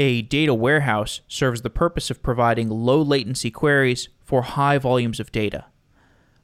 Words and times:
A 0.00 0.22
data 0.22 0.54
warehouse 0.54 1.20
serves 1.28 1.60
the 1.60 1.68
purpose 1.68 2.10
of 2.10 2.22
providing 2.22 2.70
low 2.70 3.02
latency 3.02 3.50
queries 3.50 4.08
for 4.24 4.40
high 4.40 4.78
volumes 4.78 5.20
of 5.20 5.30
data. 5.30 5.66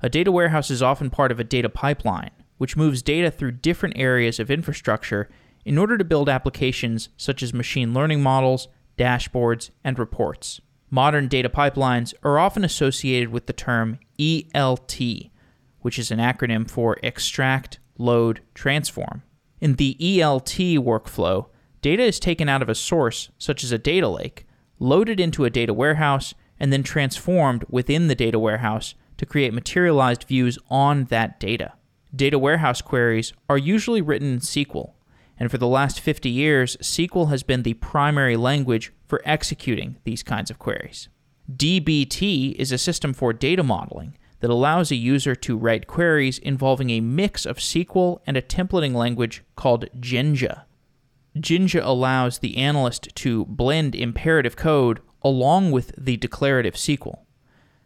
A 0.02 0.10
data 0.10 0.30
warehouse 0.30 0.70
is 0.70 0.82
often 0.82 1.08
part 1.08 1.32
of 1.32 1.40
a 1.40 1.44
data 1.44 1.70
pipeline, 1.70 2.32
which 2.58 2.76
moves 2.76 3.00
data 3.00 3.30
through 3.30 3.52
different 3.52 3.96
areas 3.96 4.38
of 4.38 4.50
infrastructure 4.50 5.30
in 5.64 5.78
order 5.78 5.96
to 5.96 6.04
build 6.04 6.28
applications 6.28 7.08
such 7.16 7.42
as 7.42 7.54
machine 7.54 7.94
learning 7.94 8.22
models, 8.22 8.68
dashboards, 8.98 9.70
and 9.82 9.98
reports. 9.98 10.60
Modern 10.90 11.26
data 11.26 11.48
pipelines 11.48 12.12
are 12.22 12.38
often 12.38 12.62
associated 12.62 13.30
with 13.30 13.46
the 13.46 13.54
term 13.54 13.98
ELT, 14.18 15.30
which 15.80 15.98
is 15.98 16.10
an 16.10 16.18
acronym 16.18 16.70
for 16.70 16.98
Extract, 17.02 17.78
Load, 17.96 18.42
Transform. 18.52 19.22
In 19.62 19.76
the 19.76 19.96
ELT 19.98 20.76
workflow, 20.76 21.46
data 21.82 22.02
is 22.02 22.18
taken 22.18 22.48
out 22.48 22.62
of 22.62 22.68
a 22.68 22.74
source, 22.74 23.30
such 23.38 23.62
as 23.64 23.72
a 23.72 23.78
data 23.78 24.08
lake, 24.08 24.46
loaded 24.78 25.20
into 25.20 25.44
a 25.44 25.50
data 25.50 25.72
warehouse, 25.72 26.34
and 26.58 26.72
then 26.72 26.82
transformed 26.82 27.64
within 27.68 28.08
the 28.08 28.14
data 28.14 28.38
warehouse 28.38 28.94
to 29.18 29.26
create 29.26 29.52
materialized 29.54 30.24
views 30.24 30.58
on 30.70 31.04
that 31.04 31.40
data. 31.40 31.72
Data 32.14 32.38
warehouse 32.38 32.80
queries 32.80 33.32
are 33.48 33.58
usually 33.58 34.00
written 34.00 34.34
in 34.34 34.38
SQL, 34.40 34.92
and 35.38 35.50
for 35.50 35.58
the 35.58 35.66
last 35.66 36.00
50 36.00 36.30
years, 36.30 36.76
SQL 36.78 37.28
has 37.28 37.42
been 37.42 37.62
the 37.62 37.74
primary 37.74 38.36
language 38.36 38.92
for 39.06 39.20
executing 39.24 39.96
these 40.04 40.22
kinds 40.22 40.50
of 40.50 40.58
queries. 40.58 41.08
DBT 41.54 42.54
is 42.54 42.72
a 42.72 42.78
system 42.78 43.12
for 43.12 43.32
data 43.32 43.62
modeling 43.62 44.16
that 44.40 44.50
allows 44.50 44.90
a 44.90 44.96
user 44.96 45.34
to 45.34 45.56
write 45.56 45.86
queries 45.86 46.38
involving 46.38 46.90
a 46.90 47.00
mix 47.00 47.46
of 47.46 47.58
SQL 47.58 48.20
and 48.26 48.36
a 48.36 48.42
templating 48.42 48.94
language 48.94 49.42
called 49.54 49.86
Jinja. 49.98 50.65
Jinja 51.40 51.80
allows 51.84 52.38
the 52.38 52.56
analyst 52.56 53.14
to 53.16 53.44
blend 53.46 53.94
imperative 53.94 54.56
code 54.56 55.00
along 55.22 55.70
with 55.70 55.92
the 55.98 56.16
declarative 56.16 56.74
SQL. 56.74 57.18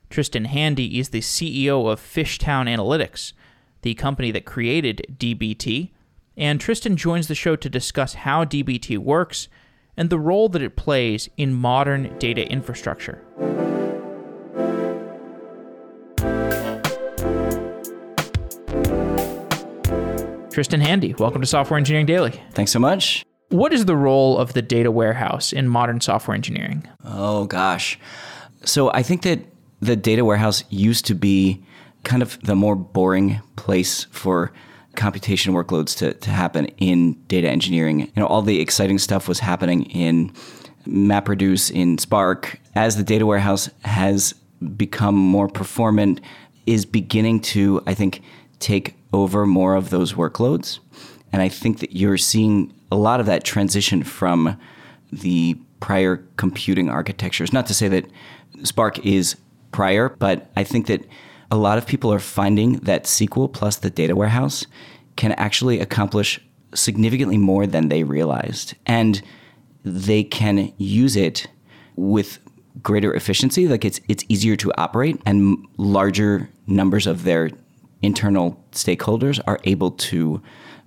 Tristan 0.09 0.45
Handy 0.47 0.98
is 0.98 1.09
the 1.09 1.20
CEO 1.20 1.91
of 1.91 2.01
Fishtown 2.01 2.69
Analytics, 2.69 3.33
the 3.83 3.95
company 3.95 4.31
that 4.31 4.45
created 4.45 5.17
DBT, 5.19 5.91
and 6.37 6.61
Tristan 6.61 6.97
joins 6.97 7.28
the 7.28 7.34
show 7.34 7.56
to 7.56 7.69
discuss 7.69 8.15
how 8.15 8.45
DBT 8.45 8.98
works 8.98 9.48
and 9.97 10.11
the 10.11 10.19
role 10.19 10.48
that 10.48 10.62
it 10.62 10.77
plays 10.77 11.28
in 11.37 11.55
modern 11.55 12.17
data 12.19 12.47
infrastructure. 12.48 13.25
Tristan 20.51 20.81
Handy, 20.81 21.15
welcome 21.15 21.41
to 21.41 21.47
Software 21.47 21.78
Engineering 21.78 22.06
Daily. 22.06 22.43
Thanks 22.53 22.73
so 22.73 22.78
much. 22.78 23.25
What 23.51 23.73
is 23.73 23.84
the 23.84 23.97
role 23.97 24.39
of 24.39 24.53
the 24.53 24.62
data 24.62 24.91
warehouse 24.91 25.53
in 25.53 25.69
modern 25.69 26.01
software 26.01 26.34
engineering? 26.34 26.87
Oh, 27.05 27.47
gosh. 27.47 27.98
So 28.65 28.93
I 28.93 29.03
think 29.03 29.23
that 29.23 29.41
the 29.81 29.97
data 29.97 30.25
warehouse 30.25 30.62
used 30.70 31.05
to 31.06 31.15
be 31.15 31.65
kind 32.05 32.23
of 32.23 32.41
the 32.43 32.55
more 32.55 32.77
boring 32.77 33.41
place 33.56 34.05
for 34.12 34.53
computation 34.95 35.53
workloads 35.53 35.97
to, 35.98 36.15
to 36.15 36.31
happen 36.31 36.67
in 36.78 37.15
data 37.27 37.48
engineering. 37.48 38.01
You 38.01 38.12
know, 38.17 38.27
all 38.27 38.43
the 38.43 38.61
exciting 38.61 38.98
stuff 38.98 39.28
was 39.28 39.41
happening 39.41 39.84
in 39.84 40.33
MapReduce, 40.87 41.71
in 41.71 41.98
Spark. 41.98 42.61
As 42.75 42.97
the 42.97 43.03
data 43.03 43.27
warehouse 43.27 43.69
has 43.84 44.33
become 44.77 45.17
more 45.17 45.48
performant, 45.48 46.21
is 46.67 46.84
beginning 46.84 47.41
to, 47.41 47.83
I 47.87 47.95
think, 47.95 48.23
take 48.61 48.95
over 49.12 49.47
more 49.47 49.75
of 49.75 49.91
those 49.91 50.12
workloads. 50.12 50.78
And 51.33 51.42
I 51.42 51.48
think 51.48 51.81
that 51.81 51.97
you're 51.97 52.19
seeing 52.19 52.73
a 52.91 52.97
lot 52.97 53.20
of 53.20 53.27
that 53.27 53.45
transition 53.45 54.03
from 54.03 54.59
the 55.12 55.56
prior 55.81 56.19
computing 56.37 56.89
architectures. 56.89 57.53
Not 57.53 57.67
to 57.67 57.75
say 57.75 57.89
that 57.89 58.06
Spark 58.62 59.05
is 59.05 59.37
prior, 59.72 60.09
but 60.09 60.50
I 60.56 60.64
think 60.64 60.87
that 60.87 61.06
a 61.50 61.56
lot 61.56 61.78
of 61.78 61.87
people 61.87 62.12
are 62.12 62.20
finding 62.20 62.75
that 62.81 63.05
SQL 63.05 63.53
plus 63.53 63.77
the 63.77 63.91
data 63.91 64.15
warehouse 64.15 64.66
can 65.16 65.32
actually 65.32 65.81
accomplish 65.81 66.41
significantly 66.75 67.38
more 67.38 67.66
than 67.66 67.88
they 67.88 68.05
realized. 68.05 68.75
And 68.87 69.22
they 69.84 70.22
can 70.22 70.72
use 70.76 71.16
it 71.16 71.47
with 71.97 72.38
greater 72.82 73.12
efficiency. 73.15 73.66
Like 73.66 73.84
it's 73.84 74.00
it's 74.09 74.25
easier 74.28 74.56
to 74.56 74.72
operate 74.76 75.21
and 75.26 75.66
larger 75.76 76.49
numbers 76.66 77.06
of 77.06 77.25
their 77.25 77.50
internal 78.03 78.62
stakeholders 78.72 79.41
are 79.47 79.59
able 79.65 79.91
to 79.91 80.41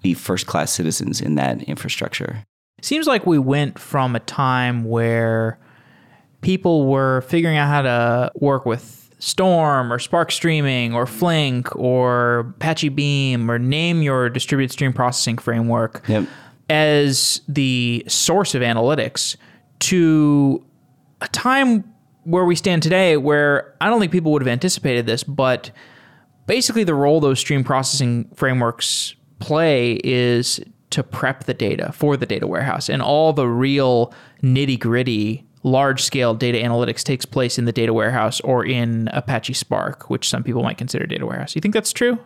be 0.04 0.14
first 0.14 0.46
class 0.46 0.72
citizens 0.72 1.20
in 1.20 1.34
that 1.36 1.64
infrastructure. 1.64 2.44
Seems 2.82 3.08
like 3.08 3.26
we 3.26 3.40
went 3.40 3.80
from 3.80 4.16
a 4.16 4.20
time 4.20 4.84
where 4.84 5.58
people 6.42 6.86
were 6.86 7.22
figuring 7.22 7.58
out 7.58 7.70
how 7.70 7.82
to 7.82 8.32
work 8.36 8.66
with 8.66 9.00
Storm 9.20 9.92
or 9.92 9.98
Spark 10.00 10.32
Streaming 10.32 10.94
or 10.94 11.06
Flink 11.08 11.74
or 11.78 12.40
Apache 12.58 12.90
Beam 12.90 13.50
or 13.50 13.58
name 13.58 14.02
your 14.02 14.30
distributed 14.30 14.72
stream 14.74 14.92
processing 14.92 15.38
framework 15.38 16.04
Yep. 16.10 16.28
as 16.70 17.40
the 17.48 18.04
source 18.10 18.54
of 18.54 18.62
analytics 18.62 19.38
to 19.80 20.64
a 21.22 21.28
time 21.30 21.86
where 22.26 22.44
we 22.44 22.56
stand 22.58 22.84
today 22.84 23.16
where 23.16 23.74
I 23.80 23.90
don't 23.90 24.02
think 24.02 24.12
people 24.12 24.34
would 24.34 24.42
have 24.42 24.50
anticipated 24.50 25.06
this, 25.06 25.24
but 25.24 25.72
basically 26.48 26.84
the 26.84 26.94
role 26.96 27.22
those 27.22 27.40
stream 27.40 27.64
processing 27.64 28.30
frameworks 28.36 29.16
play 29.44 30.00
is 30.06 30.62
to 30.90 31.04
prep 31.04 31.44
the 31.44 31.54
data 31.54 31.92
for 31.92 32.16
the 32.16 32.26
data 32.26 32.48
warehouse 32.48 32.88
and 32.88 33.02
all 33.02 33.34
the 33.34 33.48
real 33.48 34.14
nitty 34.42 34.80
gritty 34.80 35.46
large 35.64 36.02
scale 36.02 36.34
data 36.34 36.58
analytics 36.58 37.04
takes 37.04 37.26
place 37.26 37.58
in 37.58 37.66
the 37.66 37.72
data 37.72 37.94
warehouse 37.94 38.40
or 38.42 38.66
in 38.66 39.10
Apache 39.14 39.54
Spark, 39.54 40.10
which 40.10 40.30
some 40.30 40.44
people 40.44 40.64
might 40.64 40.78
consider 40.78 41.06
data 41.06 41.26
warehouse. 41.26 41.56
You 41.56 41.62
think 41.62 41.74
that's 41.74 41.92
true? 41.92 42.20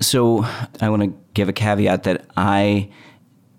So 0.00 0.44
I 0.80 0.88
want 0.88 1.02
to 1.02 1.14
give 1.34 1.48
a 1.48 1.52
caveat 1.52 2.04
that 2.04 2.26
I, 2.36 2.90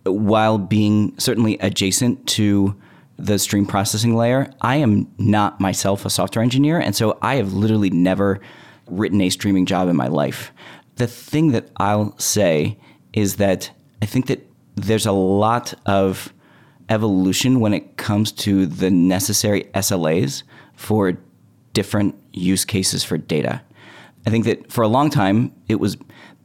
while 0.04 0.58
being 0.58 1.18
certainly 1.18 1.58
adjacent 1.60 2.28
to 2.30 2.76
the 3.18 3.40
stream 3.40 3.66
processing 3.66 4.16
layer, 4.16 4.52
I 4.62 4.78
am 4.78 5.10
not 5.18 5.60
myself 5.60 6.06
a 6.06 6.10
software 6.10 6.44
engineer. 6.44 6.80
And 6.80 6.96
so 6.96 7.18
I 7.22 7.36
have 7.36 7.54
literally 7.54 7.90
never 7.90 8.40
written 8.88 9.22
a 9.22 9.30
streaming 9.30 9.66
job 9.66 9.88
in 9.88 9.96
my 9.96 10.08
life. 10.08 10.52
The 10.96 11.08
thing 11.08 11.52
that 11.52 11.70
I'll 11.78 12.18
say 12.20 12.78
is 13.14 13.38
that 13.38 13.72
I 14.02 14.06
think 14.06 14.28
that 14.28 14.46
there's 14.76 15.06
a 15.06 15.12
lot 15.12 15.74
of 15.86 16.34
evolution 16.90 17.60
when 17.60 17.74
it 17.74 17.98
comes 17.98 18.32
to 18.32 18.66
the 18.66 18.92
necessary 18.92 19.64
SLAs 19.76 20.44
for 20.76 21.18
different 21.74 22.16
use 22.34 22.66
cases 22.66 23.04
for 23.04 23.18
data. 23.18 23.62
I 24.26 24.30
think 24.30 24.46
that 24.46 24.72
for 24.72 24.84
a 24.84 24.88
long 24.88 25.10
time 25.10 25.54
it 25.68 25.80
was 25.80 25.98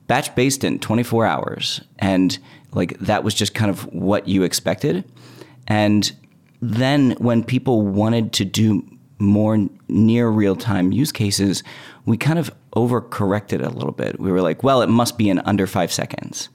batch 0.06 0.34
based 0.34 0.64
in 0.64 0.78
24 0.78 1.26
hours 1.26 1.80
and 1.98 2.38
like 2.72 2.98
that 2.98 3.24
was 3.24 3.34
just 3.34 3.54
kind 3.54 3.70
of 3.70 3.82
what 3.92 4.28
you 4.28 4.42
expected. 4.42 5.04
And 5.66 6.10
then 6.60 7.12
when 7.18 7.44
people 7.44 7.82
wanted 7.82 8.32
to 8.34 8.44
do 8.44 8.86
more 9.18 9.68
near 9.88 10.28
real 10.28 10.56
time 10.56 10.92
use 10.92 11.12
cases, 11.12 11.62
we 12.06 12.16
kind 12.16 12.38
of 12.38 12.50
overcorrected 12.76 13.64
a 13.64 13.70
little 13.70 13.92
bit. 13.92 14.18
We 14.20 14.30
were 14.30 14.42
like, 14.42 14.62
well, 14.62 14.82
it 14.82 14.88
must 14.88 15.18
be 15.18 15.28
in 15.28 15.40
under 15.40 15.66
five 15.66 15.92
seconds. 15.92 16.48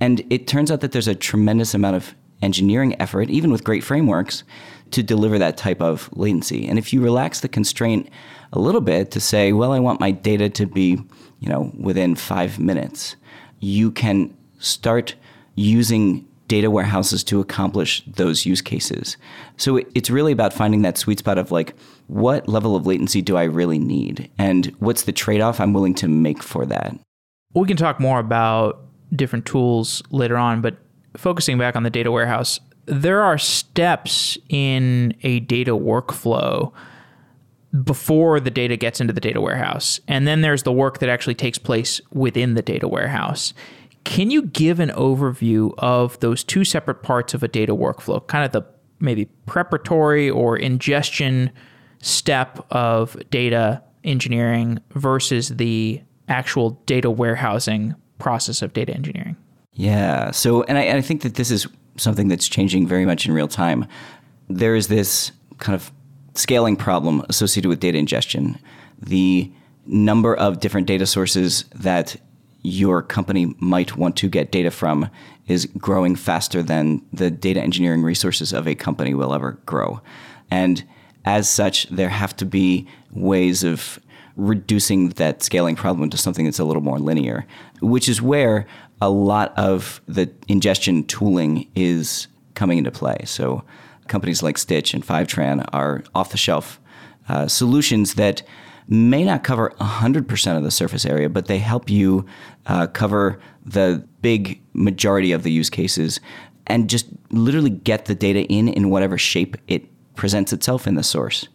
And 0.00 0.24
it 0.30 0.46
turns 0.46 0.70
out 0.70 0.80
that 0.80 0.92
there's 0.92 1.08
a 1.08 1.14
tremendous 1.14 1.74
amount 1.74 1.96
of 1.96 2.14
engineering 2.42 3.00
effort, 3.00 3.30
even 3.30 3.50
with 3.50 3.64
great 3.64 3.84
frameworks, 3.84 4.44
to 4.90 5.02
deliver 5.02 5.38
that 5.38 5.56
type 5.56 5.80
of 5.80 6.08
latency. 6.12 6.66
And 6.66 6.78
if 6.78 6.92
you 6.92 7.02
relax 7.02 7.40
the 7.40 7.48
constraint 7.48 8.08
a 8.52 8.58
little 8.58 8.80
bit 8.80 9.10
to 9.12 9.20
say, 9.20 9.52
well, 9.52 9.72
I 9.72 9.80
want 9.80 10.00
my 10.00 10.10
data 10.10 10.48
to 10.50 10.66
be, 10.66 10.98
you 11.40 11.48
know, 11.48 11.72
within 11.78 12.14
five 12.14 12.58
minutes, 12.58 13.16
you 13.60 13.90
can 13.90 14.36
start 14.58 15.14
using 15.54 16.26
data 16.48 16.70
warehouses 16.70 17.24
to 17.24 17.40
accomplish 17.40 18.02
those 18.06 18.46
use 18.46 18.60
cases. 18.60 19.16
So 19.56 19.76
it's 19.94 20.10
really 20.10 20.32
about 20.32 20.52
finding 20.52 20.82
that 20.82 20.98
sweet 20.98 21.18
spot 21.18 21.38
of 21.38 21.50
like, 21.50 21.74
what 22.06 22.48
level 22.48 22.76
of 22.76 22.86
latency 22.86 23.22
do 23.22 23.36
I 23.36 23.44
really 23.44 23.78
need? 23.78 24.30
And 24.38 24.66
what's 24.78 25.02
the 25.02 25.12
trade 25.12 25.40
off 25.40 25.60
I'm 25.60 25.72
willing 25.72 25.94
to 25.96 26.08
make 26.08 26.42
for 26.42 26.64
that? 26.66 26.96
We 27.54 27.66
can 27.66 27.76
talk 27.76 27.98
more 27.98 28.18
about 28.18 28.82
different 29.14 29.46
tools 29.46 30.02
later 30.10 30.36
on, 30.36 30.60
but 30.60 30.76
focusing 31.16 31.58
back 31.58 31.74
on 31.74 31.82
the 31.82 31.90
data 31.90 32.12
warehouse, 32.12 32.60
there 32.86 33.22
are 33.22 33.38
steps 33.38 34.38
in 34.48 35.14
a 35.22 35.40
data 35.40 35.72
workflow 35.72 36.72
before 37.84 38.40
the 38.40 38.50
data 38.50 38.76
gets 38.76 39.00
into 39.00 39.12
the 39.12 39.20
data 39.20 39.40
warehouse. 39.40 40.00
And 40.06 40.26
then 40.26 40.40
there's 40.40 40.62
the 40.62 40.72
work 40.72 40.98
that 41.00 41.08
actually 41.08 41.34
takes 41.34 41.58
place 41.58 42.00
within 42.12 42.54
the 42.54 42.62
data 42.62 42.88
warehouse. 42.88 43.52
Can 44.06 44.30
you 44.30 44.42
give 44.42 44.78
an 44.78 44.90
overview 44.90 45.74
of 45.78 46.18
those 46.20 46.44
two 46.44 46.64
separate 46.64 47.02
parts 47.02 47.34
of 47.34 47.42
a 47.42 47.48
data 47.48 47.74
workflow? 47.74 48.24
Kind 48.28 48.44
of 48.44 48.52
the 48.52 48.62
maybe 49.00 49.24
preparatory 49.46 50.30
or 50.30 50.56
ingestion 50.56 51.50
step 52.00 52.64
of 52.70 53.16
data 53.30 53.82
engineering 54.04 54.78
versus 54.94 55.48
the 55.48 56.00
actual 56.28 56.80
data 56.86 57.10
warehousing 57.10 57.96
process 58.20 58.62
of 58.62 58.72
data 58.72 58.94
engineering? 58.94 59.36
Yeah. 59.72 60.30
So, 60.30 60.62
and 60.62 60.78
I, 60.78 60.96
I 60.96 61.00
think 61.00 61.22
that 61.22 61.34
this 61.34 61.50
is 61.50 61.66
something 61.96 62.28
that's 62.28 62.46
changing 62.46 62.86
very 62.86 63.06
much 63.06 63.26
in 63.26 63.32
real 63.32 63.48
time. 63.48 63.86
there 64.48 64.76
is 64.76 64.86
this 64.86 65.32
kind 65.58 65.74
of 65.74 65.90
scaling 66.36 66.76
problem 66.76 67.24
associated 67.28 67.68
with 67.68 67.80
data 67.80 67.98
ingestion. 67.98 68.56
The 69.02 69.50
number 69.84 70.36
of 70.36 70.60
different 70.60 70.86
data 70.86 71.06
sources 71.06 71.64
that 71.74 72.14
your 72.66 73.00
company 73.00 73.54
might 73.60 73.96
want 73.96 74.16
to 74.16 74.28
get 74.28 74.50
data 74.50 74.72
from 74.72 75.08
is 75.46 75.66
growing 75.78 76.16
faster 76.16 76.62
than 76.62 77.00
the 77.12 77.30
data 77.30 77.60
engineering 77.60 78.02
resources 78.02 78.52
of 78.52 78.66
a 78.66 78.74
company 78.74 79.14
will 79.14 79.32
ever 79.32 79.52
grow. 79.66 80.00
And 80.50 80.84
as 81.24 81.48
such, 81.48 81.88
there 81.88 82.08
have 82.08 82.34
to 82.36 82.44
be 82.44 82.88
ways 83.12 83.62
of 83.62 84.00
reducing 84.34 85.10
that 85.10 85.42
scaling 85.44 85.76
problem 85.76 86.10
to 86.10 86.18
something 86.18 86.44
that's 86.44 86.58
a 86.58 86.64
little 86.64 86.82
more 86.82 86.98
linear, 86.98 87.46
which 87.80 88.08
is 88.08 88.20
where 88.20 88.66
a 89.00 89.08
lot 89.08 89.56
of 89.56 90.00
the 90.08 90.28
ingestion 90.48 91.04
tooling 91.04 91.70
is 91.76 92.26
coming 92.54 92.78
into 92.78 92.90
play. 92.90 93.18
So 93.26 93.62
companies 94.08 94.42
like 94.42 94.58
Stitch 94.58 94.92
and 94.92 95.06
Fivetran 95.06 95.68
are 95.72 96.02
off 96.14 96.30
the 96.30 96.36
shelf 96.36 96.80
uh, 97.28 97.46
solutions 97.46 98.14
that 98.14 98.42
may 98.88 99.24
not 99.24 99.42
cover 99.42 99.72
100% 99.80 100.56
of 100.56 100.62
the 100.62 100.70
surface 100.70 101.04
area, 101.04 101.28
but 101.28 101.46
they 101.46 101.58
help 101.58 101.90
you 101.90 102.24
uh, 102.66 102.86
cover 102.86 103.38
the 103.64 104.06
big 104.22 104.60
majority 104.74 105.32
of 105.32 105.42
the 105.42 105.50
use 105.50 105.70
cases 105.70 106.20
and 106.66 106.88
just 106.90 107.06
literally 107.30 107.70
get 107.70 108.06
the 108.06 108.14
data 108.14 108.44
in 108.44 108.68
in 108.68 108.90
whatever 108.90 109.18
shape 109.18 109.56
it 109.68 109.84
presents 110.14 110.52
itself 110.52 110.86
in 110.86 110.94
the 110.94 111.02
source. 111.02 111.48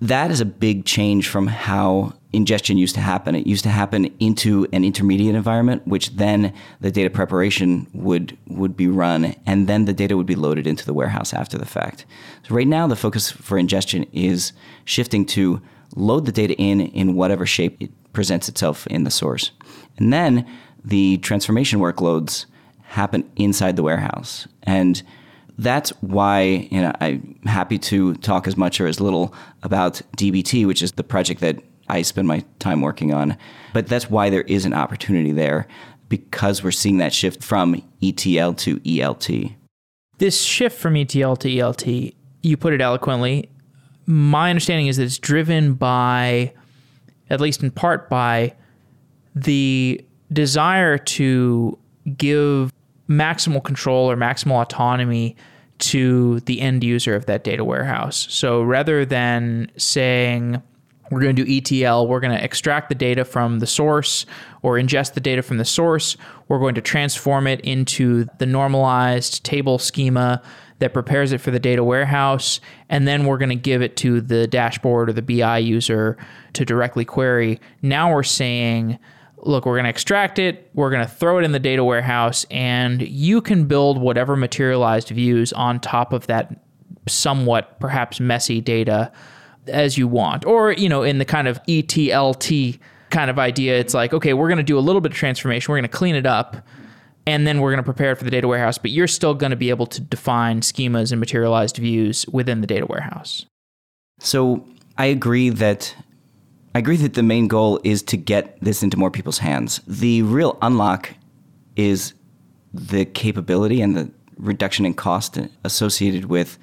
That 0.00 0.30
is 0.30 0.40
a 0.40 0.44
big 0.44 0.84
change 0.84 1.26
from 1.26 1.46
how 1.46 2.12
ingestion 2.32 2.76
used 2.76 2.94
to 2.96 3.00
happen. 3.00 3.34
It 3.34 3.46
used 3.46 3.62
to 3.62 3.70
happen 3.70 4.14
into 4.20 4.66
an 4.72 4.84
intermediate 4.84 5.34
environment, 5.34 5.86
which 5.86 6.16
then 6.16 6.52
the 6.80 6.90
data 6.90 7.08
preparation 7.08 7.86
would 7.94 8.36
would 8.46 8.76
be 8.76 8.88
run, 8.88 9.34
and 9.46 9.66
then 9.66 9.86
the 9.86 9.94
data 9.94 10.16
would 10.16 10.26
be 10.26 10.34
loaded 10.34 10.66
into 10.66 10.84
the 10.84 10.92
warehouse 10.92 11.32
after 11.32 11.56
the 11.56 11.64
fact. 11.64 12.04
So 12.46 12.54
right 12.54 12.66
now, 12.66 12.86
the 12.86 12.96
focus 12.96 13.30
for 13.30 13.56
ingestion 13.56 14.04
is 14.12 14.52
shifting 14.84 15.24
to 15.26 15.62
load 15.94 16.26
the 16.26 16.32
data 16.32 16.54
in 16.54 16.80
in 16.80 17.14
whatever 17.14 17.46
shape 17.46 17.76
it 17.80 17.90
presents 18.12 18.48
itself 18.48 18.86
in 18.88 19.04
the 19.04 19.10
source, 19.10 19.50
and 19.98 20.12
then 20.12 20.46
the 20.84 21.18
transformation 21.18 21.80
workloads 21.80 22.46
happen 22.82 23.28
inside 23.36 23.76
the 23.76 23.82
warehouse 23.82 24.46
and 24.62 25.02
that's 25.58 25.90
why 26.00 26.68
you 26.70 26.80
know, 26.80 26.92
I'm 27.00 27.38
happy 27.44 27.78
to 27.78 28.14
talk 28.16 28.46
as 28.46 28.56
much 28.56 28.80
or 28.80 28.86
as 28.86 29.00
little 29.00 29.34
about 29.62 30.02
DBT, 30.16 30.66
which 30.66 30.82
is 30.82 30.92
the 30.92 31.04
project 31.04 31.40
that 31.40 31.58
I 31.88 32.02
spend 32.02 32.28
my 32.28 32.44
time 32.58 32.80
working 32.80 33.14
on. 33.14 33.36
But 33.72 33.86
that's 33.86 34.10
why 34.10 34.30
there 34.30 34.42
is 34.42 34.64
an 34.64 34.74
opportunity 34.74 35.32
there 35.32 35.66
because 36.08 36.62
we're 36.62 36.72
seeing 36.72 36.98
that 36.98 37.12
shift 37.12 37.42
from 37.42 37.82
ETL 38.02 38.54
to 38.54 38.78
ELT. 38.80 39.54
This 40.18 40.40
shift 40.42 40.78
from 40.78 40.96
ETL 40.96 41.36
to 41.36 41.48
ELT, 41.48 42.14
you 42.42 42.56
put 42.56 42.72
it 42.72 42.80
eloquently. 42.80 43.50
My 44.06 44.50
understanding 44.50 44.86
is 44.86 44.96
that 44.96 45.04
it's 45.04 45.18
driven 45.18 45.74
by, 45.74 46.52
at 47.28 47.40
least 47.40 47.62
in 47.62 47.70
part, 47.70 48.08
by 48.08 48.54
the 49.34 50.04
desire 50.32 50.98
to 50.98 51.78
give 52.16 52.72
maximal 53.08 53.62
control 53.62 54.10
or 54.10 54.16
maximal 54.16 54.62
autonomy 54.62 55.36
to 55.78 56.40
the 56.40 56.60
end 56.60 56.82
user 56.82 57.14
of 57.14 57.26
that 57.26 57.44
data 57.44 57.64
warehouse. 57.64 58.26
So 58.30 58.62
rather 58.62 59.04
than 59.04 59.70
saying, 59.76 60.62
we're 61.10 61.20
going 61.20 61.36
to 61.36 61.44
do 61.44 61.56
ETL, 61.56 62.08
we're 62.08 62.20
going 62.20 62.36
to 62.36 62.42
extract 62.42 62.88
the 62.88 62.94
data 62.94 63.24
from 63.24 63.60
the 63.60 63.66
source 63.66 64.26
or 64.62 64.76
ingest 64.76 65.14
the 65.14 65.20
data 65.20 65.42
from 65.42 65.58
the 65.58 65.64
source, 65.64 66.16
we're 66.48 66.58
going 66.58 66.74
to 66.74 66.80
transform 66.80 67.46
it 67.46 67.60
into 67.60 68.26
the 68.38 68.46
normalized 68.46 69.44
table 69.44 69.78
schema 69.78 70.42
that 70.78 70.92
prepares 70.92 71.32
it 71.32 71.40
for 71.40 71.50
the 71.50 71.58
data 71.58 71.82
warehouse, 71.82 72.60
and 72.88 73.08
then 73.08 73.24
we're 73.24 73.38
going 73.38 73.48
to 73.48 73.54
give 73.54 73.82
it 73.82 73.96
to 73.96 74.20
the 74.20 74.46
dashboard 74.46 75.08
or 75.08 75.12
the 75.12 75.22
BI 75.22 75.58
user 75.58 76.16
to 76.52 76.64
directly 76.64 77.04
query. 77.04 77.60
Now 77.82 78.12
we're 78.12 78.22
saying, 78.22 78.98
look, 79.38 79.64
we're 79.64 79.74
going 79.74 79.84
to 79.84 79.90
extract 79.90 80.38
it, 80.38 80.70
we're 80.74 80.90
going 80.90 81.04
to 81.06 81.10
throw 81.10 81.38
it 81.38 81.44
in 81.44 81.52
the 81.52 81.58
data 81.58 81.82
warehouse, 81.82 82.44
and 82.50 83.00
you 83.02 83.40
can 83.40 83.64
build 83.64 84.00
whatever 84.00 84.36
materialized 84.36 85.08
views 85.08 85.52
on 85.52 85.80
top 85.80 86.12
of 86.12 86.26
that 86.26 86.60
somewhat 87.08 87.78
perhaps 87.80 88.20
messy 88.20 88.60
data 88.60 89.12
as 89.68 89.96
you 89.96 90.08
want. 90.08 90.44
Or, 90.44 90.72
you 90.72 90.88
know, 90.88 91.02
in 91.02 91.18
the 91.18 91.24
kind 91.24 91.48
of 91.48 91.62
ETLT 91.64 92.78
kind 93.10 93.30
of 93.30 93.38
idea, 93.38 93.78
it's 93.78 93.94
like, 93.94 94.12
okay, 94.12 94.34
we're 94.34 94.48
going 94.48 94.58
to 94.58 94.64
do 94.64 94.78
a 94.78 94.80
little 94.80 95.00
bit 95.00 95.12
of 95.12 95.18
transformation, 95.18 95.72
we're 95.72 95.78
going 95.78 95.90
to 95.90 95.96
clean 95.96 96.16
it 96.16 96.26
up, 96.26 96.56
and 97.26 97.46
then 97.46 97.60
we're 97.60 97.70
going 97.70 97.82
to 97.82 97.82
prepare 97.82 98.12
it 98.12 98.16
for 98.16 98.24
the 98.24 98.30
data 98.30 98.46
warehouse, 98.46 98.78
but 98.78 98.90
you're 98.90 99.08
still 99.08 99.34
going 99.34 99.50
to 99.50 99.56
be 99.56 99.70
able 99.70 99.86
to 99.86 100.00
define 100.00 100.60
schemas 100.60 101.10
and 101.10 101.20
materialized 101.20 101.76
views 101.76 102.24
within 102.28 102.60
the 102.60 102.66
data 102.66 102.86
warehouse. 102.86 103.46
So 104.20 104.66
I 104.96 105.06
agree 105.06 105.50
that 105.50 105.94
I 106.74 106.78
agree 106.78 106.96
that 106.98 107.14
the 107.14 107.22
main 107.22 107.48
goal 107.48 107.80
is 107.84 108.02
to 108.04 108.16
get 108.16 108.58
this 108.60 108.82
into 108.82 108.98
more 108.98 109.10
people's 109.10 109.38
hands. 109.38 109.80
The 109.86 110.22
real 110.22 110.58
unlock 110.60 111.14
is 111.74 112.12
the 112.72 113.06
capability 113.06 113.80
and 113.80 113.96
the 113.96 114.10
reduction 114.36 114.84
in 114.84 114.94
cost 114.94 115.38
associated 115.64 116.26
with 116.26 116.58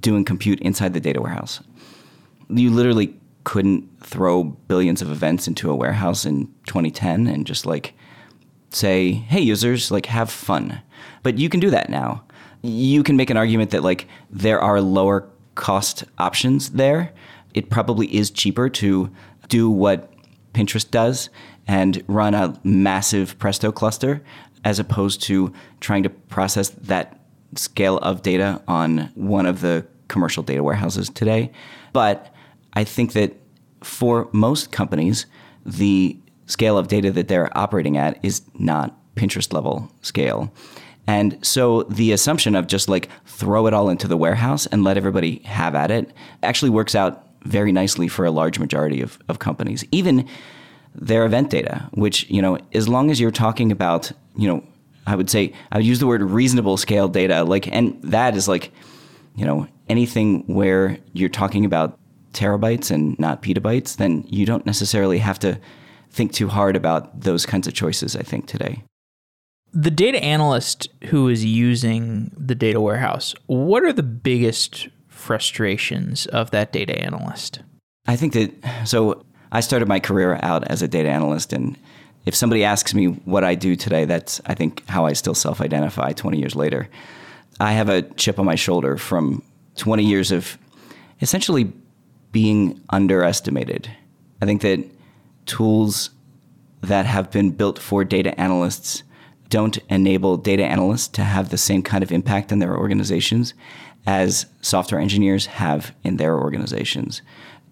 doing 0.00 0.24
compute 0.24 0.58
inside 0.60 0.94
the 0.94 1.00
data 1.00 1.20
warehouse. 1.20 1.60
You 2.48 2.70
literally 2.70 3.14
couldn't 3.44 3.88
throw 4.02 4.44
billions 4.44 5.02
of 5.02 5.10
events 5.10 5.46
into 5.46 5.70
a 5.70 5.74
warehouse 5.74 6.24
in 6.24 6.46
2010 6.66 7.26
and 7.26 7.46
just 7.46 7.66
like 7.66 7.94
say, 8.74 9.12
"Hey 9.12 9.40
users, 9.40 9.90
like 9.90 10.06
have 10.06 10.30
fun." 10.30 10.80
But 11.22 11.38
you 11.38 11.48
can 11.48 11.60
do 11.60 11.70
that 11.70 11.90
now. 11.90 12.24
You 12.62 13.02
can 13.02 13.16
make 13.16 13.30
an 13.30 13.36
argument 13.36 13.70
that 13.70 13.82
like 13.82 14.06
there 14.30 14.60
are 14.60 14.80
lower 14.80 15.28
cost 15.54 16.04
options 16.18 16.70
there. 16.70 17.12
It 17.54 17.70
probably 17.70 18.14
is 18.14 18.30
cheaper 18.30 18.68
to 18.70 19.10
do 19.48 19.70
what 19.70 20.12
Pinterest 20.54 20.90
does 20.90 21.28
and 21.66 22.02
run 22.06 22.34
a 22.34 22.58
massive 22.64 23.38
Presto 23.38 23.72
cluster 23.72 24.22
as 24.64 24.78
opposed 24.78 25.22
to 25.22 25.52
trying 25.80 26.02
to 26.02 26.10
process 26.10 26.70
that 26.70 27.20
scale 27.56 27.98
of 27.98 28.22
data 28.22 28.62
on 28.68 29.10
one 29.14 29.46
of 29.46 29.60
the 29.60 29.86
commercial 30.08 30.42
data 30.42 30.62
warehouses 30.62 31.10
today. 31.10 31.50
But 31.92 32.34
I 32.74 32.84
think 32.84 33.12
that 33.12 33.34
for 33.82 34.28
most 34.32 34.72
companies, 34.72 35.26
the 35.64 36.16
scale 36.46 36.78
of 36.78 36.88
data 36.88 37.10
that 37.12 37.28
they're 37.28 37.56
operating 37.56 37.96
at 37.96 38.18
is 38.24 38.42
not 38.58 38.96
Pinterest 39.16 39.52
level 39.52 39.90
scale. 40.02 40.52
And 41.06 41.44
so 41.44 41.82
the 41.84 42.12
assumption 42.12 42.54
of 42.54 42.66
just 42.66 42.88
like 42.88 43.08
throw 43.26 43.66
it 43.66 43.74
all 43.74 43.88
into 43.88 44.08
the 44.08 44.16
warehouse 44.16 44.66
and 44.66 44.84
let 44.84 44.96
everybody 44.96 45.38
have 45.44 45.74
at 45.74 45.90
it 45.90 46.12
actually 46.42 46.70
works 46.70 46.94
out 46.94 47.26
very 47.42 47.72
nicely 47.72 48.08
for 48.08 48.24
a 48.24 48.30
large 48.30 48.58
majority 48.58 49.00
of, 49.00 49.18
of 49.28 49.38
companies, 49.38 49.84
even 49.90 50.28
their 50.94 51.24
event 51.24 51.50
data, 51.50 51.88
which, 51.92 52.28
you 52.30 52.40
know, 52.40 52.58
as 52.72 52.88
long 52.88 53.10
as 53.10 53.18
you're 53.18 53.30
talking 53.30 53.72
about, 53.72 54.12
you 54.36 54.46
know, 54.46 54.64
I 55.06 55.16
would 55.16 55.28
say, 55.28 55.52
I 55.72 55.78
would 55.78 55.86
use 55.86 55.98
the 55.98 56.06
word 56.06 56.22
reasonable 56.22 56.76
scale 56.76 57.08
data, 57.08 57.42
like, 57.42 57.66
and 57.68 57.98
that 58.02 58.36
is 58.36 58.46
like, 58.46 58.70
you 59.34 59.44
know, 59.44 59.66
anything 59.88 60.44
where 60.46 60.98
you're 61.12 61.28
talking 61.28 61.64
about 61.64 61.98
terabytes 62.32 62.90
and 62.90 63.18
not 63.18 63.42
petabytes, 63.42 63.96
then 63.96 64.24
you 64.28 64.46
don't 64.46 64.64
necessarily 64.64 65.18
have 65.18 65.38
to 65.40 65.58
think 66.12 66.32
too 66.32 66.48
hard 66.48 66.76
about 66.76 67.20
those 67.20 67.46
kinds 67.46 67.66
of 67.66 67.74
choices, 67.74 68.14
I 68.14 68.22
think, 68.22 68.46
today. 68.46 68.82
The 69.72 69.90
data 69.90 70.22
analyst 70.22 70.88
who 71.04 71.28
is 71.28 71.44
using 71.44 72.30
the 72.36 72.54
data 72.54 72.80
warehouse, 72.80 73.34
what 73.46 73.82
are 73.82 73.92
the 73.92 74.02
biggest 74.02 74.88
frustrations 75.08 76.26
of 76.26 76.50
that 76.50 76.72
data 76.72 77.00
analyst? 77.00 77.60
I 78.06 78.16
think 78.16 78.34
that 78.34 78.52
so 78.86 79.24
I 79.50 79.60
started 79.60 79.88
my 79.88 80.00
career 80.00 80.38
out 80.42 80.66
as 80.68 80.82
a 80.82 80.88
data 80.88 81.08
analyst 81.08 81.52
and 81.52 81.76
if 82.24 82.34
somebody 82.34 82.64
asks 82.64 82.94
me 82.94 83.06
what 83.06 83.42
I 83.42 83.54
do 83.54 83.74
today, 83.74 84.04
that's 84.04 84.40
I 84.46 84.54
think 84.54 84.86
how 84.86 85.06
I 85.06 85.12
still 85.12 85.34
self-identify 85.34 86.12
20 86.12 86.38
years 86.38 86.54
later. 86.54 86.88
I 87.58 87.72
have 87.72 87.88
a 87.88 88.02
chip 88.02 88.38
on 88.38 88.46
my 88.46 88.54
shoulder 88.54 88.96
from 88.96 89.42
20 89.76 90.04
years 90.04 90.30
of 90.30 90.58
essentially 91.20 91.72
being 92.30 92.80
underestimated. 92.90 93.90
I 94.40 94.46
think 94.46 94.62
that 94.62 94.84
tools 95.46 96.10
that 96.80 97.06
have 97.06 97.30
been 97.30 97.50
built 97.50 97.78
for 97.78 98.04
data 98.04 98.38
analysts 98.40 99.02
don't 99.48 99.78
enable 99.90 100.38
data 100.38 100.64
analysts 100.64 101.08
to 101.08 101.22
have 101.22 101.50
the 101.50 101.58
same 101.58 101.82
kind 101.82 102.02
of 102.02 102.10
impact 102.10 102.50
in 102.50 102.58
their 102.58 102.76
organizations 102.76 103.52
as 104.06 104.46
software 104.62 105.00
engineers 105.00 105.46
have 105.46 105.94
in 106.02 106.16
their 106.16 106.38
organizations. 106.38 107.20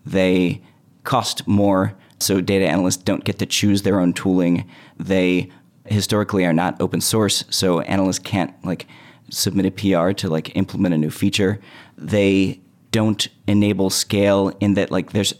They 0.05 0.62
cost 1.05 1.49
more, 1.49 1.95
so 2.19 2.41
data 2.41 2.67
analysts 2.67 2.99
don't 2.99 3.25
get 3.25 3.39
to 3.39 3.47
choose 3.47 3.83
their 3.83 3.99
own 3.99 4.12
tooling. 4.12 4.69
They 4.99 5.50
historically 5.87 6.45
are 6.45 6.53
not 6.53 6.81
open 6.81 7.00
source, 7.00 7.45
so 7.49 7.81
analysts 7.81 8.19
can't 8.19 8.53
like 8.65 8.87
submit 9.31 9.67
a 9.67 9.71
PR 9.71 10.12
to 10.12 10.29
like 10.29 10.55
implement 10.57 10.95
a 10.95 10.99
new 10.99 11.11
feature. 11.11 11.61
They 11.97 12.61
don't 12.91 13.27
enable 13.47 13.89
scale 13.91 14.53
in 14.61 14.75
that 14.75 14.91
like 14.91 15.12
there's 15.12 15.35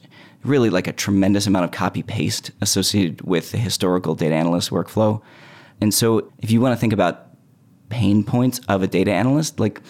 really 0.45 0.71
like 0.71 0.87
a 0.87 0.93
tremendous 0.93 1.47
amount 1.47 1.65
of 1.65 1.71
copy 1.71 2.03
paste 2.03 2.51
associated 2.61 3.23
with 3.23 3.53
the 3.53 3.59
historical 3.59 4.15
data 4.15 4.35
analyst 4.35 4.71
workflow. 4.71 5.21
And 5.81 5.93
so 5.93 6.31
if 6.39 6.51
you 6.51 6.61
want 6.61 6.75
to 6.75 6.81
think 6.81 6.93
about 6.93 7.27
pain 7.89 8.25
points 8.25 8.61
of 8.69 8.83
a 8.83 8.87
data 8.87 9.13
analyst, 9.13 9.61
like 9.61 9.83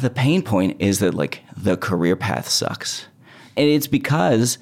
The 0.00 0.10
pain 0.10 0.42
point 0.42 0.80
is 0.80 0.98
that 1.00 1.14
like 1.14 1.42
the 1.56 1.76
career 1.76 2.16
path 2.16 2.48
sucks. 2.48 3.06
And 3.56 3.68
it's 3.68 3.86
because 3.86 4.58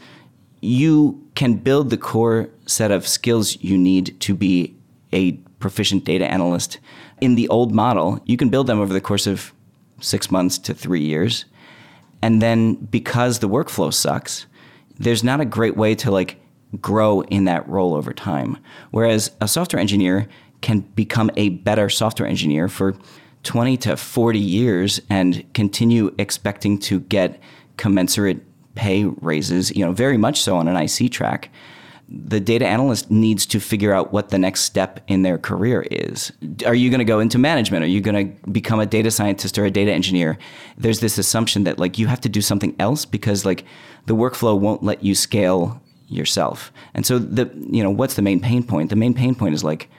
you 0.61 1.23
can 1.35 1.55
build 1.55 1.90
the 1.90 1.97
core 1.97 2.49
set 2.66 2.90
of 2.90 3.07
skills 3.07 3.59
you 3.61 3.76
need 3.76 4.19
to 4.21 4.35
be 4.35 4.75
a 5.12 5.33
proficient 5.59 6.05
data 6.05 6.26
analyst. 6.26 6.78
In 7.21 7.35
the 7.35 7.49
old 7.49 7.73
model, 7.73 8.21
you 8.25 8.37
can 8.37 8.49
build 8.49 8.66
them 8.66 8.81
over 8.81 8.93
the 8.93 9.00
course 9.00 9.26
of 9.26 9.52
six 10.00 10.31
months 10.31 10.59
to 10.59 10.75
three 10.75 11.02
years. 11.02 11.45
And 12.26 12.42
then 12.42 12.75
because 12.75 13.38
the 13.38 13.49
workflow 13.49 13.95
sucks, 13.95 14.47
there's 14.99 15.23
not 15.23 15.40
a 15.40 15.45
great 15.45 15.76
way 15.76 15.95
to 15.95 16.11
like 16.11 16.40
grow 16.80 17.21
in 17.21 17.45
that 17.45 17.68
role 17.68 17.95
over 17.95 18.12
time. 18.12 18.59
Whereas 18.90 19.30
a 19.40 19.47
software 19.47 19.78
engineer 19.78 20.26
can 20.61 20.80
become 20.80 21.30
a 21.37 21.50
better 21.50 21.88
software 21.88 22.28
engineer 22.28 22.66
for 22.66 22.97
20 23.45 23.76
to 23.76 23.97
40 23.97 24.40
years 24.40 25.00
and 25.09 25.45
continue 25.54 26.12
expecting 26.18 26.80
to 26.80 26.99
get 26.99 27.40
commensurate 27.76 28.42
pay 28.75 29.04
raises, 29.04 29.71
you 29.76 29.85
know, 29.85 29.92
very 29.92 30.16
much 30.16 30.42
so 30.42 30.56
on 30.56 30.66
an 30.66 30.75
IC 30.75 31.12
track. 31.12 31.50
The 32.08 32.38
data 32.38 32.66
analyst 32.66 33.10
needs 33.10 33.46
to 33.46 33.58
figure 33.58 33.92
out 33.92 34.12
what 34.12 34.28
the 34.28 34.38
next 34.38 34.60
step 34.62 35.00
in 35.08 35.22
their 35.22 35.38
career 35.38 35.86
is. 35.90 36.32
Are 36.64 36.75
you 36.75 36.88
going 36.88 37.00
to 37.00 37.04
go 37.04 37.18
into 37.18 37.36
management? 37.36 37.82
Are 37.82 37.88
you 37.88 38.00
going 38.00 38.36
to 38.36 38.50
become 38.50 38.78
a 38.78 38.86
data 38.86 39.10
scientist 39.10 39.58
or 39.58 39.64
a 39.64 39.70
data 39.70 39.92
engineer? 39.92 40.38
There's 40.78 41.00
this 41.00 41.18
assumption 41.18 41.64
that 41.64 41.78
like 41.78 41.98
you 41.98 42.06
have 42.06 42.20
to 42.20 42.28
do 42.28 42.40
something 42.40 42.76
else 42.78 43.04
because 43.04 43.44
like 43.44 43.64
the 44.06 44.14
workflow 44.14 44.58
won't 44.58 44.84
let 44.84 45.02
you 45.02 45.16
scale 45.16 45.82
yourself. 46.08 46.72
And 46.94 47.04
so 47.04 47.18
the 47.18 47.50
you 47.70 47.82
know, 47.82 47.90
what's 47.90 48.14
the 48.14 48.22
main 48.22 48.40
pain 48.40 48.62
point? 48.62 48.90
The 48.90 48.96
main 48.96 49.14
pain 49.14 49.34
point 49.34 49.54
is 49.54 49.64
like 49.64 49.90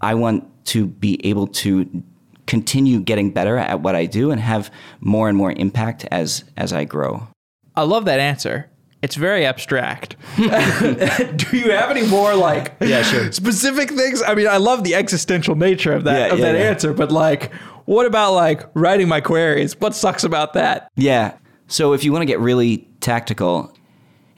I 0.00 0.14
want 0.14 0.48
to 0.66 0.86
be 0.86 1.24
able 1.24 1.46
to 1.46 2.02
continue 2.46 3.00
getting 3.00 3.30
better 3.30 3.56
at 3.56 3.80
what 3.80 3.94
I 3.94 4.06
do 4.06 4.30
and 4.30 4.40
have 4.40 4.70
more 5.00 5.28
and 5.28 5.38
more 5.38 5.52
impact 5.52 6.06
as 6.10 6.44
as 6.56 6.72
I 6.72 6.84
grow. 6.84 7.28
I 7.74 7.82
love 7.82 8.04
that 8.06 8.20
answer. 8.20 8.71
It's 9.02 9.16
very 9.16 9.44
abstract. 9.44 10.16
do 10.36 11.56
you 11.56 11.72
have 11.72 11.90
any 11.90 12.06
more 12.06 12.34
like 12.34 12.74
Yeah, 12.80 13.02
sure. 13.02 13.32
specific 13.32 13.90
things? 13.90 14.22
I 14.22 14.34
mean, 14.34 14.46
I 14.46 14.58
love 14.58 14.84
the 14.84 14.94
existential 14.94 15.56
nature 15.56 15.92
of 15.92 16.04
that 16.04 16.28
Yeah, 16.28 16.32
of 16.32 16.38
yeah, 16.38 16.52
that 16.52 16.58
yeah. 16.58 16.64
answer, 16.70 16.92
but 16.94 17.10
like 17.10 17.52
what 17.84 18.06
about 18.06 18.34
like 18.34 18.62
writing 18.74 19.08
my 19.08 19.20
queries? 19.20 19.78
What 19.80 19.94
sucks 19.94 20.22
about 20.24 20.52
that? 20.54 20.90
Yeah. 20.94 21.34
So 21.66 21.92
if 21.94 22.04
you 22.04 22.12
want 22.12 22.22
to 22.22 22.26
get 22.26 22.38
really 22.38 22.88
tactical, 23.00 23.74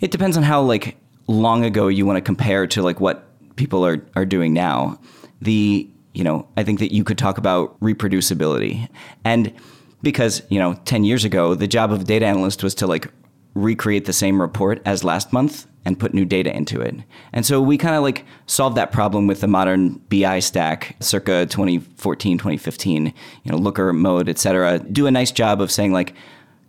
it 0.00 0.10
depends 0.10 0.36
on 0.36 0.42
how 0.42 0.62
like 0.62 0.96
long 1.26 1.64
ago 1.64 1.88
you 1.88 2.06
want 2.06 2.16
to 2.16 2.22
compare 2.22 2.66
to 2.68 2.82
like 2.82 3.00
what 3.00 3.28
people 3.56 3.84
are 3.84 4.04
are 4.16 4.24
doing 4.24 4.54
now. 4.54 4.98
The 5.42 5.88
you 6.14 6.24
know, 6.24 6.48
I 6.56 6.62
think 6.62 6.78
that 6.78 6.92
you 6.94 7.02
could 7.04 7.18
talk 7.18 7.38
about 7.38 7.78
reproducibility. 7.80 8.88
And 9.24 9.52
because, 10.00 10.42
you 10.48 10.60
know, 10.60 10.74
10 10.84 11.02
years 11.02 11.24
ago, 11.24 11.54
the 11.54 11.66
job 11.66 11.90
of 11.92 12.02
a 12.02 12.04
data 12.04 12.24
analyst 12.24 12.62
was 12.62 12.72
to 12.76 12.86
like 12.86 13.08
recreate 13.54 14.04
the 14.04 14.12
same 14.12 14.40
report 14.40 14.82
as 14.84 15.04
last 15.04 15.32
month 15.32 15.66
and 15.84 15.98
put 15.98 16.14
new 16.14 16.24
data 16.24 16.54
into 16.54 16.80
it. 16.80 16.94
And 17.32 17.44
so 17.44 17.60
we 17.60 17.76
kind 17.76 17.94
of 17.94 18.02
like 18.02 18.24
solved 18.46 18.76
that 18.76 18.90
problem 18.90 19.26
with 19.26 19.40
the 19.40 19.46
modern 19.46 20.00
BI 20.08 20.40
stack 20.40 20.96
circa 21.00 21.46
2014, 21.46 22.38
2015, 22.38 23.06
you 23.06 23.52
know, 23.52 23.58
Looker 23.58 23.92
Mode, 23.92 24.28
et 24.28 24.38
cetera. 24.38 24.78
Do 24.78 25.06
a 25.06 25.10
nice 25.10 25.30
job 25.30 25.60
of 25.60 25.70
saying 25.70 25.92
like, 25.92 26.14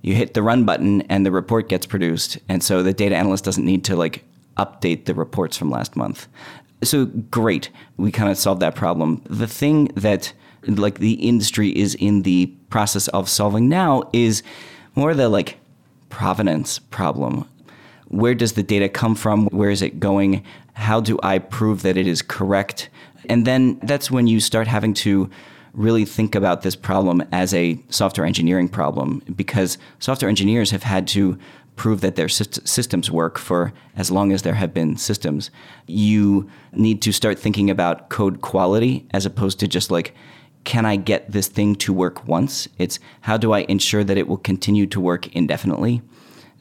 you 0.01 0.13
hit 0.13 0.35
the 0.35 0.43
run 0.43 0.65
button 0.65 1.01
and 1.03 1.25
the 1.25 1.31
report 1.31 1.69
gets 1.69 1.85
produced. 1.85 2.37
And 2.47 2.61
so 2.63 2.83
the 2.83 2.93
data 2.93 3.15
analyst 3.15 3.43
doesn't 3.43 3.65
need 3.65 3.83
to 3.85 3.95
like 3.95 4.23
update 4.57 5.05
the 5.05 5.15
reports 5.15 5.57
from 5.57 5.71
last 5.71 5.95
month. 5.95 6.27
So 6.83 7.05
great. 7.05 7.69
We 7.97 8.11
kind 8.11 8.29
of 8.29 8.37
solved 8.37 8.61
that 8.61 8.75
problem. 8.75 9.23
The 9.29 9.47
thing 9.47 9.85
that 9.95 10.33
like 10.67 10.99
the 10.99 11.13
industry 11.13 11.69
is 11.69 11.95
in 11.95 12.23
the 12.23 12.47
process 12.69 13.07
of 13.09 13.29
solving 13.29 13.69
now 13.69 14.03
is 14.13 14.43
more 14.93 15.13
the 15.13 15.29
like 15.29 15.57
provenance 16.09 16.79
problem. 16.79 17.47
Where 18.07 18.35
does 18.35 18.53
the 18.53 18.63
data 18.63 18.89
come 18.89 19.15
from? 19.15 19.47
Where 19.47 19.69
is 19.69 19.81
it 19.81 19.99
going? 19.99 20.43
How 20.73 20.99
do 21.01 21.19
I 21.23 21.39
prove 21.39 21.81
that 21.81 21.97
it 21.97 22.07
is 22.07 22.21
correct? 22.21 22.89
And 23.27 23.45
then 23.45 23.79
that's 23.81 24.11
when 24.11 24.27
you 24.27 24.39
start 24.39 24.67
having 24.67 24.93
to 24.95 25.29
really 25.73 26.05
think 26.05 26.35
about 26.35 26.61
this 26.61 26.75
problem 26.75 27.21
as 27.31 27.53
a 27.53 27.77
software 27.89 28.25
engineering 28.25 28.69
problem 28.69 29.21
because 29.35 29.77
software 29.99 30.29
engineers 30.29 30.71
have 30.71 30.83
had 30.83 31.07
to 31.09 31.37
prove 31.75 31.99
that 32.01 32.15
their 32.15 32.29
systems 32.29 33.11
work 33.11 33.37
for 33.37 33.73
as 33.97 34.09
long 34.09 34.31
as 34.31 34.43
there 34.43 34.53
have 34.53 34.73
been 34.73 34.95
systems. 34.95 35.51
You 35.87 36.49
need 36.71 37.01
to 37.01 37.11
start 37.11 37.37
thinking 37.37 37.69
about 37.69 38.09
code 38.09 38.41
quality 38.41 39.05
as 39.11 39.25
opposed 39.25 39.59
to 39.59 39.67
just 39.67 39.91
like, 39.91 40.15
can 40.65 40.85
I 40.85 40.95
get 40.95 41.31
this 41.31 41.47
thing 41.47 41.75
to 41.77 41.93
work 41.93 42.27
once? 42.27 42.67
It's 42.77 42.99
how 43.21 43.37
do 43.37 43.53
I 43.53 43.59
ensure 43.61 44.03
that 44.03 44.17
it 44.17 44.27
will 44.27 44.37
continue 44.37 44.87
to 44.87 44.99
work 44.99 45.33
indefinitely? 45.35 46.01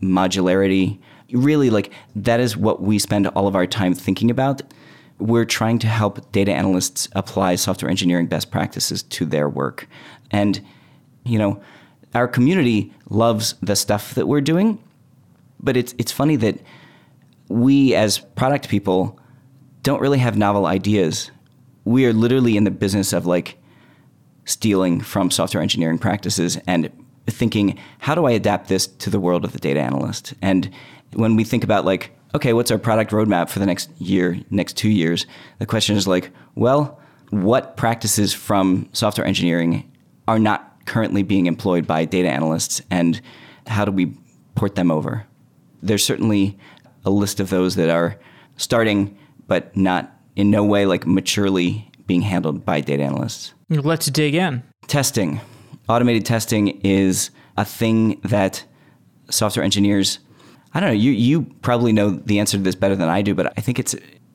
Modularity. 0.01 1.01
Really, 1.33 1.71
like, 1.71 1.91
that 2.15 2.39
is 2.39 2.57
what 2.57 2.83
we 2.83 2.99
spend 2.99 3.27
all 3.29 3.49
of 3.49 3.57
our 3.57 3.67
time 3.67 3.95
thinking 3.95 4.31
about. 4.31 4.63
We're 5.19 5.47
trying 5.47 5.79
to 5.81 5.87
help 5.87 6.31
data 6.33 6.53
analysts 6.53 7.09
apply 7.13 7.57
software 7.57 7.91
engineering 7.91 8.27
best 8.27 8.51
practices 8.51 9.03
to 9.03 9.25
their 9.25 9.49
work. 9.49 9.89
And, 10.31 10.61
you 11.25 11.39
know, 11.39 11.63
our 12.15 12.29
community 12.29 12.93
loves 13.09 13.55
the 13.63 13.75
stuff 13.75 14.15
that 14.15 14.29
we're 14.29 14.41
doing, 14.41 14.79
but 15.61 15.77
it's 15.77 15.95
it's 15.99 16.13
funny 16.13 16.37
that 16.37 16.59
we 17.49 17.95
as 17.95 18.19
product 18.19 18.69
people 18.69 19.19
don't 19.83 20.01
really 20.01 20.19
have 20.19 20.37
novel 20.37 20.67
ideas. 20.67 21.31
We 21.85 22.07
are 22.07 22.13
literally 22.13 22.57
in 22.57 22.65
the 22.65 22.71
business 22.71 23.13
of 23.13 23.27
like 23.27 23.59
stealing 24.45 25.01
from 25.01 25.31
software 25.31 25.63
engineering 25.63 25.99
practices 25.99 26.59
and 26.67 26.91
thinking, 27.27 27.79
how 27.99 28.15
do 28.15 28.27
I 28.27 28.33
adapt 28.33 28.69
this 28.69 28.87
to 28.87 29.11
the 29.11 29.21
world 29.21 29.45
of 29.45 29.53
the 29.53 29.59
data 29.59 29.81
analyst? 29.81 30.35
And 30.43 30.71
when 31.15 31.37
we 31.37 31.45
think 31.45 31.65
about 31.65 31.85
like, 31.85 32.17
okay, 32.35 32.53
what's 32.53 32.71
our 32.71 32.79
product 32.79 33.13
roadmap 33.13 33.49
for 33.49 33.59
the 33.59 33.67
next 33.67 33.91
year, 34.01 34.39
next 34.51 34.77
two 34.77 34.89
years? 34.89 35.27
The 35.59 35.67
question 35.67 35.97
is 35.97 36.07
like, 36.07 36.31
well, 36.55 37.01
what 37.31 37.77
practices 37.77 38.33
from 38.33 38.89
software 38.93 39.27
engineering 39.27 39.91
are 40.29 40.39
not 40.39 40.71
currently 40.87 41.23
being 41.23 41.47
employed 41.47 41.87
by 41.87 42.05
data 42.05 42.29
analysts 42.29 42.83
and 42.91 43.21
how 43.67 43.85
do 43.85 43.93
we 43.93 44.15
port 44.55 44.75
them 44.75 44.91
over? 44.91 45.27
There's 45.83 46.05
certainly 46.05 46.59
a 47.05 47.11
list 47.11 47.41
of 47.41 47.51
those 47.51 47.77
that 47.77 47.91
are 47.91 48.19
starting, 48.57 49.17
but 49.47 49.75
not 49.77 50.11
in 50.37 50.51
no 50.51 50.65
way 50.65 50.87
like 50.87 51.07
maturely 51.07 51.91
being 52.07 52.23
handled 52.23 52.65
by 52.65 52.81
data 52.81 53.03
analysts. 53.03 53.55
Let's 53.69 54.07
dig 54.07 54.35
in. 54.35 54.63
Testing. 54.87 55.41
Automated 55.89 56.25
testing 56.25 56.81
is 56.81 57.31
a 57.57 57.65
thing 57.65 58.21
that 58.23 58.65
software 59.31 59.65
engineers, 59.65 60.19
I 60.73 60.81
don't 60.81 60.91
know, 60.91 60.95
you, 60.95 61.13
you 61.13 61.43
probably 61.63 61.93
know 61.93 62.11
the 62.11 62.39
answer 62.39 62.57
to 62.57 62.63
this 62.63 62.75
better 62.75 62.97
than 62.97 63.09
I 63.09 63.23
do, 63.23 63.35
but 63.35 63.53
I 63.57 63.61
think 63.61 63.79
it's 63.79 63.95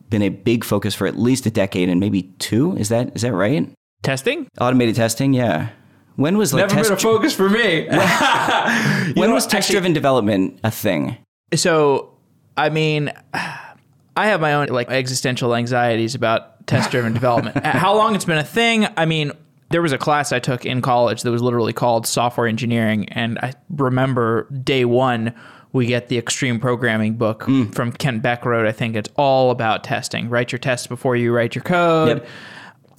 been 0.10 0.22
a 0.22 0.30
big 0.30 0.64
focus 0.64 0.96
for 0.96 1.08
at 1.08 1.18
least 1.18 1.46
a 1.46 1.52
decade 1.52 1.90
and 1.90 2.00
maybe 2.00 2.24
two. 2.40 2.76
Is 2.78 2.90
that 2.90 3.16
is 3.16 3.22
that 3.22 3.34
right? 3.34 3.72
Testing? 4.02 4.48
Automated 4.60 4.96
testing, 4.96 5.34
yeah. 5.34 5.70
When 6.16 6.38
was 6.38 6.54
like 6.54 6.68
Never 6.68 6.84
been 6.84 6.94
a 6.94 6.98
focus 6.98 7.34
for 7.34 7.50
me. 7.50 7.88
when 9.14 9.32
was 9.32 9.48
test 9.48 9.72
driven 9.72 9.94
development 9.94 10.60
a 10.64 10.72
thing? 10.72 11.18
So, 11.56 12.14
I 12.58 12.70
mean, 12.70 13.12
I 13.34 14.26
have 14.28 14.42
my 14.42 14.54
own 14.54 14.68
like 14.68 14.90
existential 14.90 15.56
anxieties 15.56 16.16
about 16.16 16.59
test 16.70 16.92
driven 16.92 17.14
development. 17.14 17.58
Uh, 17.58 17.78
how 17.78 17.96
long 17.96 18.16
it's 18.16 18.26
been 18.26 18.38
a 18.38 18.44
thing? 18.44 18.88
I 18.96 19.06
mean, 19.06 19.32
there 19.70 19.82
was 19.82 19.92
a 19.92 19.98
class 19.98 20.32
I 20.32 20.40
took 20.40 20.66
in 20.66 20.82
college 20.82 21.24
that 21.24 21.32
was 21.32 21.42
literally 21.42 21.74
called 21.74 22.08
software 22.08 22.48
engineering, 22.48 23.10
and 23.10 23.38
I 23.40 23.54
remember 23.70 24.50
day 24.52 24.86
one 24.86 25.34
we 25.72 25.86
get 25.86 26.08
the 26.08 26.18
extreme 26.18 26.60
programming 26.60 27.14
book 27.14 27.42
mm. 27.44 27.74
from 27.74 27.92
Kent 27.92 28.24
Beck 28.24 28.44
wrote. 28.44 28.66
I 28.66 28.72
think 28.72 28.96
it's 28.96 29.10
all 29.16 29.52
about 29.52 29.84
testing. 29.84 30.30
Write 30.30 30.52
your 30.52 30.60
tests 30.60 30.88
before 30.88 31.16
you 31.16 31.32
write 31.32 31.54
your 31.54 31.64
code. 31.64 32.08
Yep. 32.08 32.28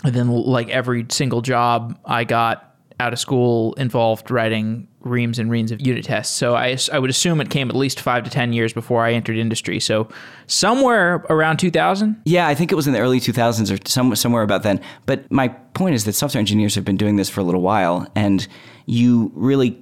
And 0.05 0.15
then, 0.15 0.29
like 0.29 0.71
every 0.71 1.07
single 1.11 1.43
job 1.43 1.99
I 2.05 2.25
got 2.25 2.70
out 3.01 3.13
of 3.13 3.19
school 3.19 3.73
involved 3.75 4.31
writing 4.31 4.87
reams 5.01 5.39
and 5.39 5.51
reams 5.51 5.73
of 5.73 5.85
unit 5.85 6.05
tests. 6.05 6.37
So 6.37 6.55
I, 6.55 6.77
I 6.93 6.99
would 6.99 7.09
assume 7.09 7.41
it 7.41 7.49
came 7.49 7.71
at 7.71 7.75
least 7.75 7.99
five 8.01 8.23
to 8.25 8.31
10 8.31 8.53
years 8.53 8.75
before 8.75 9.05
I 9.05 9.15
entered 9.15 9.39
industry. 9.39 9.81
So 9.81 10.09
somewhere 10.47 11.25
around 11.31 11.57
2000. 11.57 12.21
Yeah, 12.27 12.47
I 12.47 12.55
think 12.55 12.71
it 12.71 12.75
was 12.75 12.87
in 12.87 12.93
the 12.93 13.01
early 13.01 13.19
2000s 13.19 13.75
or 13.75 13.89
some, 13.89 14.15
somewhere 14.15 14.43
about 14.43 14.63
then. 14.63 14.81
But 15.07 15.31
my 15.33 15.49
point 15.49 15.95
is 15.95 16.05
that 16.05 16.13
software 16.13 16.39
engineers 16.39 16.75
have 16.75 16.85
been 16.85 16.99
doing 16.99 17.17
this 17.17 17.31
for 17.31 17.41
a 17.41 17.45
little 17.45 17.63
while, 17.63 18.07
and 18.15 18.47
you 18.85 19.33
really, 19.35 19.81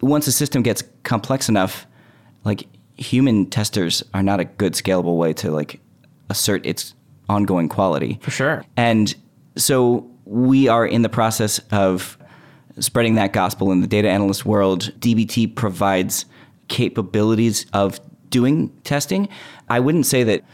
once 0.00 0.26
a 0.26 0.32
system 0.32 0.62
gets 0.62 0.82
complex 1.02 1.50
enough, 1.50 1.86
like 2.44 2.66
human 2.96 3.44
testers 3.50 4.02
are 4.14 4.22
not 4.22 4.40
a 4.40 4.44
good 4.44 4.72
scalable 4.72 5.18
way 5.18 5.34
to 5.34 5.50
like 5.50 5.80
assert 6.30 6.64
its 6.64 6.94
ongoing 7.28 7.68
quality. 7.68 8.18
For 8.22 8.30
sure. 8.30 8.64
And 8.78 9.14
so 9.56 10.10
we 10.24 10.68
are 10.68 10.86
in 10.86 11.02
the 11.02 11.08
process 11.08 11.58
of 11.70 12.16
spreading 12.78 13.14
that 13.14 13.32
gospel 13.32 13.72
in 13.72 13.80
the 13.80 13.86
data 13.86 14.08
analyst 14.08 14.44
world. 14.44 14.92
DBT 14.98 15.54
provides 15.54 16.26
capabilities 16.68 17.66
of 17.72 18.00
doing 18.30 18.70
testing. 18.82 19.28
I 19.68 19.80
wouldn't 19.80 20.06
say 20.06 20.22
that 20.24 20.44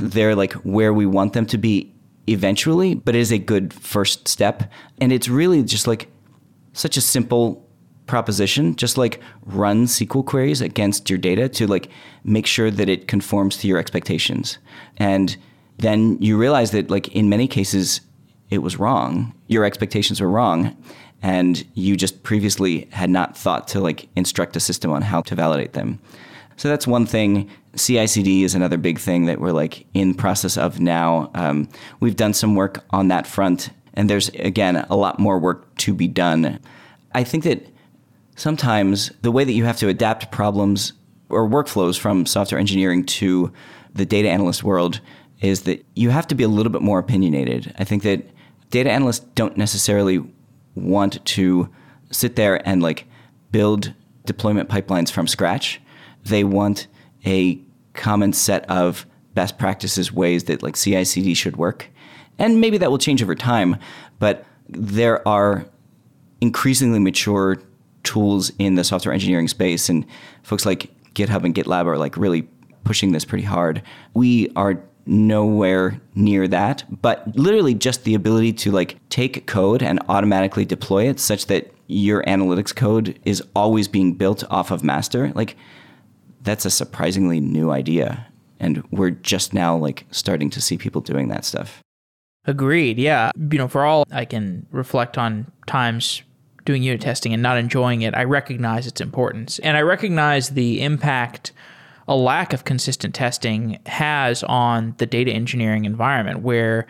they're 0.00 0.34
like 0.34 0.52
where 0.54 0.92
we 0.92 1.06
want 1.06 1.32
them 1.32 1.46
to 1.46 1.58
be 1.58 1.92
eventually, 2.26 2.94
but 2.94 3.14
it 3.14 3.18
is 3.18 3.32
a 3.32 3.38
good 3.38 3.72
first 3.72 4.28
step. 4.28 4.70
And 5.00 5.12
it's 5.12 5.28
really 5.28 5.62
just 5.62 5.86
like 5.86 6.08
such 6.72 6.96
a 6.96 7.00
simple 7.00 7.68
proposition, 8.06 8.76
just 8.76 8.98
like 8.98 9.20
run 9.44 9.86
SQL 9.86 10.24
queries 10.24 10.60
against 10.60 11.08
your 11.08 11.18
data 11.18 11.48
to 11.48 11.66
like 11.66 11.88
make 12.24 12.46
sure 12.46 12.70
that 12.70 12.88
it 12.88 13.08
conforms 13.08 13.56
to 13.58 13.68
your 13.68 13.78
expectations. 13.78 14.58
And 14.96 15.36
then 15.78 16.20
you 16.20 16.36
realize 16.36 16.70
that 16.72 16.90
like 16.90 17.08
in 17.08 17.28
many 17.28 17.48
cases 17.48 18.00
it 18.50 18.58
was 18.58 18.78
wrong. 18.78 19.34
Your 19.48 19.64
expectations 19.64 20.20
were 20.20 20.28
wrong 20.28 20.76
and 21.22 21.64
you 21.74 21.96
just 21.96 22.22
previously 22.24 22.88
had 22.90 23.08
not 23.08 23.36
thought 23.36 23.68
to 23.68 23.80
like 23.80 24.08
instruct 24.16 24.56
a 24.56 24.60
system 24.60 24.90
on 24.90 25.02
how 25.02 25.22
to 25.22 25.34
validate 25.34 25.72
them. 25.72 25.98
So 26.56 26.68
that's 26.68 26.86
one 26.86 27.06
thing. 27.06 27.48
CI/CD 27.76 28.44
is 28.44 28.54
another 28.54 28.76
big 28.76 28.98
thing 28.98 29.24
that 29.26 29.40
we're 29.40 29.52
like 29.52 29.86
in 29.94 30.14
process 30.14 30.58
of 30.58 30.80
now. 30.80 31.30
Um, 31.34 31.68
we've 32.00 32.16
done 32.16 32.34
some 32.34 32.54
work 32.54 32.84
on 32.90 33.08
that 33.08 33.26
front, 33.26 33.70
and 33.94 34.10
there's 34.10 34.28
again 34.30 34.76
a 34.90 34.96
lot 34.96 35.18
more 35.18 35.38
work 35.38 35.74
to 35.78 35.94
be 35.94 36.08
done. 36.08 36.58
I 37.14 37.24
think 37.24 37.44
that 37.44 37.66
sometimes 38.36 39.10
the 39.22 39.30
way 39.30 39.44
that 39.44 39.52
you 39.52 39.64
have 39.64 39.78
to 39.78 39.88
adapt 39.88 40.30
problems 40.30 40.92
or 41.28 41.48
workflows 41.48 41.98
from 41.98 42.26
software 42.26 42.58
engineering 42.58 43.04
to 43.04 43.52
the 43.94 44.04
data 44.04 44.28
analyst 44.28 44.62
world 44.62 45.00
is 45.40 45.62
that 45.62 45.84
you 45.94 46.10
have 46.10 46.26
to 46.28 46.34
be 46.34 46.44
a 46.44 46.48
little 46.48 46.72
bit 46.72 46.82
more 46.82 46.98
opinionated. 46.98 47.74
I 47.78 47.84
think 47.84 48.02
that 48.02 48.24
data 48.70 48.90
analysts 48.90 49.24
don't 49.34 49.56
necessarily 49.56 50.22
want 50.74 51.24
to 51.24 51.68
sit 52.10 52.36
there 52.36 52.66
and 52.66 52.82
like 52.82 53.06
build 53.50 53.92
deployment 54.24 54.68
pipelines 54.68 55.10
from 55.10 55.26
scratch. 55.26 55.80
They 56.24 56.44
want 56.44 56.86
a 57.26 57.60
common 57.94 58.32
set 58.32 58.68
of 58.70 59.06
best 59.34 59.58
practices 59.58 60.12
ways 60.12 60.44
that 60.44 60.62
like 60.62 60.76
CI/CD 60.76 61.34
should 61.34 61.56
work. 61.56 61.88
And 62.38 62.60
maybe 62.60 62.78
that 62.78 62.90
will 62.90 62.98
change 62.98 63.22
over 63.22 63.34
time, 63.34 63.76
but 64.18 64.44
there 64.68 65.26
are 65.26 65.66
increasingly 66.40 66.98
mature 66.98 67.60
tools 68.02 68.50
in 68.58 68.74
the 68.74 68.84
software 68.84 69.12
engineering 69.12 69.48
space 69.48 69.88
and 69.88 70.04
folks 70.42 70.66
like 70.66 70.90
GitHub 71.14 71.44
and 71.44 71.54
GitLab 71.54 71.86
are 71.86 71.98
like 71.98 72.16
really 72.16 72.48
pushing 72.84 73.12
this 73.12 73.24
pretty 73.24 73.44
hard. 73.44 73.82
We 74.14 74.50
are 74.56 74.82
nowhere 75.06 76.00
near 76.14 76.48
that, 76.48 76.84
but 77.02 77.26
literally 77.36 77.74
just 77.74 78.04
the 78.04 78.14
ability 78.14 78.52
to 78.52 78.70
like 78.70 78.96
take 79.08 79.46
code 79.46 79.82
and 79.82 80.00
automatically 80.08 80.64
deploy 80.64 81.08
it 81.08 81.18
such 81.20 81.46
that 81.46 81.72
your 81.88 82.22
analytics 82.24 82.74
code 82.74 83.18
is 83.24 83.42
always 83.54 83.88
being 83.88 84.14
built 84.14 84.44
off 84.50 84.70
of 84.70 84.84
master. 84.84 85.32
Like 85.34 85.56
that's 86.42 86.64
a 86.64 86.70
surprisingly 86.70 87.40
new 87.40 87.70
idea 87.70 88.26
and 88.62 88.82
we're 88.90 89.10
just 89.10 89.52
now 89.52 89.76
like 89.76 90.06
starting 90.12 90.48
to 90.50 90.60
see 90.60 90.78
people 90.78 91.00
doing 91.00 91.28
that 91.28 91.44
stuff. 91.44 91.82
Agreed. 92.44 92.98
Yeah. 92.98 93.30
You 93.36 93.58
know, 93.58 93.68
for 93.68 93.84
all 93.84 94.04
I 94.10 94.24
can 94.24 94.66
reflect 94.70 95.18
on 95.18 95.50
times 95.66 96.22
doing 96.64 96.82
unit 96.82 97.00
testing 97.00 97.32
and 97.32 97.42
not 97.42 97.58
enjoying 97.58 98.02
it, 98.02 98.14
I 98.14 98.24
recognize 98.24 98.86
its 98.86 99.00
importance. 99.00 99.58
And 99.58 99.76
I 99.76 99.82
recognize 99.82 100.50
the 100.50 100.82
impact 100.82 101.52
a 102.08 102.16
lack 102.16 102.52
of 102.52 102.64
consistent 102.64 103.14
testing 103.14 103.78
has 103.86 104.42
on 104.44 104.94
the 104.98 105.06
data 105.06 105.30
engineering 105.30 105.84
environment 105.84 106.40
where 106.40 106.80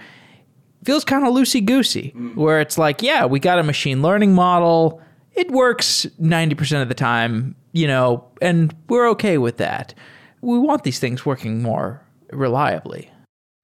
it 0.81 0.87
feels 0.87 1.05
kind 1.05 1.27
of 1.27 1.33
loosey 1.35 1.65
goosey, 1.65 2.13
mm. 2.17 2.35
where 2.35 2.61
it's 2.61 2.79
like, 2.79 3.03
yeah, 3.03 3.25
we 3.25 3.39
got 3.39 3.59
a 3.59 3.63
machine 3.63 4.03
learning 4.03 4.35
model. 4.35 5.01
It 5.35 5.51
works 5.51 6.07
90% 6.21 6.83
of 6.83 6.89
the 6.89 6.95
time, 6.95 7.55
you 7.73 7.87
know, 7.87 8.25
and 8.41 8.75
we're 8.89 9.09
okay 9.11 9.39
with 9.39 9.59
that. 9.59 9.95
We 10.41 10.59
want 10.59 10.85
these 10.85 10.99
things 10.99 11.25
working 11.25 11.63
more 11.63 12.03
reliably. 12.33 13.11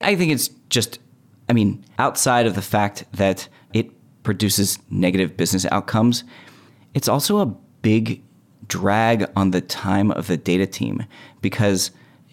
I 0.00 0.14
think 0.14 0.32
it's 0.32 0.48
just, 0.70 1.00
I 1.48 1.52
mean, 1.52 1.84
outside 1.98 2.46
of 2.46 2.54
the 2.54 2.62
fact 2.62 3.04
that 3.12 3.48
it 3.72 3.90
produces 4.22 4.78
negative 4.90 5.36
business 5.36 5.66
outcomes, 5.72 6.22
it's 6.94 7.08
also 7.08 7.38
a 7.38 7.46
big 7.82 8.22
drag 8.68 9.26
on 9.34 9.50
the 9.50 9.60
time 9.60 10.10
of 10.10 10.26
the 10.26 10.36
data 10.36 10.66
team 10.66 11.04
because 11.40 11.90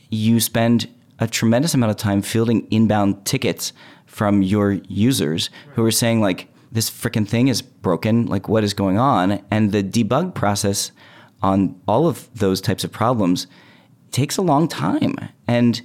you 0.10 0.39
spend 0.39 0.88
a 1.19 1.27
tremendous 1.27 1.73
amount 1.73 1.91
of 1.91 1.97
time 1.97 2.21
fielding 2.21 2.67
inbound 2.71 3.25
tickets 3.25 3.73
from 4.05 4.41
your 4.41 4.73
users 4.88 5.49
who 5.73 5.86
are 5.86 5.91
saying 5.91 6.21
like 6.21 6.47
this 6.71 6.89
freaking 6.89 7.27
thing 7.27 7.47
is 7.47 7.62
broken. 7.62 8.25
Like 8.25 8.49
what 8.49 8.63
is 8.63 8.73
going 8.73 8.97
on? 8.97 9.43
And 9.49 9.71
the 9.71 9.83
debug 9.83 10.36
process 10.36 10.91
on 11.41 11.79
all 11.88 12.07
of 12.07 12.29
those 12.36 12.60
types 12.60 12.83
of 12.83 12.91
problems 12.91 13.47
takes 14.12 14.38
a 14.38 14.41
long 14.41 14.67
time. 14.67 15.15
And 15.47 15.81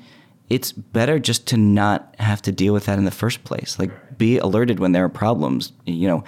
it's 0.51 0.73
better 0.73 1.19
just 1.19 1.47
to 1.47 1.57
not 1.57 2.15
have 2.19 2.43
to 2.43 2.53
deal 2.53 2.75
with 2.75 2.87
that 2.87 2.99
in 2.99 3.05
the 3.05 3.11
first 3.11 3.45
place 3.45 3.79
like 3.79 3.91
be 4.19 4.37
alerted 4.39 4.79
when 4.79 4.93
there 4.93 5.05
are 5.05 5.09
problems 5.09 5.73
you 5.87 6.07
know 6.07 6.23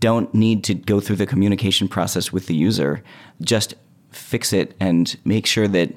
don't 0.00 0.32
need 0.34 0.62
to 0.64 0.74
go 0.74 1.00
through 1.00 1.16
the 1.16 1.26
communication 1.26 1.88
process 1.88 2.32
with 2.32 2.46
the 2.46 2.54
user 2.54 3.02
just 3.40 3.74
fix 4.10 4.52
it 4.52 4.74
and 4.80 5.16
make 5.24 5.46
sure 5.46 5.68
that 5.68 5.92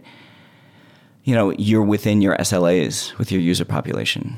you 1.24 1.36
know 1.36 1.52
you're 1.58 1.84
within 1.84 2.22
your 2.22 2.36
SLAs 2.38 3.18
with 3.18 3.32
your 3.32 3.42
user 3.42 3.66
population. 3.66 4.38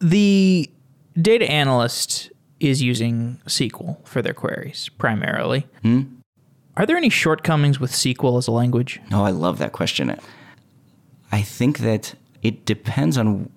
The 0.00 0.70
data 1.20 1.50
analyst 1.50 2.30
is 2.60 2.82
using 2.82 3.40
SQL 3.46 3.96
for 4.06 4.22
their 4.22 4.34
queries 4.34 4.88
primarily. 4.90 5.66
Hmm? 5.82 6.02
Are 6.76 6.86
there 6.86 6.96
any 6.96 7.08
shortcomings 7.08 7.80
with 7.80 7.90
SQL 7.90 8.38
as 8.38 8.46
a 8.46 8.52
language? 8.52 9.00
Oh, 9.10 9.24
I 9.24 9.30
love 9.30 9.58
that 9.58 9.72
question. 9.72 10.16
I 11.32 11.42
think 11.42 11.78
that 11.78 12.14
it 12.42 12.64
depends 12.64 13.18
on 13.18 13.50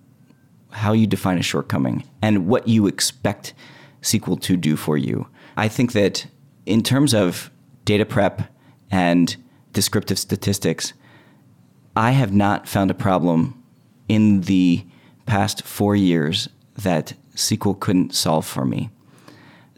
how 0.71 0.93
you 0.93 1.05
define 1.05 1.37
a 1.37 1.43
shortcoming 1.43 2.03
and 2.21 2.47
what 2.47 2.67
you 2.67 2.87
expect 2.87 3.53
SQL 4.01 4.41
to 4.41 4.57
do 4.57 4.75
for 4.75 4.97
you. 4.97 5.27
I 5.57 5.67
think 5.67 5.91
that 5.93 6.25
in 6.65 6.81
terms 6.81 7.13
of 7.13 7.51
data 7.85 8.05
prep 8.05 8.43
and 8.89 9.35
descriptive 9.73 10.17
statistics, 10.17 10.93
I 11.95 12.11
have 12.11 12.33
not 12.33 12.67
found 12.67 12.89
a 12.89 12.95
problem 12.95 13.61
in 14.07 14.41
the 14.41 14.85
past 15.25 15.63
four 15.63 15.95
years 15.95 16.49
that 16.75 17.13
SQL 17.35 17.79
couldn't 17.79 18.15
solve 18.15 18.45
for 18.45 18.65
me. 18.65 18.89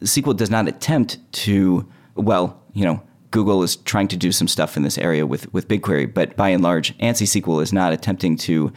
SQL 0.01 0.35
does 0.35 0.49
not 0.49 0.67
attempt 0.67 1.19
to, 1.31 1.87
well, 2.15 2.61
you 2.73 2.85
know, 2.85 3.01
Google 3.33 3.63
is 3.63 3.77
trying 3.77 4.07
to 4.09 4.15
do 4.15 4.31
some 4.31 4.47
stuff 4.47 4.77
in 4.77 4.83
this 4.83 4.99
area 4.99 5.25
with, 5.25 5.51
with 5.51 5.67
BigQuery, 5.67 6.13
but 6.13 6.37
by 6.37 6.49
and 6.49 6.61
large, 6.61 6.95
ANSI 6.99 7.41
SQL 7.41 7.63
is 7.63 7.73
not 7.73 7.91
attempting 7.91 8.37
to 8.37 8.71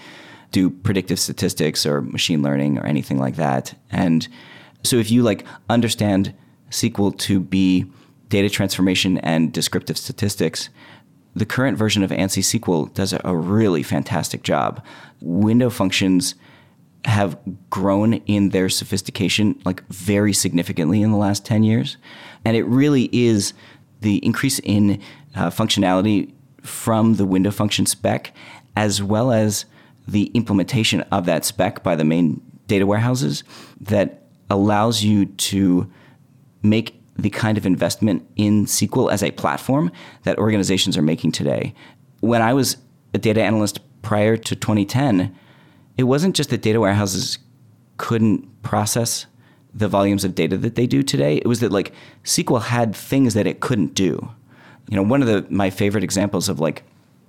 do 0.51 0.71
predictive 0.71 1.21
statistics 1.21 1.85
or 1.85 2.01
machine 2.01 2.43
learning 2.43 2.79
or 2.79 2.87
anything 2.87 3.19
like 3.19 3.37
that. 3.37 3.79
And 3.91 4.27
so 4.83 4.97
if 4.97 5.11
you 5.11 5.23
like 5.23 5.45
understand 5.69 6.35
SQL 6.71 7.17
to 7.19 7.39
be 7.39 7.85
data 8.31 8.49
transformation 8.49 9.19
and 9.19 9.53
descriptive 9.53 9.99
statistics, 9.99 10.71
the 11.35 11.45
current 11.45 11.77
version 11.77 12.03
of 12.03 12.11
ANSI 12.11 12.59
SQL 12.59 12.93
does 12.95 13.13
a 13.13 13.37
really 13.37 13.83
fantastic 13.83 14.43
job. 14.43 14.83
Window 15.21 15.69
functions 15.69 16.35
have 17.05 17.39
grown 17.69 18.15
in 18.15 18.49
their 18.49 18.71
sophistication 18.71 19.61
like 19.67 19.87
very 19.89 20.33
significantly 20.33 21.03
in 21.03 21.13
the 21.13 21.19
last 21.19 21.45
10 21.45 21.63
years. 21.63 21.99
And 22.45 22.57
it 22.57 22.65
really 22.65 23.11
is 23.13 23.53
the 24.01 24.19
increase 24.25 24.59
in 24.61 25.01
uh, 25.35 25.51
functionality 25.51 26.33
from 26.63 27.15
the 27.15 27.25
window 27.25 27.51
function 27.51 27.87
spec, 27.87 28.33
as 28.77 29.03
well 29.03 29.33
as 29.33 29.65
the 30.07 30.25
implementation 30.35 31.01
of 31.13 31.27
that 31.27 31.45
spec 31.45 31.83
by 31.83 31.97
the 31.97 32.05
main 32.05 32.41
data 32.67 32.87
warehouses 32.87 33.45
that 33.81 34.23
allows 34.51 35.03
you 35.03 35.27
to 35.27 35.91
make 36.63 37.01
the 37.17 37.31
kind 37.31 37.57
of 37.57 37.65
investment 37.65 38.29
in 38.37 38.67
SQL 38.67 39.11
as 39.11 39.23
a 39.23 39.31
platform 39.33 39.91
that 40.25 40.39
organizations 40.39 40.97
are 40.97 41.03
making 41.03 41.33
today. 41.33 41.75
When 42.21 42.43
I 42.43 42.53
was 42.53 42.77
a 43.15 43.19
data 43.19 43.43
analyst 43.43 43.81
prior 44.03 44.37
to 44.37 44.55
2010, 44.55 45.35
it 45.97 46.05
wasn't 46.05 46.37
just 46.37 46.51
that 46.51 46.63
data 46.63 46.81
warehouses 46.81 47.39
couldn't 47.97 48.63
process 48.63 49.27
the 49.77 49.89
volumes 49.89 50.25
of 50.25 50.35
data 50.35 50.57
that 50.57 50.75
they 50.75 50.87
do 50.87 51.03
today. 51.03 51.37
It 51.37 51.47
was 51.47 51.61
that 51.61 51.71
like 51.71 51.93
SQL 52.25 52.63
had 52.63 52.97
things 52.97 53.35
that 53.35 53.47
it 53.47 53.61
couldn't 53.61 53.95
do. 53.95 54.31
You 54.89 54.97
know, 54.97 55.03
one 55.03 55.21
of 55.21 55.29
the 55.29 55.47
my 55.51 55.71
favorite 55.71 56.03
examples 56.03 56.49
of 56.49 56.59
like 56.59 56.83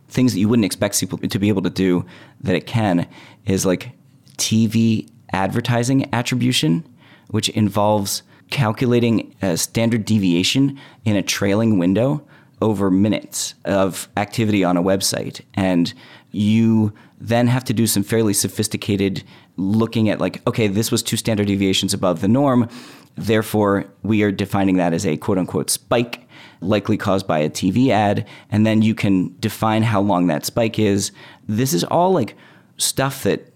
things 0.08 0.34
that 0.34 0.40
you 0.40 0.48
wouldn't 0.48 0.66
expect 0.66 0.96
SQL 0.96 1.30
to 1.30 1.40
be 1.40 1.50
able 1.50 1.62
to 1.64 1.70
do 1.70 2.06
that 2.42 2.56
it 2.56 2.66
can 2.66 3.08
is 3.46 3.66
like 3.66 3.92
TV 4.38 5.10
advertising 5.34 6.12
attribution, 6.14 6.88
which 7.28 7.50
involves 7.50 8.24
calculating 8.50 9.36
a 9.42 9.58
standard 9.58 10.06
deviation 10.06 10.80
in 11.04 11.18
a 11.18 11.22
trailing 11.22 11.78
window 11.78 12.26
over 12.62 12.90
minutes 12.90 13.56
of 13.66 14.08
activity 14.16 14.64
on 14.64 14.78
a 14.78 14.82
website. 14.82 15.42
And 15.54 15.94
you 16.32 16.94
then 17.20 17.48
have 17.48 17.64
to 17.66 17.74
do 17.74 17.88
some 17.88 18.04
fairly 18.04 18.34
sophisticated 18.34 19.24
looking 19.58 20.10
at, 20.10 20.20
like, 20.20 20.46
okay, 20.48 20.68
this 20.68 20.92
was 20.92 21.04
two 21.04 21.18
standard 21.18 21.48
deviations 21.48 21.94
above 21.94 22.22
the 22.22 22.28
norm. 22.28 22.70
Therefore, 23.16 23.86
we 24.04 24.24
are 24.24 24.32
defining 24.32 24.78
that 24.78 24.94
as 24.94 25.06
a 25.06 25.18
quote 25.18 25.38
unquote 25.38 25.70
spike, 25.70 26.28
likely 26.62 26.98
caused 26.98 27.28
by 27.28 27.40
a 27.40 27.50
TV 27.50 27.90
ad. 27.90 28.26
And 28.52 28.66
then 28.66 28.82
you 28.82 28.96
can 28.96 29.36
define 29.40 29.84
how 29.84 30.02
long 30.02 30.28
that 30.28 30.46
spike 30.46 30.80
is. 30.80 31.12
This 31.48 31.74
is 31.74 31.84
all 31.84 32.12
like 32.12 32.36
stuff 32.78 33.24
that, 33.24 33.52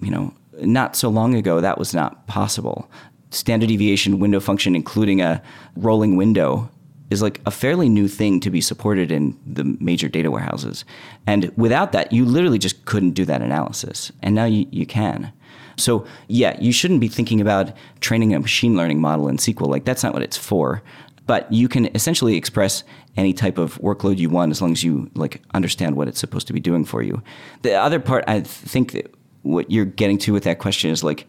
you 0.00 0.10
know, 0.10 0.34
not 0.60 0.96
so 0.96 1.08
long 1.08 1.34
ago 1.34 1.60
that 1.60 1.78
was 1.78 1.94
not 1.94 2.26
possible 2.26 2.88
standard 3.34 3.68
deviation 3.68 4.18
window 4.18 4.40
function, 4.40 4.74
including 4.74 5.20
a 5.20 5.42
rolling 5.76 6.16
window, 6.16 6.70
is 7.10 7.22
like 7.22 7.40
a 7.46 7.50
fairly 7.50 7.88
new 7.88 8.08
thing 8.08 8.40
to 8.40 8.50
be 8.50 8.60
supported 8.60 9.12
in 9.12 9.38
the 9.46 9.64
major 9.80 10.08
data 10.08 10.30
warehouses. 10.30 10.84
And 11.26 11.52
without 11.56 11.92
that, 11.92 12.12
you 12.12 12.24
literally 12.24 12.58
just 12.58 12.84
couldn't 12.86 13.12
do 13.12 13.24
that 13.26 13.42
analysis. 13.42 14.10
And 14.22 14.34
now 14.34 14.46
you, 14.46 14.66
you 14.70 14.86
can. 14.86 15.32
So, 15.76 16.06
yeah, 16.28 16.58
you 16.60 16.72
shouldn't 16.72 17.00
be 17.00 17.08
thinking 17.08 17.40
about 17.40 17.72
training 18.00 18.34
a 18.34 18.40
machine 18.40 18.76
learning 18.76 19.00
model 19.00 19.28
in 19.28 19.36
SQL. 19.36 19.68
Like, 19.68 19.84
that's 19.84 20.02
not 20.02 20.12
what 20.12 20.22
it's 20.22 20.36
for. 20.36 20.82
But 21.26 21.50
you 21.52 21.68
can 21.68 21.86
essentially 21.94 22.36
express 22.36 22.84
any 23.16 23.32
type 23.32 23.58
of 23.58 23.78
workload 23.78 24.18
you 24.18 24.28
want 24.28 24.50
as 24.50 24.60
long 24.60 24.72
as 24.72 24.84
you 24.84 25.10
like 25.14 25.42
understand 25.54 25.96
what 25.96 26.08
it's 26.08 26.18
supposed 26.18 26.46
to 26.48 26.52
be 26.52 26.60
doing 26.60 26.84
for 26.84 27.02
you. 27.02 27.22
The 27.62 27.74
other 27.74 27.98
part 27.98 28.24
I 28.26 28.40
think 28.40 28.92
that 28.92 29.14
what 29.42 29.70
you're 29.70 29.84
getting 29.84 30.18
to 30.18 30.32
with 30.32 30.44
that 30.44 30.58
question 30.58 30.90
is 30.90 31.02
like 31.02 31.26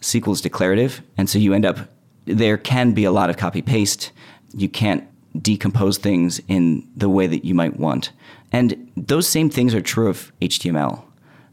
SQL 0.00 0.32
is 0.32 0.40
declarative, 0.40 1.02
and 1.16 1.28
so 1.28 1.38
you 1.38 1.54
end 1.54 1.66
up 1.66 1.78
there 2.24 2.56
can 2.56 2.92
be 2.92 3.04
a 3.04 3.10
lot 3.10 3.30
of 3.30 3.36
copy 3.36 3.62
paste. 3.62 4.12
You 4.54 4.68
can't 4.68 5.08
decompose 5.40 5.98
things 5.98 6.40
in 6.46 6.88
the 6.96 7.08
way 7.08 7.26
that 7.26 7.44
you 7.44 7.54
might 7.54 7.78
want. 7.78 8.12
And 8.52 8.90
those 8.96 9.26
same 9.26 9.50
things 9.50 9.74
are 9.74 9.80
true 9.80 10.08
of 10.08 10.30
HTML. 10.40 11.02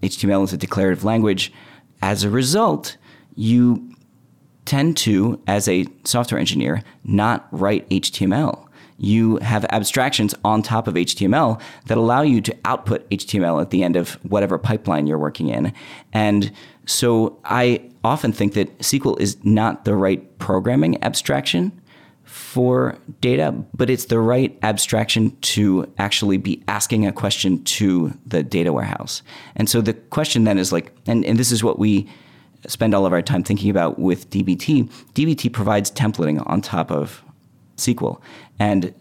HTML 0.04 0.44
is 0.44 0.54
a 0.54 0.58
declarative 0.58 1.04
language. 1.04 1.52
As 2.02 2.24
a 2.24 2.30
result, 2.30 2.98
you 3.36 3.94
tend 4.66 4.98
to, 4.98 5.42
as 5.48 5.68
a 5.68 5.86
software 6.04 6.40
engineer, 6.40 6.84
not 7.04 7.48
write 7.52 7.90
HTML. 7.90 8.68
You 8.98 9.38
have 9.38 9.66
abstractions 9.70 10.36
on 10.44 10.62
top 10.62 10.88
of 10.88 10.96
HTML 10.96 11.60
that 11.88 11.98
allow 11.98 12.22
you 12.22 12.42
to 12.42 12.56
output 12.66 13.10
HTML 13.10 13.62
at 13.62 13.70
the 13.70 13.84
end 13.84 13.96
of 13.96 14.14
whatever 14.24 14.58
pipeline 14.58 15.08
you're 15.08 15.18
working 15.18 15.48
in. 15.48 15.74
And 16.12 16.52
so 16.86 17.40
I 17.46 17.90
often 18.04 18.32
think 18.32 18.54
that 18.54 18.78
SQL 18.80 19.20
is 19.20 19.38
not 19.44 19.86
the 19.86 19.96
right 19.96 20.38
programming 20.38 21.02
abstraction 21.04 21.80
for 22.30 22.96
data, 23.22 23.52
but 23.74 23.90
it's 23.90 24.06
the 24.06 24.20
right 24.20 24.56
abstraction 24.62 25.36
to 25.42 25.92
actually 25.98 26.38
be 26.38 26.64
asking 26.68 27.08
a 27.08 27.12
question 27.12 27.64
to 27.64 28.16
the 28.24 28.44
data 28.44 28.72
warehouse. 28.72 29.24
And 29.56 29.68
so 29.68 29.82
the 29.82 29.94
question 29.94 30.44
then 30.44 30.60
is 30.60 30.72
like, 30.72 30.94
and, 31.08 31.26
and 31.26 31.40
this 31.40 31.52
is 31.52 31.64
what 31.64 31.80
we 31.80 32.08
spend 32.68 32.94
all 32.94 33.08
of 33.08 33.14
our 33.14 33.24
time 33.24 33.44
thinking 33.44 33.72
about 33.72 33.98
with 33.98 34.30
DBT. 34.30 34.92
DBT 35.16 35.52
provides 35.52 35.90
templating 35.90 36.48
on 36.48 36.62
top 36.62 36.92
of 36.92 37.24
SQL. 37.78 38.22
And 38.60 38.94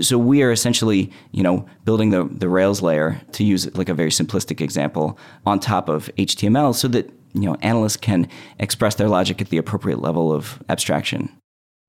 so 0.00 0.16
we 0.16 0.40
are 0.44 0.52
essentially, 0.52 1.10
you 1.32 1.42
know, 1.42 1.66
building 1.84 2.10
the, 2.10 2.22
the 2.30 2.48
Rails 2.48 2.82
layer 2.82 3.20
to 3.32 3.42
use 3.42 3.74
like 3.76 3.88
a 3.88 3.94
very 3.94 4.10
simplistic 4.10 4.60
example 4.60 5.18
on 5.44 5.58
top 5.58 5.88
of 5.88 6.08
HTML 6.18 6.72
so 6.72 6.86
that, 6.86 7.10
you 7.34 7.42
know, 7.42 7.56
analysts 7.62 7.96
can 7.96 8.28
express 8.60 8.94
their 8.94 9.08
logic 9.08 9.42
at 9.42 9.48
the 9.48 9.58
appropriate 9.58 10.00
level 10.00 10.32
of 10.32 10.62
abstraction. 10.68 11.36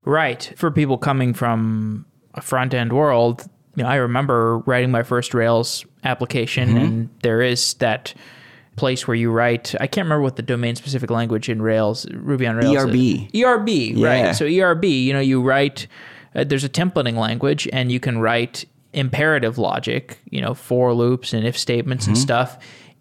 Right. 0.03 0.53
For 0.57 0.71
people 0.71 0.97
coming 0.97 1.33
from 1.33 2.05
a 2.33 2.41
front 2.41 2.73
end 2.73 2.93
world, 2.93 3.47
you 3.75 3.83
know, 3.83 3.89
I 3.89 3.95
remember 3.95 4.59
writing 4.59 4.91
my 4.91 5.03
first 5.03 5.33
Rails 5.33 5.85
application 6.03 6.69
mm-hmm. 6.69 6.77
and 6.77 7.09
there 7.23 7.41
is 7.41 7.75
that 7.75 8.13
place 8.75 9.07
where 9.07 9.15
you 9.15 9.31
write 9.31 9.75
I 9.79 9.87
can't 9.87 10.05
remember 10.05 10.23
what 10.23 10.37
the 10.37 10.41
domain 10.41 10.75
specific 10.75 11.09
language 11.11 11.49
in 11.49 11.61
Rails 11.61 12.07
Ruby 12.11 12.47
on 12.47 12.55
Rails 12.55 12.85
ERB 12.85 12.95
is. 12.95 13.43
ERB 13.43 13.69
yeah. 13.69 14.07
right 14.07 14.35
so 14.35 14.45
ERB 14.45 14.85
you 14.85 15.13
know 15.13 15.19
you 15.19 15.41
write 15.41 15.87
uh, 16.35 16.43
there's 16.43 16.63
a 16.63 16.69
templating 16.69 17.15
language 17.15 17.67
and 17.73 17.91
you 17.91 17.99
can 17.99 18.19
write 18.19 18.65
imperative 18.93 19.57
logic 19.57 20.19
you 20.29 20.41
know 20.41 20.53
for 20.53 20.93
loops 20.93 21.33
and 21.33 21.45
if 21.45 21.57
statements 21.57 22.05
mm-hmm. 22.05 22.13
and 22.13 22.17
stuff 22.17 22.57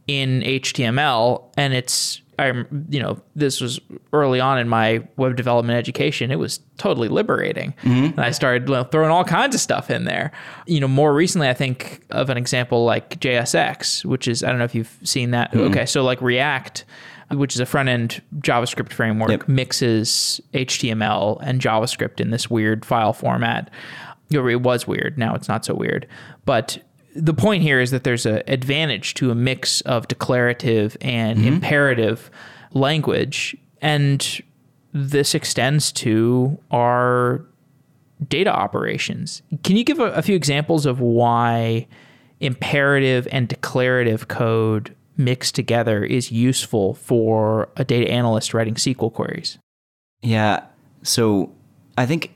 in 0.06 0.40
HTML 0.40 1.48
and 1.56 1.72
it's 1.72 2.19
I 2.40 2.64
you 2.88 3.00
know 3.00 3.20
this 3.36 3.60
was 3.60 3.80
early 4.12 4.40
on 4.40 4.58
in 4.58 4.68
my 4.68 5.06
web 5.16 5.36
development 5.36 5.78
education. 5.78 6.30
It 6.30 6.38
was 6.38 6.60
totally 6.78 7.08
liberating, 7.08 7.74
mm-hmm. 7.82 8.18
and 8.18 8.20
I 8.20 8.30
started 8.30 8.68
you 8.68 8.74
know, 8.74 8.84
throwing 8.84 9.10
all 9.10 9.24
kinds 9.24 9.54
of 9.54 9.60
stuff 9.60 9.90
in 9.90 10.04
there. 10.04 10.32
You 10.66 10.80
know, 10.80 10.88
more 10.88 11.12
recently, 11.12 11.48
I 11.48 11.54
think 11.54 12.02
of 12.10 12.30
an 12.30 12.36
example 12.36 12.84
like 12.84 13.20
JSX, 13.20 14.04
which 14.04 14.26
is 14.26 14.42
I 14.42 14.48
don't 14.48 14.58
know 14.58 14.64
if 14.64 14.74
you've 14.74 14.98
seen 15.04 15.32
that. 15.32 15.50
Mm-hmm. 15.50 15.70
Okay, 15.70 15.86
so 15.86 16.02
like 16.02 16.20
React 16.20 16.84
which 17.32 17.54
is 17.54 17.60
a 17.60 17.66
front 17.66 17.88
end 17.88 18.20
JavaScript 18.38 18.92
framework, 18.92 19.30
yep. 19.30 19.48
mixes 19.48 20.40
HTML 20.52 21.38
and 21.42 21.60
JavaScript 21.60 22.20
in 22.20 22.30
this 22.30 22.50
weird 22.50 22.84
file 22.84 23.12
format. 23.12 23.70
It 24.30 24.62
was 24.62 24.86
weird. 24.86 25.16
Now 25.16 25.34
it's 25.34 25.48
not 25.48 25.64
so 25.64 25.74
weird. 25.74 26.08
But 26.44 26.78
the 27.14 27.34
point 27.34 27.62
here 27.62 27.80
is 27.80 27.90
that 27.90 28.04
there's 28.04 28.26
an 28.26 28.42
advantage 28.46 29.14
to 29.14 29.30
a 29.30 29.34
mix 29.34 29.80
of 29.82 30.08
declarative 30.08 30.96
and 31.00 31.38
mm-hmm. 31.38 31.48
imperative 31.48 32.30
language. 32.72 33.56
And 33.82 34.42
this 34.92 35.34
extends 35.34 35.92
to 35.92 36.58
our 36.70 37.44
data 38.28 38.54
operations. 38.54 39.42
Can 39.64 39.76
you 39.76 39.84
give 39.84 39.98
a, 39.98 40.12
a 40.12 40.22
few 40.22 40.36
examples 40.36 40.86
of 40.86 41.00
why 41.00 41.86
imperative 42.40 43.26
and 43.30 43.48
declarative 43.48 44.28
code 44.28 44.94
mixed 45.16 45.54
together 45.54 46.04
is 46.04 46.32
useful 46.32 46.94
for 46.94 47.68
a 47.76 47.84
data 47.84 48.10
analyst 48.10 48.54
writing 48.54 48.74
SQL 48.74 49.12
queries? 49.12 49.58
Yeah. 50.22 50.64
So 51.02 51.52
I 51.96 52.06
think 52.06 52.32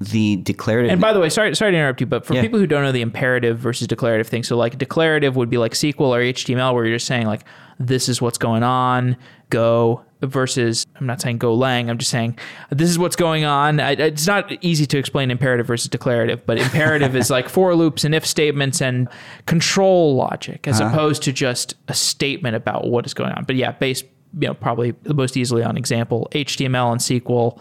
the 0.00 0.36
declarative. 0.36 0.90
And 0.90 1.00
by 1.00 1.12
the 1.12 1.20
way, 1.20 1.28
sorry, 1.28 1.54
sorry 1.54 1.72
to 1.72 1.78
interrupt 1.78 2.00
you, 2.00 2.06
but 2.06 2.26
for 2.26 2.34
yeah. 2.34 2.42
people 2.42 2.58
who 2.58 2.66
don't 2.66 2.82
know 2.82 2.92
the 2.92 3.02
imperative 3.02 3.58
versus 3.58 3.86
declarative 3.86 4.28
thing, 4.28 4.42
so 4.42 4.56
like 4.56 4.78
declarative 4.78 5.36
would 5.36 5.50
be 5.50 5.58
like 5.58 5.72
SQL 5.72 6.08
or 6.08 6.20
HTML, 6.20 6.74
where 6.74 6.84
you're 6.84 6.96
just 6.96 7.06
saying 7.06 7.26
like 7.26 7.44
this 7.78 8.08
is 8.08 8.20
what's 8.20 8.38
going 8.38 8.62
on, 8.62 9.16
go. 9.50 10.02
Versus, 10.22 10.86
I'm 10.96 11.06
not 11.06 11.20
saying 11.20 11.36
go 11.36 11.54
lang. 11.54 11.90
I'm 11.90 11.98
just 11.98 12.10
saying 12.10 12.38
this 12.70 12.88
is 12.88 12.98
what's 12.98 13.16
going 13.16 13.44
on. 13.44 13.80
I, 13.80 13.90
it's 13.92 14.26
not 14.26 14.50
easy 14.64 14.86
to 14.86 14.96
explain 14.96 15.30
imperative 15.30 15.66
versus 15.66 15.90
declarative, 15.90 16.44
but 16.46 16.58
imperative 16.58 17.14
is 17.14 17.28
like 17.28 17.50
for 17.50 17.74
loops 17.76 18.02
and 18.02 18.14
if 18.14 18.24
statements 18.24 18.80
and 18.80 19.08
control 19.44 20.16
logic, 20.16 20.66
as 20.66 20.80
uh-huh. 20.80 20.90
opposed 20.90 21.22
to 21.24 21.32
just 21.32 21.74
a 21.88 21.94
statement 21.94 22.56
about 22.56 22.88
what 22.88 23.04
is 23.04 23.12
going 23.12 23.32
on. 23.32 23.44
But 23.44 23.56
yeah, 23.56 23.72
based 23.72 24.06
you 24.38 24.48
know 24.48 24.54
probably 24.54 24.92
the 25.02 25.14
most 25.14 25.36
easily 25.36 25.62
on 25.62 25.76
example 25.76 26.28
HTML 26.32 26.92
and 26.92 27.00
SQL 27.00 27.60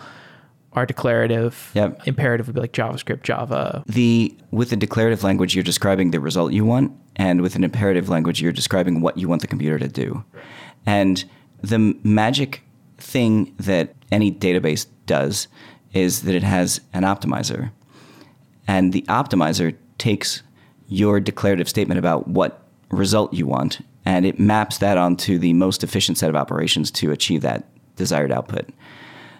are 0.75 0.85
declarative. 0.85 1.71
Yep. 1.73 2.07
Imperative 2.07 2.47
would 2.47 2.55
be 2.55 2.61
like 2.61 2.73
JavaScript, 2.73 3.23
Java. 3.23 3.83
The 3.87 4.35
with 4.51 4.69
the 4.69 4.75
declarative 4.75 5.23
language, 5.23 5.55
you're 5.55 5.63
describing 5.63 6.11
the 6.11 6.19
result 6.19 6.51
you 6.53 6.65
want, 6.65 6.91
and 7.15 7.41
with 7.41 7.55
an 7.55 7.63
imperative 7.63 8.09
language, 8.09 8.41
you're 8.41 8.51
describing 8.51 9.01
what 9.01 9.17
you 9.17 9.27
want 9.27 9.41
the 9.41 9.47
computer 9.47 9.79
to 9.79 9.87
do. 9.87 10.23
And 10.85 11.23
the 11.61 11.79
magic 12.03 12.61
thing 12.97 13.55
that 13.57 13.93
any 14.11 14.31
database 14.31 14.85
does 15.05 15.47
is 15.93 16.23
that 16.23 16.35
it 16.35 16.43
has 16.43 16.81
an 16.93 17.03
optimizer, 17.03 17.71
and 18.67 18.93
the 18.93 19.03
optimizer 19.03 19.75
takes 19.97 20.43
your 20.87 21.19
declarative 21.19 21.69
statement 21.69 21.97
about 21.97 22.27
what 22.27 22.61
result 22.89 23.33
you 23.33 23.47
want, 23.47 23.79
and 24.05 24.25
it 24.25 24.39
maps 24.39 24.77
that 24.79 24.97
onto 24.97 25.39
the 25.39 25.53
most 25.53 25.83
efficient 25.83 26.17
set 26.17 26.29
of 26.29 26.35
operations 26.35 26.91
to 26.91 27.11
achieve 27.11 27.41
that 27.41 27.63
desired 27.95 28.31
output. 28.31 28.69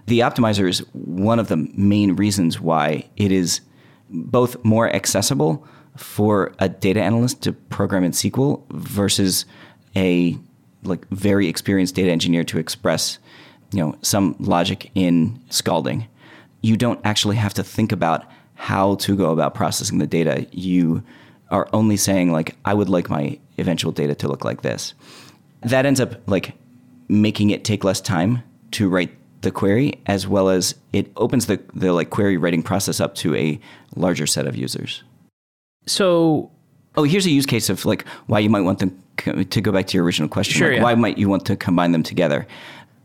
The 0.07 0.19
optimizer 0.19 0.69
is 0.69 0.79
one 0.93 1.39
of 1.39 1.47
the 1.47 1.57
main 1.57 2.15
reasons 2.15 2.59
why 2.59 3.09
it 3.17 3.31
is 3.31 3.61
both 4.09 4.63
more 4.63 4.93
accessible 4.93 5.65
for 5.97 6.53
a 6.59 6.69
data 6.69 7.01
analyst 7.01 7.41
to 7.43 7.53
program 7.53 8.03
in 8.03 8.11
SQL 8.11 8.61
versus 8.71 9.45
a 9.95 10.37
like 10.83 11.07
very 11.09 11.47
experienced 11.47 11.95
data 11.95 12.11
engineer 12.11 12.43
to 12.43 12.59
express 12.59 13.17
you 13.71 13.79
know 13.79 13.95
some 14.01 14.35
logic 14.39 14.91
in 14.95 15.41
Scalding. 15.49 16.07
You 16.61 16.77
don't 16.77 16.99
actually 17.03 17.35
have 17.35 17.53
to 17.55 17.63
think 17.63 17.91
about 17.91 18.25
how 18.55 18.95
to 18.95 19.15
go 19.15 19.31
about 19.31 19.53
processing 19.53 19.97
the 19.97 20.07
data. 20.07 20.47
You 20.51 21.03
are 21.49 21.67
only 21.73 21.97
saying 21.97 22.31
like 22.31 22.55
I 22.65 22.73
would 22.73 22.89
like 22.89 23.09
my 23.09 23.39
eventual 23.57 23.91
data 23.91 24.15
to 24.15 24.27
look 24.27 24.45
like 24.45 24.61
this. 24.61 24.93
That 25.61 25.85
ends 25.85 25.99
up 25.99 26.15
like 26.27 26.53
making 27.07 27.49
it 27.49 27.63
take 27.63 27.83
less 27.83 28.01
time 28.01 28.43
to 28.71 28.89
write 28.89 29.11
the 29.45 29.51
query 29.51 30.01
as 30.05 30.27
well 30.27 30.49
as 30.49 30.75
it 30.91 31.09
opens 31.15 31.45
the, 31.45 31.61
the 31.73 31.93
like 31.93 32.09
query 32.09 32.35
writing 32.35 32.61
process 32.61 32.99
up 32.99 33.15
to 33.15 33.33
a 33.35 33.57
larger 33.95 34.27
set 34.27 34.45
of 34.45 34.57
users. 34.57 35.03
So 35.85 36.51
oh, 36.97 37.03
here's 37.03 37.25
a 37.25 37.31
use 37.31 37.45
case 37.45 37.69
of 37.69 37.85
like 37.85 38.05
why 38.27 38.39
you 38.39 38.49
might 38.49 38.61
want 38.61 38.79
them 38.79 39.01
to 39.17 39.61
go 39.61 39.71
back 39.71 39.87
to 39.87 39.97
your 39.97 40.03
original 40.03 40.27
question. 40.27 40.57
Sure, 40.57 40.69
like 40.69 40.77
yeah. 40.77 40.83
Why 40.83 40.95
might 40.95 41.17
you 41.17 41.29
want 41.29 41.45
to 41.45 41.55
combine 41.55 41.93
them 41.93 42.03
together? 42.03 42.45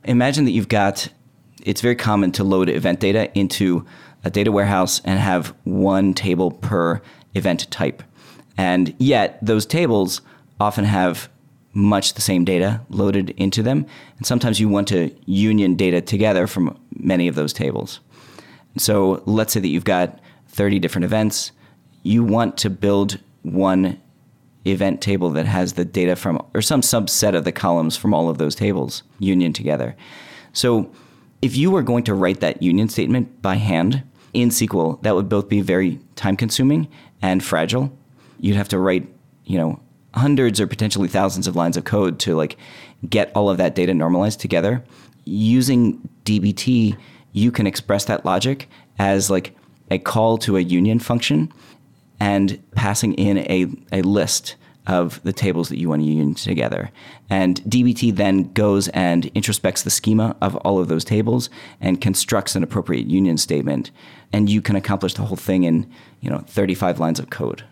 Imagine 0.05 0.45
that 0.47 0.51
you've 0.51 0.69
got 0.69 1.09
it's 1.63 1.81
very 1.81 1.95
common 1.95 2.33
to 2.33 2.43
load 2.43 2.69
event 2.69 3.01
data 3.01 3.31
into 3.39 3.87
a 4.25 4.31
data 4.31 4.51
warehouse 4.51 5.01
and 5.05 5.19
have 5.19 5.55
one 5.65 6.15
table 6.15 6.51
per 6.51 7.01
event 7.35 7.71
type. 7.71 8.03
And 8.57 8.95
yet 8.99 9.39
those 9.43 9.67
tables 9.67 10.21
often 10.59 10.85
have 10.85 11.29
much 11.73 12.15
the 12.15 12.21
same 12.21 12.45
data 12.45 12.81
loaded 12.89 13.31
into 13.31 13.63
them. 13.63 13.87
And 14.19 14.27
sometimes 14.27 14.59
you 14.59 14.69
want 14.69 14.89
to 14.89 15.15
union 15.27 15.77
data 15.77 16.01
together 16.01 16.47
from 16.47 16.79
many 16.97 17.29
of 17.29 17.35
those 17.35 17.53
tables. 17.53 18.01
So 18.77 19.23
let's 19.27 19.53
say 19.53 19.61
that 19.61 19.69
you've 19.69 19.85
got 19.85 20.21
30 20.49 20.79
different 20.79 21.05
events. 21.05 21.53
You 22.03 22.25
want 22.25 22.57
to 22.59 22.71
build 22.71 23.19
one 23.43 24.01
event 24.67 25.01
table 25.01 25.31
that 25.31 25.47
has 25.47 25.75
the 25.75 25.85
data 25.85 26.17
from, 26.17 26.45
or 26.55 26.63
some 26.63 26.83
subset 26.83 27.35
of 27.35 27.45
the 27.45 27.53
columns 27.53 27.97
from 27.97 28.13
all 28.13 28.29
of 28.29 28.39
those 28.39 28.55
tables 28.55 29.03
union 29.19 29.53
together. 29.53 29.97
So 30.53 30.93
if 31.41 31.57
you 31.57 31.71
were 31.71 31.83
going 31.83 32.05
to 32.05 32.15
write 32.15 32.41
that 32.41 32.63
union 32.63 32.89
statement 32.89 33.41
by 33.41 33.57
hand 33.57 34.03
in 34.33 34.51
SQL, 34.51 35.01
that 35.03 35.15
would 35.15 35.29
both 35.29 35.49
be 35.49 35.61
very 35.61 35.99
time 36.17 36.37
consuming 36.37 36.89
and 37.23 37.43
fragile. 37.43 37.97
You'd 38.39 38.57
have 38.57 38.69
to 38.69 38.79
write, 38.79 39.09
you 39.45 39.59
know, 39.59 39.81
hundreds 40.15 40.61
or 40.61 40.67
potentially 40.67 41.09
thousands 41.09 41.47
of 41.47 41.57
lines 41.57 41.77
of 41.77 41.85
code 41.85 42.19
to 42.21 42.35
like 42.35 42.57
get 43.09 43.31
all 43.35 43.49
of 43.49 43.59
that 43.59 43.75
data 43.75 43.95
normalized 43.95 44.41
together. 44.41 44.83
Using 45.25 46.09
DBT, 46.25 46.97
you 47.33 47.53
can 47.53 47.67
express 47.67 48.05
that 48.07 48.25
logic 48.25 48.69
as 48.99 49.31
like 49.31 49.55
a 49.91 49.99
call 49.99 50.39
to 50.39 50.57
a 50.57 50.61
union 50.61 50.99
function 50.99 51.53
and 52.19 52.63
passing 52.73 53.15
in 53.15 53.39
a, 53.39 53.67
a 53.93 54.03
list 54.03 54.57
of 54.87 55.23
the 55.23 55.33
tables 55.33 55.69
that 55.69 55.79
you 55.79 55.89
want 55.89 56.03
to 56.03 56.07
union 56.07 56.35
together. 56.35 56.91
And 57.29 57.61
DBT 57.63 58.17
then 58.17 58.53
goes 58.53 58.89
and 58.89 59.33
introspects 59.35 59.85
the 59.85 59.91
schema 59.91 60.37
of 60.41 60.57
all 60.57 60.81
of 60.81 60.89
those 60.89 61.05
tables 61.05 61.51
and 61.81 62.01
constructs 62.01 62.57
an 62.57 62.63
appropriate 62.63 63.07
union 63.07 63.39
statement. 63.39 63.91
And 64.33 64.49
you 64.49 64.63
can 64.63 64.77
accomplish 64.77 65.15
the 65.15 65.23
whole 65.23 65.37
thing 65.37 65.65
in, 65.65 65.91
you 66.21 66.31
know, 66.31 66.39
35 66.47 66.99
lines 66.99 67.21
of 67.21 67.31
code. 67.31 67.65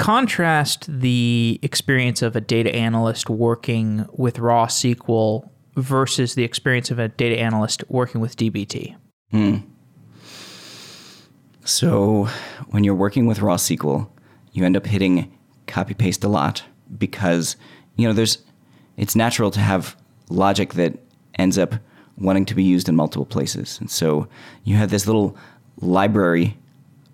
Contrast 0.00 0.86
the 0.88 1.60
experience 1.62 2.22
of 2.22 2.34
a 2.34 2.40
data 2.40 2.74
analyst 2.74 3.28
working 3.28 4.06
with 4.12 4.38
raw 4.38 4.64
SQL 4.64 5.46
versus 5.76 6.34
the 6.34 6.42
experience 6.42 6.90
of 6.90 6.98
a 6.98 7.08
data 7.08 7.38
analyst 7.38 7.84
working 7.88 8.22
with 8.22 8.34
DBT. 8.34 8.96
Hmm. 9.30 9.56
So, 11.66 12.28
when 12.70 12.82
you're 12.82 12.94
working 12.94 13.26
with 13.26 13.40
raw 13.40 13.56
SQL, 13.56 14.08
you 14.52 14.64
end 14.64 14.74
up 14.74 14.86
hitting 14.86 15.36
copy 15.66 15.92
paste 15.92 16.24
a 16.24 16.28
lot 16.28 16.64
because 16.96 17.56
you 17.96 18.08
know 18.08 18.14
there's 18.14 18.38
it's 18.96 19.14
natural 19.14 19.50
to 19.50 19.60
have 19.60 19.96
logic 20.30 20.72
that 20.74 20.98
ends 21.38 21.58
up 21.58 21.74
wanting 22.16 22.46
to 22.46 22.54
be 22.54 22.64
used 22.64 22.88
in 22.88 22.96
multiple 22.96 23.26
places. 23.26 23.78
And 23.78 23.90
so 23.90 24.28
you 24.64 24.76
have 24.76 24.88
this 24.88 25.06
little 25.06 25.36
library 25.82 26.56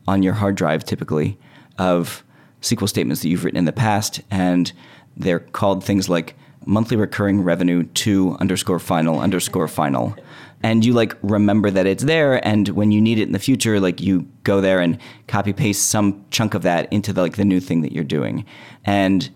on 0.07 0.22
your 0.22 0.35
hard 0.35 0.55
drive 0.55 0.85
typically 0.85 1.37
of 1.79 2.22
SQL 2.66 2.88
statements 2.88 3.22
that 3.22 3.29
you've 3.29 3.44
written 3.44 3.59
in 3.59 3.64
the 3.64 3.72
past 3.72 4.20
and 4.31 4.72
they're 5.16 5.40
called 5.40 5.85
things 5.85 6.09
like 6.09 6.37
monthly 6.66 6.96
recurring 6.96 7.42
revenue 7.42 7.85
to 7.85 8.37
underscore 8.40 8.79
final 8.79 9.20
underscore 9.20 9.68
final. 9.68 10.14
And 10.62 10.85
you 10.85 10.92
like 10.92 11.16
remember 11.22 11.70
that 11.70 11.87
it's 11.87 12.02
there 12.02 12.44
and 12.46 12.68
when 12.70 12.90
you 12.90 13.00
need 13.00 13.18
it 13.18 13.22
in 13.22 13.33
the 13.33 13.38
future 13.38 13.79
like 13.79 14.00
you 14.00 14.26
go 14.42 14.61
there 14.61 14.81
and 14.81 14.98
copy 15.29 15.52
paste 15.52 15.88
some 15.88 16.24
chunk 16.31 16.55
of 16.55 16.62
that 16.62 16.92
into 16.92 17.12
the, 17.12 17.22
like 17.22 17.37
the 17.37 17.44
new 17.44 17.61
thing 17.61 17.83
that 17.83 17.92
you're 17.92 18.05
doing. 18.05 18.44
And 18.85 19.31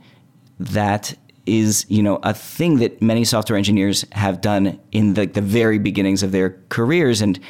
that 0.58 1.14
is 1.46 1.86
you 1.88 2.02
know 2.02 2.20
a 2.22 2.34
thing 2.34 2.78
that 2.78 3.00
many 3.00 3.24
software 3.24 3.56
engineers 3.56 4.04
have 4.12 4.40
done 4.40 4.78
in 4.92 5.14
the, 5.14 5.26
the 5.26 5.40
very 5.40 5.78
beginnings 5.78 6.22
of 6.22 6.32
their 6.32 6.50
careers 6.68 7.20
and 7.20 7.40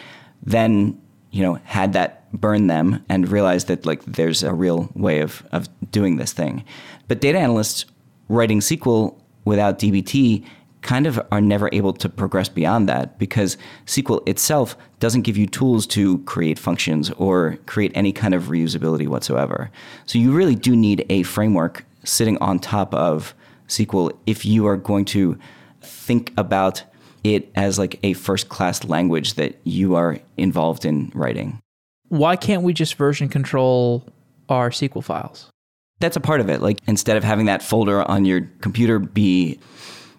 then 0.42 1.00
you 1.30 1.42
know 1.42 1.54
had 1.64 1.92
that 1.92 2.19
burn 2.32 2.66
them 2.66 3.04
and 3.08 3.28
realize 3.28 3.64
that 3.66 3.84
like 3.84 4.04
there's 4.04 4.42
a 4.42 4.54
real 4.54 4.90
way 4.94 5.20
of, 5.20 5.42
of 5.52 5.68
doing 5.90 6.16
this 6.16 6.32
thing 6.32 6.64
but 7.08 7.20
data 7.20 7.38
analysts 7.38 7.86
writing 8.28 8.60
SQL 8.60 9.16
without 9.44 9.78
DBT 9.78 10.44
kind 10.82 11.06
of 11.06 11.20
are 11.30 11.40
never 11.40 11.68
able 11.72 11.92
to 11.92 12.08
progress 12.08 12.48
beyond 12.48 12.88
that 12.88 13.18
because 13.18 13.56
SQL 13.86 14.26
itself 14.28 14.76
doesn't 14.98 15.22
give 15.22 15.36
you 15.36 15.46
tools 15.46 15.86
to 15.88 16.18
create 16.20 16.58
functions 16.58 17.10
or 17.12 17.58
create 17.66 17.92
any 17.94 18.12
kind 18.12 18.34
of 18.34 18.44
reusability 18.44 19.06
whatsoever. 19.06 19.70
So 20.06 20.18
you 20.18 20.32
really 20.32 20.54
do 20.54 20.74
need 20.74 21.04
a 21.10 21.22
framework 21.24 21.84
sitting 22.04 22.38
on 22.38 22.58
top 22.58 22.94
of 22.94 23.34
SQL 23.68 24.16
if 24.26 24.44
you 24.44 24.66
are 24.66 24.76
going 24.76 25.04
to 25.06 25.38
think 25.82 26.32
about 26.36 26.82
it 27.24 27.50
as 27.54 27.78
like 27.78 27.98
a 28.02 28.14
first 28.14 28.48
class 28.48 28.84
language 28.84 29.34
that 29.34 29.58
you 29.64 29.94
are 29.94 30.18
involved 30.38 30.84
in 30.84 31.12
writing. 31.14 31.60
Why 32.10 32.36
can't 32.36 32.62
we 32.62 32.72
just 32.72 32.94
version 32.94 33.28
control 33.28 34.06
our 34.48 34.70
SQL 34.70 35.02
files? 35.02 35.48
That's 35.98 36.16
a 36.16 36.20
part 36.20 36.40
of 36.40 36.48
it. 36.48 36.60
Like 36.60 36.78
instead 36.86 37.16
of 37.16 37.24
having 37.24 37.46
that 37.46 37.62
folder 37.62 38.08
on 38.08 38.24
your 38.24 38.42
computer 38.60 38.98
be 38.98 39.58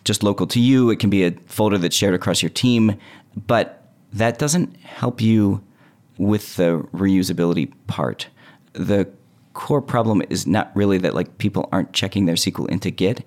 just 0.03 0.23
local 0.23 0.47
to 0.47 0.59
you. 0.59 0.89
It 0.89 0.99
can 0.99 1.09
be 1.09 1.23
a 1.23 1.31
folder 1.45 1.77
that's 1.77 1.95
shared 1.95 2.13
across 2.13 2.41
your 2.41 2.49
team, 2.49 2.97
but 3.35 3.93
that 4.13 4.39
doesn't 4.39 4.75
help 4.77 5.21
you 5.21 5.63
with 6.17 6.55
the 6.55 6.85
reusability 6.93 7.71
part. 7.87 8.27
The 8.73 9.09
core 9.53 9.81
problem 9.81 10.21
is 10.29 10.47
not 10.47 10.71
really 10.75 10.97
that 10.99 11.13
like 11.13 11.37
people 11.37 11.67
aren't 11.71 11.93
checking 11.93 12.25
their 12.25 12.35
SQL 12.35 12.69
into 12.69 12.89
Git. 12.89 13.25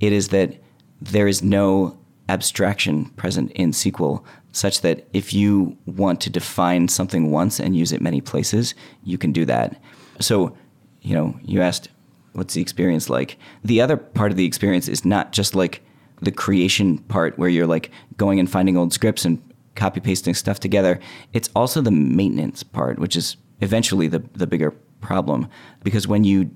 It 0.00 0.12
is 0.12 0.28
that 0.28 0.56
there 1.00 1.26
is 1.26 1.42
no 1.42 1.98
abstraction 2.28 3.06
present 3.10 3.50
in 3.52 3.72
SQL 3.72 4.24
such 4.54 4.80
that 4.82 5.06
if 5.12 5.32
you 5.32 5.76
want 5.86 6.20
to 6.22 6.30
define 6.30 6.88
something 6.88 7.30
once 7.30 7.58
and 7.58 7.76
use 7.76 7.92
it 7.92 8.00
many 8.00 8.20
places, 8.20 8.74
you 9.02 9.18
can 9.18 9.32
do 9.32 9.44
that. 9.44 9.80
So, 10.20 10.56
you 11.02 11.14
know, 11.14 11.38
you 11.42 11.60
asked 11.60 11.88
what's 12.34 12.54
the 12.54 12.60
experience 12.60 13.08
like? 13.08 13.38
The 13.64 13.80
other 13.80 13.96
part 13.96 14.30
of 14.30 14.36
the 14.36 14.44
experience 14.44 14.88
is 14.88 15.04
not 15.04 15.32
just 15.32 15.54
like 15.54 15.82
the 16.20 16.32
creation 16.32 16.98
part 16.98 17.38
where 17.38 17.48
you're 17.48 17.66
like 17.66 17.90
going 18.16 18.38
and 18.38 18.50
finding 18.50 18.76
old 18.76 18.92
scripts 18.92 19.24
and 19.24 19.42
copy 19.74 20.00
pasting 20.00 20.34
stuff 20.34 20.60
together. 20.60 21.00
It's 21.32 21.50
also 21.54 21.80
the 21.80 21.90
maintenance 21.90 22.62
part, 22.62 22.98
which 22.98 23.16
is 23.16 23.36
eventually 23.60 24.08
the 24.08 24.20
the 24.34 24.46
bigger 24.46 24.72
problem 25.00 25.48
because 25.82 26.08
when 26.08 26.24
you 26.24 26.50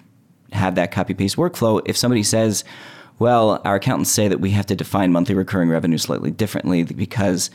have 0.52 0.74
that 0.76 0.90
copy 0.90 1.14
paste 1.14 1.36
workflow, 1.36 1.80
if 1.84 1.96
somebody 1.96 2.22
says, 2.22 2.64
"Well, 3.18 3.60
our 3.64 3.76
accountants 3.76 4.10
say 4.10 4.28
that 4.28 4.40
we 4.40 4.50
have 4.50 4.66
to 4.66 4.76
define 4.76 5.12
monthly 5.12 5.34
recurring 5.34 5.68
revenue 5.68 5.98
slightly 5.98 6.30
differently 6.30 6.84
because 6.84 7.50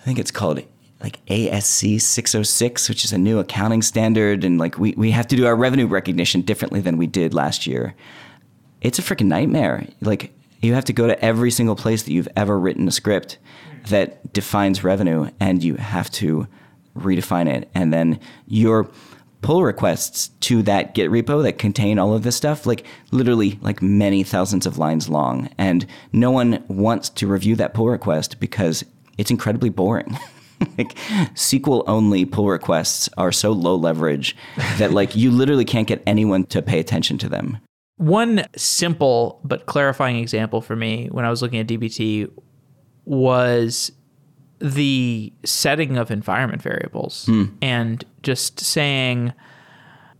I 0.00 0.02
think 0.04 0.18
it's 0.18 0.30
called 0.30 0.62
like 1.02 1.24
ASC 1.26 2.00
606, 2.00 2.88
which 2.88 3.04
is 3.04 3.12
a 3.12 3.18
new 3.18 3.38
accounting 3.38 3.82
standard, 3.82 4.44
and 4.44 4.58
like 4.58 4.78
we, 4.78 4.92
we 4.96 5.10
have 5.12 5.26
to 5.28 5.36
do 5.36 5.46
our 5.46 5.56
revenue 5.56 5.86
recognition 5.86 6.42
differently 6.42 6.80
than 6.80 6.98
we 6.98 7.06
did 7.06 7.34
last 7.34 7.66
year. 7.66 7.94
It's 8.80 8.98
a 8.98 9.02
freaking 9.02 9.26
nightmare. 9.26 9.86
Like 10.00 10.32
you 10.60 10.74
have 10.74 10.84
to 10.86 10.92
go 10.92 11.06
to 11.06 11.24
every 11.24 11.50
single 11.50 11.76
place 11.76 12.02
that 12.02 12.12
you've 12.12 12.28
ever 12.36 12.58
written 12.58 12.86
a 12.88 12.92
script 12.92 13.38
that 13.88 14.32
defines 14.32 14.84
revenue 14.84 15.30
and 15.40 15.62
you 15.62 15.76
have 15.76 16.10
to 16.10 16.46
redefine 16.96 17.48
it. 17.48 17.70
And 17.74 17.92
then 17.92 18.20
your 18.46 18.90
pull 19.42 19.62
requests 19.62 20.28
to 20.40 20.62
that 20.62 20.94
Git 20.94 21.10
repo 21.10 21.42
that 21.42 21.58
contain 21.58 21.98
all 21.98 22.12
of 22.14 22.22
this 22.22 22.36
stuff, 22.36 22.66
like 22.66 22.84
literally 23.10 23.58
like 23.62 23.80
many 23.80 24.22
thousands 24.22 24.66
of 24.66 24.76
lines 24.76 25.08
long. 25.08 25.48
And 25.56 25.86
no 26.12 26.30
one 26.30 26.62
wants 26.68 27.08
to 27.10 27.26
review 27.26 27.56
that 27.56 27.72
pull 27.72 27.88
request 27.88 28.38
because 28.38 28.84
it's 29.20 29.30
incredibly 29.30 29.68
boring. 29.68 30.18
like 30.78 30.94
SQL 31.34 31.84
only 31.86 32.24
pull 32.24 32.48
requests 32.48 33.08
are 33.18 33.30
so 33.30 33.52
low 33.52 33.76
leverage 33.76 34.34
that 34.78 34.92
like 34.92 35.14
you 35.14 35.30
literally 35.30 35.64
can't 35.64 35.86
get 35.86 36.02
anyone 36.06 36.44
to 36.46 36.62
pay 36.62 36.80
attention 36.80 37.18
to 37.18 37.28
them. 37.28 37.58
One 37.98 38.46
simple 38.56 39.40
but 39.44 39.66
clarifying 39.66 40.16
example 40.16 40.62
for 40.62 40.74
me 40.74 41.08
when 41.12 41.26
I 41.26 41.30
was 41.30 41.42
looking 41.42 41.58
at 41.58 41.66
DBT 41.66 42.30
was 43.04 43.92
the 44.58 45.32
setting 45.44 45.98
of 45.98 46.10
environment 46.10 46.62
variables 46.62 47.26
mm. 47.26 47.52
and 47.60 48.02
just 48.22 48.58
saying, 48.58 49.34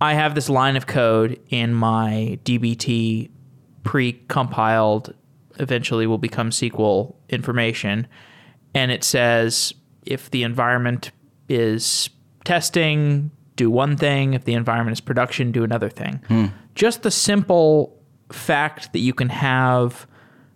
I 0.00 0.12
have 0.12 0.34
this 0.34 0.50
line 0.50 0.76
of 0.76 0.86
code 0.86 1.40
in 1.48 1.72
my 1.72 2.38
DBT 2.44 3.30
pre 3.82 4.12
compiled, 4.28 5.14
eventually 5.58 6.06
will 6.06 6.18
become 6.18 6.50
SQL 6.50 7.14
information. 7.30 8.06
And 8.74 8.90
it 8.90 9.04
says 9.04 9.74
if 10.06 10.30
the 10.30 10.42
environment 10.42 11.10
is 11.48 12.10
testing, 12.44 13.30
do 13.56 13.70
one 13.70 13.96
thing. 13.96 14.34
If 14.34 14.44
the 14.44 14.54
environment 14.54 14.96
is 14.96 15.00
production, 15.00 15.52
do 15.52 15.64
another 15.64 15.88
thing. 15.88 16.22
Hmm. 16.28 16.46
Just 16.74 17.02
the 17.02 17.10
simple 17.10 17.96
fact 18.32 18.92
that 18.92 19.00
you 19.00 19.12
can 19.12 19.28
have 19.28 20.06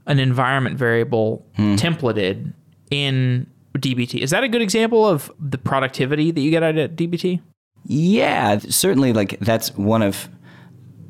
an 0.06 0.18
environment 0.18 0.78
variable 0.78 1.44
hmm. 1.56 1.74
templated 1.74 2.52
in 2.90 3.46
DBT. 3.78 4.20
Is 4.20 4.30
that 4.30 4.44
a 4.44 4.48
good 4.48 4.62
example 4.62 5.06
of 5.06 5.30
the 5.38 5.58
productivity 5.58 6.30
that 6.30 6.40
you 6.40 6.50
get 6.50 6.62
out 6.62 6.78
of 6.78 6.92
DBT? 6.92 7.40
Yeah, 7.86 8.58
certainly 8.58 9.12
like 9.12 9.38
that's 9.40 9.76
one 9.76 10.02
of 10.02 10.28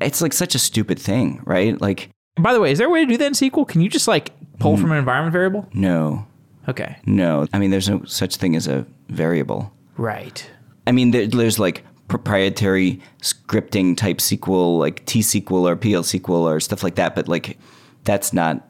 it's 0.01 0.21
like 0.21 0.33
such 0.33 0.55
a 0.55 0.59
stupid 0.59 0.99
thing, 0.99 1.41
right? 1.45 1.79
Like 1.79 2.09
By 2.37 2.53
the 2.53 2.59
way, 2.59 2.71
is 2.71 2.79
there 2.79 2.87
a 2.87 2.89
way 2.89 3.05
to 3.05 3.09
do 3.09 3.17
that 3.17 3.27
in 3.27 3.33
SQL? 3.33 3.67
Can 3.67 3.81
you 3.81 3.89
just 3.89 4.07
like 4.07 4.33
pull 4.59 4.75
from 4.77 4.91
an 4.91 4.97
environment 4.97 5.31
variable? 5.31 5.67
No. 5.73 6.27
Okay. 6.67 6.97
No. 7.05 7.47
I 7.53 7.59
mean 7.59 7.71
there's 7.71 7.89
no 7.89 8.03
such 8.05 8.37
thing 8.37 8.55
as 8.55 8.67
a 8.67 8.85
variable. 9.09 9.71
Right. 9.97 10.49
I 10.87 10.91
mean, 10.91 11.11
there, 11.11 11.27
there's 11.27 11.59
like 11.59 11.83
proprietary 12.07 13.01
scripting 13.21 13.97
type 13.97 14.17
SQL, 14.17 14.79
like 14.79 15.05
T 15.05 15.21
SQL 15.21 15.67
or 15.67 15.75
PL 15.75 16.03
SQL 16.03 16.41
or 16.41 16.59
stuff 16.59 16.83
like 16.83 16.95
that, 16.95 17.15
but 17.15 17.27
like 17.27 17.57
that's 18.03 18.33
not 18.33 18.67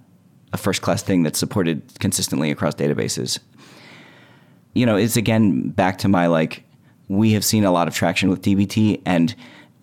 a 0.54 0.58
first 0.58 0.82
class 0.82 1.04
thing 1.04 1.24
that's 1.24 1.40
supported 1.40 1.82
consistently 2.00 2.52
across 2.52 2.76
databases. 2.76 3.40
You 4.74 4.86
know, 4.86 4.96
it's 4.96 5.18
again 5.18 5.70
back 5.70 5.98
to 6.00 6.08
my 6.08 6.28
like, 6.28 6.64
we 7.08 7.34
have 7.34 7.46
seen 7.46 7.66
a 7.66 7.72
lot 7.72 7.88
of 7.88 7.94
traction 7.94 8.30
with 8.30 8.42
DBT, 8.42 9.02
and 9.06 9.36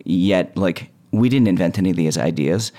yet, 0.05 0.57
like, 0.57 0.91
we 1.13 1.29
didn't 1.29 1.49
invent 1.49 1.79
any 1.79 1.91
of 1.91 1.97
these 1.97 2.19
ideas. 2.19 2.73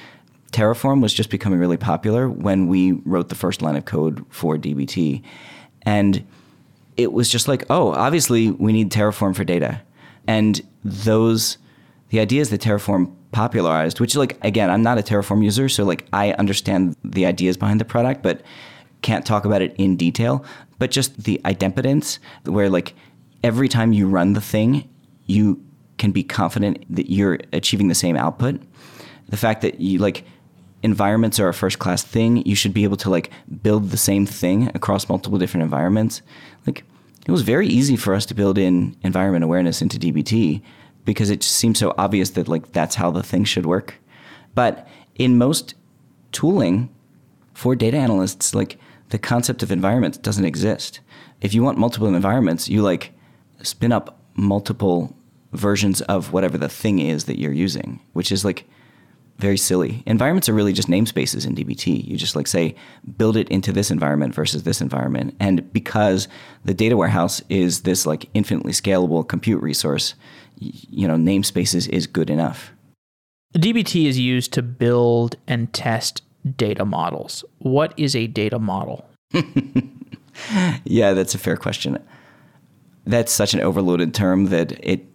Terraform 0.54 1.02
was 1.02 1.14
just 1.14 1.30
becoming 1.30 1.60
really 1.60 1.78
popular 1.78 2.30
when 2.30 2.68
we 2.68 2.94
wrote 3.06 3.30
the 3.30 3.36
first 3.36 3.62
line 3.62 3.76
of 3.76 3.86
code 3.86 4.24
for 4.30 4.58
DBT. 4.58 5.22
And 5.82 6.26
it 6.96 7.12
was 7.12 7.30
just 7.30 7.48
like, 7.48 7.66
oh, 7.70 7.92
obviously 7.94 8.52
we 8.52 8.72
need 8.72 8.92
Terraform 8.92 9.36
for 9.36 9.44
data. 9.44 9.82
And 10.28 10.62
those, 10.86 11.58
the 12.10 12.20
ideas 12.20 12.52
that 12.52 12.62
Terraform 12.62 13.14
popularized, 13.32 14.00
which 14.00 14.16
like, 14.16 14.38
again, 14.46 14.70
I'm 14.70 14.84
not 14.84 15.00
a 15.00 15.02
Terraform 15.02 15.44
user, 15.44 15.68
so 15.68 15.84
like 15.84 16.08
I 16.14 16.34
understand 16.34 16.96
the 17.04 17.26
ideas 17.26 17.58
behind 17.58 17.82
the 17.82 17.86
product, 17.86 18.22
but 18.22 18.42
can't 19.02 19.26
talk 19.26 19.44
about 19.46 19.62
it 19.62 19.76
in 19.78 19.98
detail. 19.98 20.46
But 20.78 20.92
just 20.92 21.24
the 21.24 21.42
idempotence, 21.44 22.20
where 22.46 22.70
like 22.70 22.94
every 23.44 23.68
time 23.68 23.92
you 23.92 24.08
run 24.08 24.34
the 24.34 24.42
thing, 24.42 24.88
you 25.26 25.62
can 25.98 26.12
be 26.12 26.24
confident 26.24 26.86
that 26.96 27.12
you're 27.12 27.40
achieving 27.52 27.88
the 27.88 27.96
same 27.96 28.16
output. 28.16 28.62
The 29.30 29.38
fact 29.38 29.62
that 29.62 29.80
you 29.80 29.98
like, 30.00 30.26
environments 30.84 31.40
are 31.40 31.48
a 31.48 31.54
first 31.54 31.80
class 31.80 32.04
thing. 32.04 32.46
You 32.46 32.56
should 32.56 32.74
be 32.74 32.84
able 32.84 32.98
to 32.98 33.10
like 33.10 33.32
build 33.64 33.90
the 33.90 33.98
same 33.98 34.26
thing 34.26 34.70
across 34.76 35.10
multiple 35.10 35.40
different 35.40 35.64
environments. 35.64 36.22
Like 36.68 36.84
it 37.26 37.32
was 37.32 37.42
very 37.42 37.68
easy 37.68 37.96
for 37.96 38.14
us 38.14 38.26
to 38.28 38.36
build 38.36 38.58
in 38.58 38.96
environment 39.02 39.46
awareness 39.46 39.82
into 39.82 39.98
DBT 39.98 40.62
because 41.06 41.30
it 41.30 41.42
just 41.42 41.56
seems 41.56 41.80
so 41.80 41.96
obvious 41.98 42.32
that 42.32 42.48
like 42.48 42.74
that's 42.74 42.96
how 42.96 43.10
the 43.10 43.24
thing 43.24 43.46
should 43.46 43.66
work. 43.66 43.96
But 44.54 44.88
in 45.16 45.38
most 45.38 45.74
tooling 46.32 46.94
for 47.54 47.76
data 47.76 47.98
analysts, 47.98 48.54
like 48.54 48.78
the 49.10 49.18
concept 49.18 49.64
of 49.64 49.72
environments 49.72 50.18
doesn't 50.18 50.46
exist. 50.46 51.00
If 51.42 51.54
you 51.54 51.64
want 51.64 51.78
multiple 51.78 52.14
environments, 52.14 52.68
you 52.68 52.82
like 52.82 53.14
spin 53.62 53.92
up 53.92 54.20
multiple 54.36 55.16
versions 55.54 56.02
of 56.02 56.34
whatever 56.34 56.58
the 56.58 56.70
thing 56.70 57.00
is 57.00 57.26
that 57.26 57.40
you're 57.40 57.54
using, 57.54 58.00
which 58.14 58.32
is 58.32 58.44
like 58.44 58.66
very 59.38 59.58
silly. 59.58 60.04
Environments 60.06 60.48
are 60.48 60.54
really 60.54 60.74
just 60.74 60.88
namespaces 60.88 61.46
in 61.46 61.56
DBT. 61.56 62.08
You 62.08 62.18
just 62.18 62.36
like 62.36 62.48
say, 62.48 62.76
build 63.18 63.36
it 63.36 63.50
into 63.50 63.72
this 63.72 63.92
environment 63.92 64.34
versus 64.34 64.64
this 64.64 64.82
environment. 64.82 65.36
And 65.40 65.72
because 65.74 66.28
the 66.64 66.74
data 66.74 66.96
warehouse 66.96 67.42
is 67.50 67.82
this 67.82 68.06
like 68.06 68.30
infinitely 68.34 68.72
scalable 68.72 69.28
compute 69.28 69.62
resource, 69.62 70.14
you 70.58 71.08
know, 71.08 71.16
namespaces 71.16 71.90
is 71.90 72.08
good 72.08 72.30
enough. 72.30 72.72
DBT 73.56 74.06
is 74.08 74.20
used 74.20 74.54
to 74.54 74.62
build 74.62 75.36
and 75.48 75.72
test 75.74 76.24
data 76.56 76.86
models. 76.86 77.44
What 77.60 77.94
is 77.98 78.16
a 78.16 78.28
data 78.28 78.60
model? 78.60 79.08
yeah, 80.84 81.14
that's 81.14 81.36
a 81.36 81.38
fair 81.38 81.58
question. 81.58 82.00
That's 83.06 83.32
such 83.32 83.54
an 83.54 83.62
overloaded 83.62 84.14
term 84.14 84.46
that 84.46 84.72
it 84.84 85.06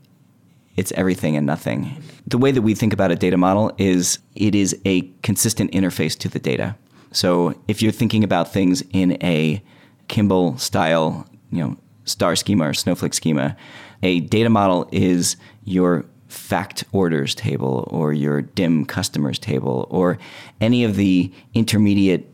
it's 0.77 0.93
everything 0.93 1.37
and 1.37 1.45
nothing. 1.47 2.01
The 2.29 2.37
way 2.37 2.53
that 2.53 2.61
we 2.61 2.75
think 2.75 2.93
about 2.93 3.11
a 3.11 3.17
data 3.17 3.39
model 3.39 3.73
is 3.79 4.19
it 4.35 4.55
is 4.55 4.79
a 4.85 5.01
consistent 5.23 5.73
interface 5.73 6.17
to 6.19 6.29
the 6.29 6.39
data. 6.39 6.77
So 7.11 7.59
if 7.69 7.81
you're 7.81 7.91
thinking 7.91 8.23
about 8.23 8.53
things 8.53 8.83
in 8.93 9.17
a 9.23 9.63
Kimball 10.09 10.59
style, 10.59 11.27
you 11.51 11.65
know, 11.65 11.79
star 12.05 12.37
schema 12.37 12.69
or 12.69 12.75
snowflake 12.75 13.15
schema, 13.15 13.57
a 14.03 14.21
data 14.21 14.51
model 14.51 14.91
is 14.93 15.37
your 15.65 16.05
fact 16.29 16.85
orders 16.93 17.35
table 17.35 17.89
or 17.91 18.13
your 18.13 18.43
dim 18.43 18.85
customers 18.85 19.39
table 19.39 19.87
or 19.89 20.19
any 20.61 20.85
of 20.85 20.97
the 20.97 21.33
intermediate 21.55 22.31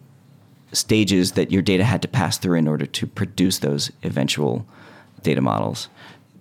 stages 0.72 1.32
that 1.32 1.52
your 1.52 1.62
data 1.62 1.84
had 1.84 2.02
to 2.02 2.08
pass 2.08 2.36
through 2.36 2.58
in 2.58 2.66
order 2.66 2.84
to 2.84 3.06
produce 3.06 3.58
those 3.58 3.92
eventual 4.02 4.66
data 5.22 5.40
models 5.40 5.88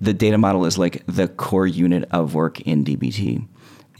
the 0.03 0.13
data 0.13 0.37
model 0.37 0.65
is 0.65 0.77
like 0.77 1.01
the 1.05 1.29
core 1.29 1.65
unit 1.65 2.03
of 2.11 2.35
work 2.35 2.59
in 2.61 2.83
DBT. 2.83 3.47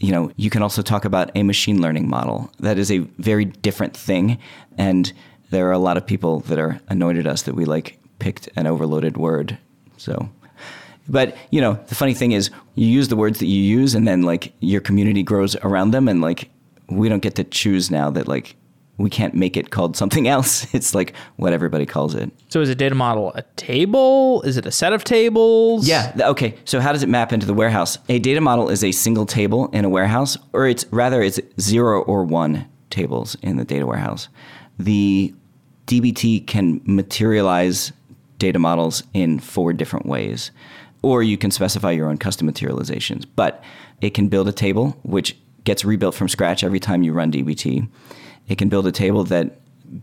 You 0.00 0.12
know, 0.12 0.30
you 0.36 0.50
can 0.50 0.62
also 0.62 0.82
talk 0.82 1.06
about 1.06 1.30
a 1.34 1.42
machine 1.42 1.80
learning 1.80 2.10
model. 2.10 2.52
That 2.60 2.78
is 2.78 2.90
a 2.90 2.98
very 2.98 3.46
different 3.46 3.96
thing. 3.96 4.38
And 4.76 5.10
there 5.48 5.66
are 5.66 5.72
a 5.72 5.78
lot 5.78 5.96
of 5.96 6.06
people 6.06 6.40
that 6.40 6.58
are 6.58 6.78
annoyed 6.88 7.16
at 7.16 7.26
us 7.26 7.42
that 7.42 7.54
we 7.54 7.64
like 7.64 7.98
picked 8.18 8.50
an 8.54 8.66
overloaded 8.66 9.16
word. 9.16 9.56
So, 9.96 10.28
but 11.08 11.34
you 11.50 11.62
know, 11.62 11.78
the 11.88 11.94
funny 11.94 12.12
thing 12.12 12.32
is 12.32 12.50
you 12.74 12.86
use 12.86 13.08
the 13.08 13.16
words 13.16 13.38
that 13.38 13.46
you 13.46 13.62
use 13.62 13.94
and 13.94 14.06
then 14.06 14.22
like 14.22 14.52
your 14.60 14.82
community 14.82 15.22
grows 15.22 15.56
around 15.56 15.92
them 15.92 16.06
and 16.06 16.20
like 16.20 16.50
we 16.90 17.08
don't 17.08 17.22
get 17.22 17.36
to 17.36 17.44
choose 17.44 17.90
now 17.90 18.10
that 18.10 18.28
like 18.28 18.56
we 18.96 19.10
can't 19.10 19.34
make 19.34 19.56
it 19.56 19.70
called 19.70 19.96
something 19.96 20.28
else. 20.28 20.66
It's 20.74 20.94
like 20.94 21.14
what 21.36 21.52
everybody 21.52 21.86
calls 21.86 22.14
it. 22.14 22.30
So 22.48 22.60
is 22.60 22.68
a 22.68 22.74
data 22.74 22.94
model 22.94 23.32
a 23.34 23.42
table? 23.56 24.42
Is 24.42 24.56
it 24.56 24.66
a 24.66 24.72
set 24.72 24.92
of 24.92 25.04
tables? 25.04 25.86
Yeah. 25.86 26.12
Okay. 26.20 26.56
So 26.64 26.80
how 26.80 26.92
does 26.92 27.02
it 27.02 27.08
map 27.08 27.32
into 27.32 27.46
the 27.46 27.54
warehouse? 27.54 27.98
A 28.08 28.18
data 28.18 28.40
model 28.40 28.68
is 28.68 28.82
a 28.82 28.92
single 28.92 29.24
table 29.24 29.68
in 29.68 29.84
a 29.84 29.88
warehouse, 29.88 30.36
or 30.52 30.66
it's 30.66 30.84
rather 30.90 31.22
it's 31.22 31.40
zero 31.60 32.02
or 32.02 32.24
one 32.24 32.66
tables 32.90 33.36
in 33.42 33.56
the 33.56 33.64
data 33.64 33.86
warehouse. 33.86 34.28
The 34.78 35.34
DBT 35.86 36.46
can 36.46 36.80
materialize 36.84 37.92
data 38.38 38.58
models 38.58 39.04
in 39.14 39.38
four 39.38 39.72
different 39.72 40.06
ways, 40.06 40.50
or 41.02 41.22
you 41.22 41.38
can 41.38 41.50
specify 41.50 41.92
your 41.92 42.08
own 42.08 42.18
custom 42.18 42.46
materializations. 42.46 43.26
But 43.26 43.62
it 44.00 44.10
can 44.10 44.28
build 44.28 44.48
a 44.48 44.52
table 44.52 44.98
which 45.02 45.36
gets 45.64 45.84
rebuilt 45.84 46.14
from 46.14 46.28
scratch 46.28 46.64
every 46.64 46.80
time 46.80 47.02
you 47.02 47.12
run 47.12 47.32
DBT 47.32 47.88
it 48.48 48.58
can 48.58 48.68
build 48.68 48.86
a 48.86 48.92
table 48.92 49.24
that 49.24 49.60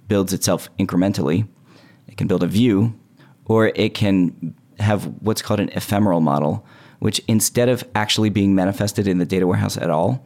builds 0.07 0.33
itself 0.33 0.69
incrementally. 0.77 1.47
It 2.07 2.17
can 2.17 2.27
build 2.27 2.43
a 2.43 2.47
view, 2.47 2.97
or 3.45 3.67
it 3.75 3.93
can 3.93 4.55
have 4.79 5.05
what's 5.21 5.41
called 5.41 5.59
an 5.59 5.69
ephemeral 5.69 6.21
model, 6.21 6.65
which 6.99 7.19
instead 7.27 7.69
of 7.69 7.83
actually 7.95 8.29
being 8.29 8.55
manifested 8.55 9.07
in 9.07 9.17
the 9.17 9.25
data 9.25 9.47
warehouse 9.47 9.77
at 9.77 9.89
all, 9.89 10.25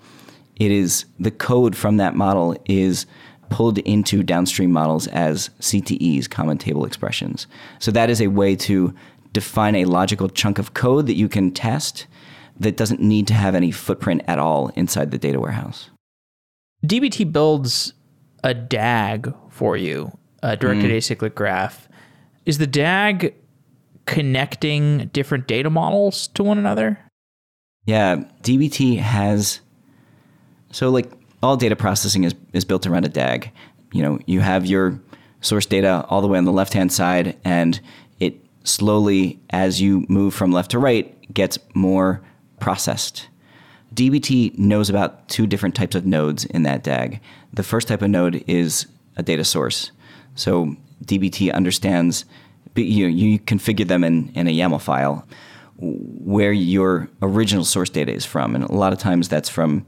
it 0.55 0.71
is 0.71 1.05
the 1.19 1.31
code 1.31 1.75
from 1.75 1.97
that 1.97 2.15
model 2.15 2.57
is 2.65 3.05
pulled 3.49 3.77
into 3.79 4.23
downstream 4.23 4.71
models 4.71 5.07
as 5.07 5.49
CTEs, 5.59 6.29
common 6.29 6.57
table 6.57 6.85
expressions. 6.85 7.47
So 7.79 7.91
that 7.91 8.09
is 8.09 8.21
a 8.21 8.27
way 8.27 8.55
to 8.57 8.93
define 9.33 9.75
a 9.75 9.85
logical 9.85 10.29
chunk 10.29 10.57
of 10.57 10.73
code 10.73 11.07
that 11.07 11.15
you 11.15 11.27
can 11.27 11.51
test 11.51 12.07
that 12.57 12.77
doesn't 12.77 13.01
need 13.01 13.27
to 13.27 13.33
have 13.33 13.53
any 13.53 13.69
footprint 13.69 14.23
at 14.27 14.39
all 14.39 14.69
inside 14.75 15.11
the 15.11 15.17
data 15.17 15.39
warehouse. 15.39 15.89
DBT 16.85 17.31
builds 17.31 17.93
a 18.45 18.53
DAG 18.53 19.33
for 19.49 19.75
you, 19.75 20.15
a 20.43 20.55
directed 20.55 20.91
mm. 20.91 20.95
acyclic 20.95 21.35
graph. 21.35 21.89
Is 22.45 22.59
the 22.59 22.67
DAG 22.67 23.33
connecting 24.05 25.07
different 25.07 25.47
data 25.47 25.69
models 25.69 26.27
to 26.27 26.43
one 26.43 26.59
another? 26.59 26.99
Yeah, 27.85 28.23
DBT 28.43 28.99
has 28.99 29.61
so 30.71 30.89
like 30.89 31.11
all 31.41 31.57
data 31.57 31.75
processing 31.75 32.23
is 32.23 32.35
is 32.53 32.63
built 32.63 32.85
around 32.85 33.05
a 33.05 33.09
DAG. 33.09 33.51
You 33.91 34.03
know, 34.03 34.19
you 34.27 34.41
have 34.41 34.65
your 34.65 34.99
source 35.41 35.65
data 35.65 36.05
all 36.09 36.21
the 36.21 36.27
way 36.27 36.37
on 36.37 36.45
the 36.45 36.51
left 36.51 36.73
hand 36.73 36.93
side, 36.93 37.37
and 37.43 37.79
it 38.19 38.35
slowly, 38.63 39.39
as 39.49 39.81
you 39.81 40.05
move 40.07 40.35
from 40.35 40.51
left 40.51 40.71
to 40.71 40.79
right, 40.79 41.33
gets 41.33 41.57
more 41.73 42.21
processed. 42.59 43.27
DBT 43.95 44.57
knows 44.57 44.89
about 44.89 45.27
two 45.29 45.47
different 45.47 45.73
types 45.73 45.95
of 45.95 46.05
nodes 46.05 46.43
in 46.45 46.63
that 46.63 46.83
DAG. 46.83 47.21
The 47.53 47.63
first 47.63 47.87
type 47.87 48.01
of 48.01 48.09
node 48.09 48.43
is 48.45 48.87
a 49.15 49.23
data 49.23 49.45
source. 49.45 49.91
So 50.35 50.75
DBT 51.05 51.53
understands, 51.53 52.25
you, 52.75 53.07
you 53.07 53.39
configure 53.39 53.87
them 53.87 54.03
in, 54.03 54.31
in 54.35 54.47
a 54.47 54.51
YAML 54.51 54.81
file 54.81 55.25
where 55.77 56.51
your 56.51 57.09
original 57.21 57.63
source 57.63 57.89
data 57.89 58.11
is 58.11 58.25
from. 58.25 58.53
And 58.53 58.65
a 58.65 58.73
lot 58.73 58.91
of 58.91 58.99
times 58.99 59.29
that's 59.29 59.49
from 59.49 59.85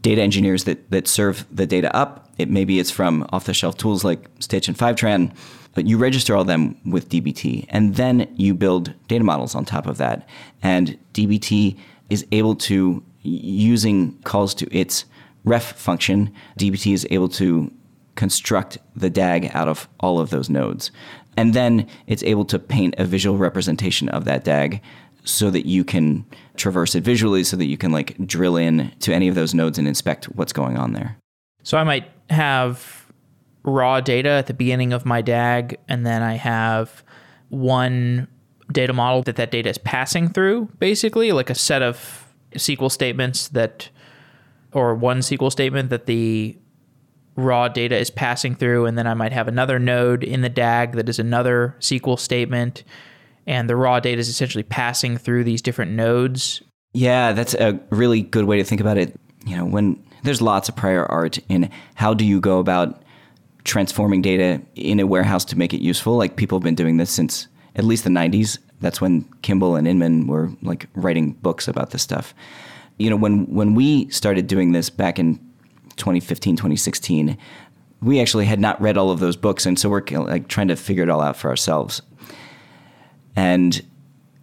data 0.00 0.20
engineers 0.20 0.64
that, 0.64 0.90
that 0.90 1.06
serve 1.06 1.46
the 1.50 1.66
data 1.66 1.94
up. 1.96 2.28
It 2.38 2.50
maybe 2.50 2.78
it's 2.78 2.90
from 2.90 3.26
off 3.32 3.44
the 3.44 3.54
shelf 3.54 3.76
tools 3.76 4.04
like 4.04 4.28
Stitch 4.40 4.68
and 4.68 4.76
Fivetran, 4.76 5.34
but 5.74 5.86
you 5.86 5.96
register 5.96 6.34
all 6.34 6.44
them 6.44 6.76
with 6.84 7.08
DBT. 7.08 7.66
And 7.68 7.94
then 7.94 8.32
you 8.36 8.54
build 8.54 8.94
data 9.06 9.24
models 9.24 9.54
on 9.54 9.64
top 9.64 9.86
of 9.86 9.98
that. 9.98 10.28
And 10.62 10.98
DBT 11.14 11.78
is 12.10 12.26
able 12.32 12.54
to 12.56 13.02
using 13.22 14.18
calls 14.22 14.54
to 14.54 14.76
its 14.76 15.04
ref 15.44 15.72
function, 15.76 16.32
DBT 16.58 16.92
is 16.92 17.06
able 17.10 17.28
to 17.30 17.72
construct 18.14 18.78
the 18.96 19.10
DAG 19.10 19.50
out 19.54 19.68
of 19.68 19.88
all 20.00 20.18
of 20.18 20.30
those 20.30 20.50
nodes. 20.50 20.90
And 21.36 21.54
then 21.54 21.86
it's 22.08 22.24
able 22.24 22.44
to 22.46 22.58
paint 22.58 22.96
a 22.98 23.04
visual 23.04 23.38
representation 23.38 24.08
of 24.08 24.24
that 24.24 24.42
DAG 24.44 24.82
so 25.24 25.50
that 25.50 25.66
you 25.66 25.84
can 25.84 26.24
traverse 26.56 26.94
it 26.94 27.04
visually 27.04 27.44
so 27.44 27.56
that 27.56 27.66
you 27.66 27.76
can 27.76 27.92
like 27.92 28.16
drill 28.26 28.56
in 28.56 28.90
to 29.00 29.14
any 29.14 29.28
of 29.28 29.34
those 29.34 29.54
nodes 29.54 29.78
and 29.78 29.86
inspect 29.86 30.24
what's 30.34 30.52
going 30.52 30.76
on 30.76 30.94
there. 30.94 31.16
So 31.62 31.78
I 31.78 31.84
might 31.84 32.10
have 32.30 33.06
raw 33.62 34.00
data 34.00 34.30
at 34.30 34.46
the 34.46 34.54
beginning 34.54 34.92
of 34.92 35.04
my 35.04 35.20
DAG 35.20 35.78
and 35.86 36.04
then 36.04 36.22
I 36.22 36.34
have 36.34 37.04
one 37.50 38.26
data 38.72 38.92
model 38.92 39.22
that 39.22 39.36
that 39.36 39.50
data 39.50 39.68
is 39.68 39.78
passing 39.78 40.28
through 40.28 40.70
basically 40.78 41.32
like 41.32 41.50
a 41.50 41.54
set 41.54 41.82
of 41.82 42.27
SQL 42.52 42.90
statements 42.90 43.48
that, 43.48 43.90
or 44.72 44.94
one 44.94 45.20
SQL 45.20 45.50
statement 45.52 45.90
that 45.90 46.06
the 46.06 46.56
raw 47.36 47.68
data 47.68 47.96
is 47.96 48.10
passing 48.10 48.54
through, 48.54 48.86
and 48.86 48.98
then 48.98 49.06
I 49.06 49.14
might 49.14 49.32
have 49.32 49.48
another 49.48 49.78
node 49.78 50.24
in 50.24 50.40
the 50.40 50.48
DAG 50.48 50.92
that 50.92 51.08
is 51.08 51.18
another 51.18 51.76
SQL 51.80 52.18
statement, 52.18 52.84
and 53.46 53.68
the 53.68 53.76
raw 53.76 54.00
data 54.00 54.18
is 54.18 54.28
essentially 54.28 54.64
passing 54.64 55.16
through 55.16 55.44
these 55.44 55.62
different 55.62 55.92
nodes. 55.92 56.62
Yeah, 56.92 57.32
that's 57.32 57.54
a 57.54 57.78
really 57.90 58.22
good 58.22 58.44
way 58.44 58.56
to 58.58 58.64
think 58.64 58.80
about 58.80 58.98
it. 58.98 59.18
You 59.46 59.56
know, 59.56 59.64
when 59.64 60.02
there's 60.24 60.42
lots 60.42 60.68
of 60.68 60.76
prior 60.76 61.06
art 61.06 61.38
in 61.48 61.70
how 61.94 62.12
do 62.12 62.24
you 62.24 62.40
go 62.40 62.58
about 62.58 63.02
transforming 63.68 64.22
data 64.22 64.60
in 64.74 64.98
a 64.98 65.06
warehouse 65.06 65.44
to 65.44 65.56
make 65.56 65.74
it 65.74 65.80
useful. 65.80 66.16
Like 66.16 66.36
people 66.36 66.58
have 66.58 66.64
been 66.64 66.74
doing 66.74 66.96
this 66.96 67.10
since 67.10 67.46
at 67.76 67.84
least 67.84 68.04
the 68.04 68.10
90s. 68.10 68.58
That's 68.80 69.00
when 69.00 69.22
Kimball 69.42 69.76
and 69.76 69.86
Inmon 69.86 70.26
were 70.26 70.50
like 70.62 70.88
writing 70.94 71.32
books 71.32 71.68
about 71.68 71.90
this 71.90 72.02
stuff. 72.02 72.34
You 72.98 73.10
know, 73.10 73.16
when 73.16 73.46
when 73.46 73.74
we 73.74 74.08
started 74.10 74.46
doing 74.46 74.72
this 74.72 74.90
back 74.90 75.18
in 75.18 75.36
2015, 75.96 76.56
2016, 76.56 77.36
we 78.00 78.20
actually 78.20 78.46
had 78.46 78.60
not 78.60 78.80
read 78.80 78.96
all 78.96 79.10
of 79.10 79.20
those 79.20 79.36
books, 79.36 79.66
and 79.66 79.78
so 79.78 79.88
we're 79.88 80.02
like 80.10 80.48
trying 80.48 80.68
to 80.68 80.76
figure 80.76 81.02
it 81.02 81.10
all 81.10 81.20
out 81.20 81.36
for 81.36 81.48
ourselves. 81.48 82.02
And 83.36 83.82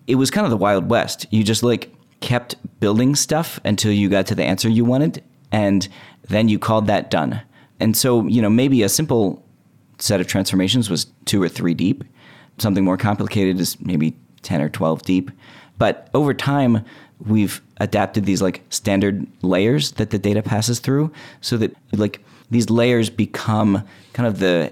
it 0.07 0.15
was 0.15 0.31
kind 0.31 0.45
of 0.45 0.51
the 0.51 0.57
wild 0.57 0.89
west. 0.89 1.25
You 1.31 1.43
just 1.43 1.63
like 1.63 1.93
kept 2.21 2.55
building 2.79 3.15
stuff 3.15 3.59
until 3.63 3.91
you 3.91 4.09
got 4.09 4.27
to 4.27 4.35
the 4.35 4.43
answer 4.43 4.69
you 4.69 4.85
wanted, 4.85 5.23
and 5.51 5.87
then 6.27 6.49
you 6.49 6.59
called 6.59 6.87
that 6.87 7.09
done. 7.09 7.41
And 7.79 7.95
so, 7.95 8.25
you 8.27 8.41
know, 8.41 8.49
maybe 8.49 8.83
a 8.83 8.89
simple 8.89 9.43
set 9.99 10.21
of 10.21 10.27
transformations 10.27 10.89
was 10.89 11.07
two 11.25 11.41
or 11.41 11.49
three 11.49 11.73
deep. 11.73 12.03
Something 12.57 12.83
more 12.83 12.97
complicated 12.97 13.59
is 13.59 13.79
maybe 13.81 14.17
10 14.45 14.61
or 14.61 14.69
12 14.69 15.01
deep. 15.01 15.31
But 15.77 16.09
over 16.13 16.33
time, 16.33 16.85
we've 17.19 17.61
adapted 17.77 18.25
these 18.25 18.41
like 18.41 18.61
standard 18.69 19.27
layers 19.41 19.91
that 19.93 20.09
the 20.11 20.19
data 20.19 20.41
passes 20.41 20.79
through 20.79 21.11
so 21.41 21.57
that 21.57 21.75
like 21.91 22.23
these 22.49 22.69
layers 22.69 23.09
become 23.09 23.85
kind 24.13 24.27
of 24.27 24.39
the 24.39 24.71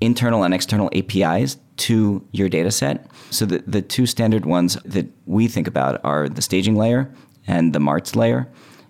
internal 0.00 0.44
and 0.44 0.54
external 0.54 0.90
APIs 0.94 1.58
to 1.76 2.24
your 2.32 2.48
data 2.48 2.70
set. 2.70 3.06
So 3.30 3.44
the, 3.46 3.58
the 3.66 3.82
two 3.82 4.06
standard 4.06 4.46
ones 4.46 4.76
that 4.84 5.06
we 5.26 5.48
think 5.48 5.66
about 5.66 6.02
are 6.04 6.28
the 6.28 6.42
staging 6.42 6.76
layer 6.76 7.12
and 7.46 7.72
the 7.72 7.80
marts 7.80 8.16
layer. 8.16 8.48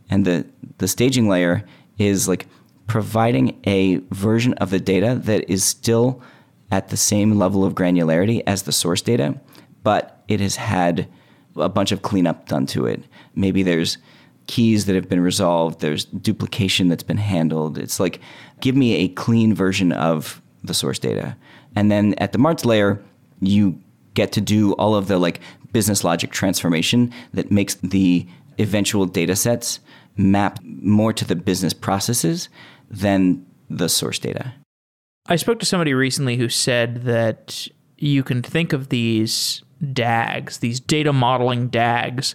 And 0.09 0.25
the, 0.25 0.47
the 0.79 0.89
staging 0.89 1.29
layer 1.29 1.65
is 1.99 2.29
like 2.29 2.47
providing 2.87 3.61
a 3.65 3.97
version 4.11 4.55
of 4.55 4.71
the 4.71 4.81
data 4.81 5.21
that 5.25 5.49
is 5.49 5.65
still 5.65 6.23
at 6.73 6.89
the 6.89 6.97
same 6.97 7.39
level 7.39 7.65
of 7.65 7.75
granularity 7.75 8.43
as 8.47 8.63
the 8.63 8.73
source 8.73 9.03
data, 9.03 9.39
but 9.83 10.23
it 10.29 10.41
has 10.41 10.57
had 10.57 11.09
a 11.57 11.69
bunch 11.69 11.93
of 11.93 12.03
cleanup 12.03 12.49
done 12.49 12.67
to 12.67 12.87
it. 12.87 13.05
Maybe 13.35 13.63
there's 13.63 13.99
keys 14.47 14.87
that 14.87 14.95
have 14.95 15.09
been 15.09 15.21
resolved, 15.21 15.81
there's 15.81 16.05
duplication 16.07 16.89
that's 16.89 17.03
been 17.03 17.17
handled. 17.17 17.79
It's 17.79 18.01
like, 18.01 18.21
give 18.61 18.75
me 18.75 18.97
a 18.97 19.09
clean 19.09 19.55
version 19.55 19.93
of 19.93 20.43
the 20.65 20.75
source 20.75 20.99
data. 20.99 21.37
And 21.77 21.91
then 21.91 22.15
at 22.19 22.33
the 22.33 22.39
Marts 22.39 22.65
layer, 22.65 23.03
you 23.41 23.81
get 24.15 24.33
to 24.33 24.41
do 24.41 24.73
all 24.73 24.95
of 24.95 25.07
the 25.09 25.19
like 25.19 25.41
business 25.73 26.03
logic 26.03 26.33
transformation 26.33 27.13
that 27.33 27.51
makes 27.51 27.77
the 27.77 28.27
eventual 28.59 29.07
data 29.07 29.37
sets 29.37 29.81
map 30.17 30.59
more 30.63 31.13
to 31.13 31.25
the 31.25 31.37
business 31.37 31.73
processes 31.73 32.49
than 32.91 33.47
the 33.69 33.89
source 33.89 34.19
data. 34.19 34.53
I 35.27 35.37
spoke 35.37 35.61
to 35.61 35.67
somebody 35.67 35.95
recently 35.95 36.37
who 36.37 36.49
said 36.49 37.05
that 37.05 37.69
you 37.97 38.23
can 38.25 38.43
think 38.43 38.73
of 38.73 38.89
these 38.89 39.63
DAGs, 39.93 40.59
these 40.59 40.81
data 40.81 41.13
modeling 41.13 41.69
DAGs, 41.69 42.35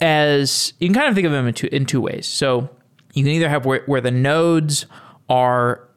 as 0.00 0.72
you 0.78 0.88
can 0.88 0.94
kind 0.94 1.08
of 1.08 1.14
think 1.14 1.26
of 1.26 1.32
them 1.32 1.46
in 1.46 1.54
two, 1.54 1.68
in 1.70 1.86
two 1.86 2.00
ways. 2.00 2.26
So 2.26 2.70
you 3.14 3.22
can 3.24 3.32
either 3.32 3.48
have 3.48 3.64
where, 3.64 3.82
where 3.86 4.00
the 4.00 4.10
nodes 4.10 4.86
are 5.28 5.88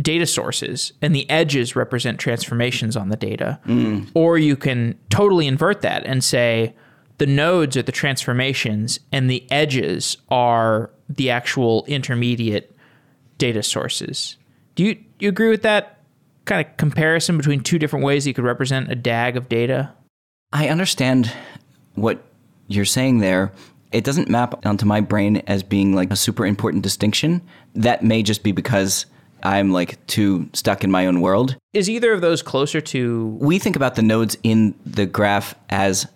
data 0.00 0.26
sources 0.26 0.92
and 1.00 1.14
the 1.14 1.28
edges 1.30 1.76
represent 1.76 2.18
transformations 2.18 2.96
on 2.96 3.08
the 3.08 3.16
data, 3.16 3.60
mm. 3.66 4.08
or 4.14 4.38
you 4.38 4.56
can 4.56 4.98
totally 5.08 5.46
invert 5.46 5.82
that 5.82 6.04
and 6.04 6.22
say 6.22 6.74
the 7.18 7.26
nodes 7.26 7.76
are 7.76 7.82
the 7.82 7.92
transformations 7.92 8.98
and 9.12 9.30
the 9.30 9.50
edges 9.50 10.16
are 10.30 10.90
the 11.08 11.30
actual 11.30 11.84
intermediate 11.86 12.76
data 13.38 13.62
sources. 13.62 14.36
Do 14.74 14.84
you, 14.84 14.98
you 15.20 15.28
agree 15.28 15.50
with 15.50 15.62
that 15.62 16.00
kind 16.44 16.66
of 16.66 16.76
comparison 16.76 17.36
between 17.36 17.60
two 17.60 17.78
different 17.78 18.04
ways 18.04 18.26
you 18.26 18.34
could 18.34 18.44
represent 18.44 18.90
a 18.90 18.94
DAG 18.94 19.36
of 19.36 19.48
data? 19.48 19.92
I 20.54 20.68
understand 20.68 21.32
what 21.96 22.22
you're 22.68 22.84
saying 22.84 23.18
there. 23.18 23.52
It 23.90 24.04
doesn't 24.04 24.28
map 24.28 24.64
onto 24.64 24.86
my 24.86 25.00
brain 25.00 25.38
as 25.48 25.64
being 25.64 25.94
like 25.94 26.12
a 26.12 26.16
super 26.16 26.46
important 26.46 26.84
distinction. 26.84 27.42
That 27.74 28.04
may 28.04 28.22
just 28.22 28.44
be 28.44 28.52
because 28.52 29.06
I'm 29.42 29.72
like 29.72 30.04
too 30.06 30.48
stuck 30.52 30.84
in 30.84 30.92
my 30.92 31.06
own 31.06 31.20
world. 31.20 31.56
Is 31.72 31.90
either 31.90 32.12
of 32.12 32.20
those 32.20 32.40
closer 32.40 32.80
to. 32.80 33.36
We 33.40 33.58
think 33.58 33.74
about 33.74 33.96
the 33.96 34.02
nodes 34.02 34.38
in 34.44 34.76
the 34.86 35.06
graph 35.06 35.56
as 35.70 36.06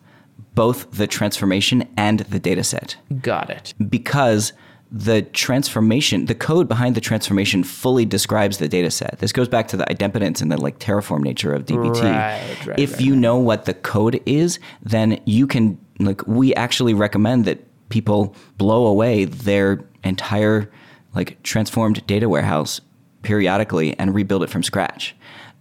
both 0.54 0.90
the 0.92 1.08
transformation 1.08 1.88
and 1.96 2.20
the 2.20 2.38
data 2.38 2.62
set. 2.62 2.96
Got 3.20 3.50
it. 3.50 3.74
Because 3.88 4.52
the 4.90 5.22
transformation, 5.22 6.26
the 6.26 6.34
code 6.34 6.66
behind 6.66 6.94
the 6.94 7.00
transformation 7.00 7.62
fully 7.62 8.06
describes 8.06 8.58
the 8.58 8.68
data 8.68 8.90
set. 8.90 9.18
This 9.18 9.32
goes 9.32 9.48
back 9.48 9.68
to 9.68 9.76
the 9.76 9.84
idempotence 9.84 10.40
and 10.40 10.50
the 10.50 10.56
like 10.56 10.78
Terraform 10.78 11.22
nature 11.22 11.52
of 11.52 11.66
DBT. 11.66 12.02
Right, 12.02 12.66
right, 12.66 12.78
if 12.78 12.92
right, 12.92 13.00
you 13.00 13.14
know 13.14 13.36
what 13.36 13.66
the 13.66 13.74
code 13.74 14.20
is, 14.24 14.58
then 14.82 15.20
you 15.26 15.46
can 15.46 15.78
like 15.98 16.26
we 16.26 16.54
actually 16.54 16.94
recommend 16.94 17.44
that 17.44 17.64
people 17.90 18.34
blow 18.56 18.86
away 18.86 19.24
their 19.26 19.84
entire 20.04 20.70
like 21.14 21.42
transformed 21.42 22.06
data 22.06 22.28
warehouse 22.28 22.80
periodically 23.22 23.98
and 23.98 24.14
rebuild 24.14 24.42
it 24.42 24.50
from 24.50 24.62
scratch. 24.62 25.14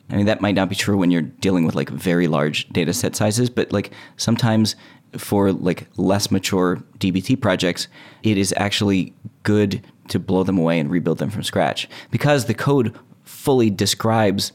I 0.09 0.15
mean 0.15 0.25
that 0.27 0.39
might 0.39 0.55
not 0.55 0.69
be 0.69 0.75
true 0.75 0.97
when 0.97 1.11
you're 1.11 1.21
dealing 1.21 1.65
with 1.65 1.75
like 1.75 1.89
very 1.89 2.27
large 2.27 2.69
data 2.69 2.93
set 2.93 3.15
sizes, 3.15 3.49
but 3.49 3.73
like 3.73 3.91
sometimes 4.15 4.75
for 5.17 5.51
like 5.51 5.87
less 5.97 6.31
mature 6.31 6.77
DBT 6.99 7.39
projects, 7.39 7.87
it 8.23 8.37
is 8.37 8.53
actually 8.57 9.13
good 9.43 9.85
to 10.09 10.19
blow 10.19 10.43
them 10.43 10.57
away 10.57 10.79
and 10.79 10.89
rebuild 10.89 11.17
them 11.17 11.29
from 11.29 11.43
scratch 11.43 11.87
because 12.11 12.45
the 12.45 12.53
code 12.53 12.97
fully 13.23 13.69
describes 13.69 14.51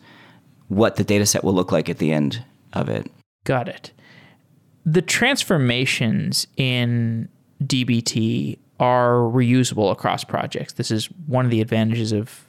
what 0.69 0.97
the 0.97 1.05
data 1.05 1.27
set 1.27 1.45
will 1.45 1.53
look 1.53 1.73
like 1.73 1.89
at 1.89 1.99
the 1.99 2.13
end 2.13 2.45
of 2.73 2.89
it. 2.89 3.11
Got 3.45 3.69
it. 3.69 3.93
The 4.85 5.03
transformations 5.03 6.47
in 6.57 7.29
DBT 7.63 8.59
are 8.81 9.15
reusable 9.15 9.93
across 9.93 10.25
projects. 10.25 10.73
This 10.73 10.91
is 10.91 11.07
one 11.27 11.45
of 11.45 11.51
the 11.51 11.61
advantages 11.61 12.13
of 12.13 12.47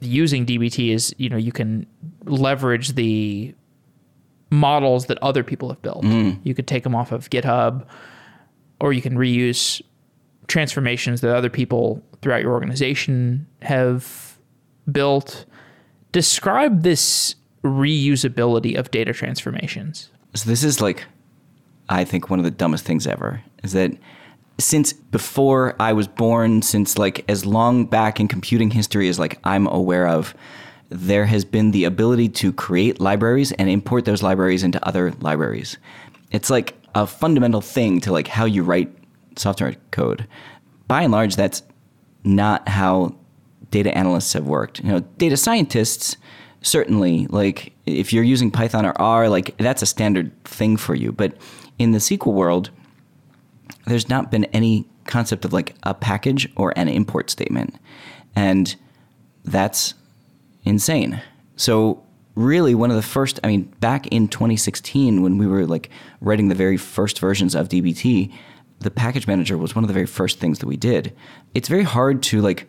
using 0.00 0.46
DBT 0.46 0.90
is, 0.92 1.14
you 1.18 1.28
know, 1.28 1.36
you 1.36 1.52
can 1.52 1.86
leverage 2.24 2.94
the 2.94 3.54
models 4.50 5.06
that 5.06 5.18
other 5.18 5.42
people 5.42 5.68
have 5.68 5.82
built. 5.82 6.04
Mm. 6.04 6.40
You 6.44 6.54
could 6.54 6.66
take 6.66 6.82
them 6.82 6.94
off 6.94 7.12
of 7.12 7.30
GitHub, 7.30 7.86
or 8.80 8.92
you 8.92 9.02
can 9.02 9.16
reuse 9.16 9.82
transformations 10.46 11.20
that 11.22 11.34
other 11.34 11.50
people 11.50 12.02
throughout 12.22 12.42
your 12.42 12.52
organization 12.52 13.46
have 13.62 14.38
built. 14.90 15.46
Describe 16.12 16.82
this 16.82 17.34
reusability 17.64 18.76
of 18.78 18.90
data 18.90 19.12
transformations. 19.12 20.10
So 20.34 20.48
this 20.48 20.62
is 20.62 20.80
like, 20.80 21.04
I 21.88 22.04
think 22.04 22.30
one 22.30 22.38
of 22.38 22.44
the 22.44 22.50
dumbest 22.50 22.84
things 22.84 23.06
ever 23.06 23.42
is 23.62 23.72
that 23.72 23.92
since 24.58 24.92
before 24.92 25.74
I 25.80 25.92
was 25.92 26.06
born, 26.06 26.62
since 26.62 26.98
like 26.98 27.24
as 27.28 27.44
long 27.44 27.86
back 27.86 28.20
in 28.20 28.28
computing 28.28 28.70
history 28.70 29.08
as 29.08 29.18
like 29.18 29.38
I'm 29.44 29.66
aware 29.66 30.06
of, 30.06 30.34
there 30.90 31.26
has 31.26 31.44
been 31.44 31.70
the 31.70 31.84
ability 31.84 32.28
to 32.28 32.52
create 32.52 33.00
libraries 33.00 33.52
and 33.52 33.68
import 33.68 34.04
those 34.04 34.22
libraries 34.22 34.62
into 34.62 34.86
other 34.86 35.12
libraries. 35.20 35.78
It's 36.30 36.50
like 36.50 36.76
a 36.94 37.06
fundamental 37.06 37.60
thing 37.60 38.00
to 38.02 38.12
like 38.12 38.28
how 38.28 38.44
you 38.44 38.62
write 38.62 38.94
software 39.36 39.74
code. 39.90 40.26
By 40.86 41.02
and 41.02 41.12
large, 41.12 41.36
that's 41.36 41.62
not 42.22 42.68
how 42.68 43.16
data 43.70 43.96
analysts 43.96 44.32
have 44.34 44.46
worked. 44.46 44.80
You 44.80 44.90
know, 44.90 45.00
data 45.18 45.36
scientists 45.36 46.16
certainly 46.62 47.26
like 47.26 47.72
if 47.86 48.12
you're 48.12 48.24
using 48.24 48.50
Python 48.50 48.86
or 48.86 48.98
R, 49.00 49.28
like 49.28 49.56
that's 49.58 49.82
a 49.82 49.86
standard 49.86 50.32
thing 50.44 50.76
for 50.76 50.94
you. 50.94 51.12
But 51.12 51.36
in 51.78 51.92
the 51.92 51.98
SQL 51.98 52.32
world, 52.32 52.70
there's 53.86 54.08
not 54.08 54.30
been 54.30 54.44
any 54.46 54.88
concept 55.06 55.44
of 55.44 55.52
like 55.52 55.74
a 55.82 55.94
package 55.94 56.48
or 56.56 56.72
an 56.76 56.88
import 56.88 57.30
statement. 57.30 57.74
And 58.34 58.74
that's 59.44 59.94
insane. 60.64 61.20
So 61.56 62.02
really 62.34 62.74
one 62.74 62.90
of 62.90 62.96
the 62.96 63.02
first 63.02 63.38
i 63.44 63.46
mean 63.46 63.62
back 63.78 64.08
in 64.08 64.26
2016 64.26 65.22
when 65.22 65.38
we 65.38 65.46
were 65.46 65.64
like 65.64 65.88
writing 66.20 66.48
the 66.48 66.54
very 66.56 66.76
first 66.76 67.20
versions 67.20 67.54
of 67.54 67.68
dbt 67.68 68.28
the 68.84 68.90
package 68.90 69.26
manager 69.26 69.58
was 69.58 69.74
one 69.74 69.82
of 69.82 69.88
the 69.88 69.94
very 69.94 70.06
first 70.06 70.38
things 70.38 70.60
that 70.60 70.66
we 70.66 70.76
did. 70.76 71.12
It's 71.54 71.68
very 71.68 71.82
hard 71.82 72.22
to 72.24 72.40
like 72.40 72.68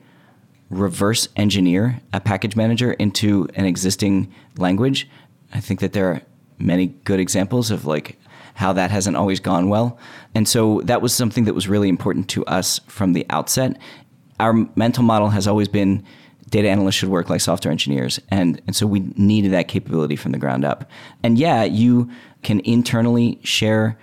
reverse 0.70 1.28
engineer 1.36 2.02
a 2.12 2.20
package 2.20 2.56
manager 2.56 2.94
into 2.94 3.48
an 3.56 3.66
existing 3.66 4.34
language. 4.58 5.08
I 5.54 5.60
think 5.60 5.80
that 5.82 5.94
there 5.94 6.08
are 6.08 6.22
many 6.58 6.88
good 6.88 7.20
examples 7.20 7.70
of 7.70 7.86
like 7.86 8.18
how 8.56 8.72
that 8.74 8.90
hasn't 8.90 9.18
always 9.18 9.40
gone 9.40 9.68
well. 9.68 10.00
And 10.34 10.48
so 10.48 10.82
that 10.86 11.02
was 11.02 11.14
something 11.14 11.44
that 11.44 11.54
was 11.54 11.68
really 11.68 11.90
important 11.90 12.30
to 12.30 12.46
us 12.46 12.80
from 12.88 13.14
the 13.14 13.26
outset. 13.30 13.78
Our 14.40 14.54
mental 14.76 15.04
model 15.04 15.30
has 15.30 15.48
always 15.48 15.68
been 15.68 16.04
data 16.50 16.70
analysts 16.70 16.96
should 16.96 17.10
work 17.10 17.30
like 17.30 17.42
software 17.42 17.72
engineers. 17.72 18.20
And, 18.30 18.62
and 18.68 18.76
so 18.76 18.86
we 18.86 19.00
needed 19.16 19.52
that 19.54 19.68
capability 19.68 20.16
from 20.16 20.32
the 20.32 20.38
ground 20.38 20.64
up. 20.64 20.90
And 21.24 21.38
yeah, 21.38 21.64
you 21.64 22.10
can 22.44 22.60
internally 22.62 23.40
share 23.44 23.98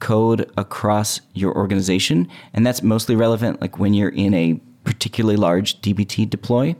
code 0.00 0.50
across 0.56 1.20
your 1.32 1.54
organization. 1.56 2.28
And 2.52 2.66
that's 2.66 2.82
mostly 2.82 3.16
relevant 3.16 3.60
like 3.60 3.78
when 3.78 3.94
you're 3.94 4.10
in 4.10 4.34
a 4.34 4.60
particularly 4.84 5.36
large 5.36 5.80
DBT 5.80 6.28
deploy. 6.28 6.76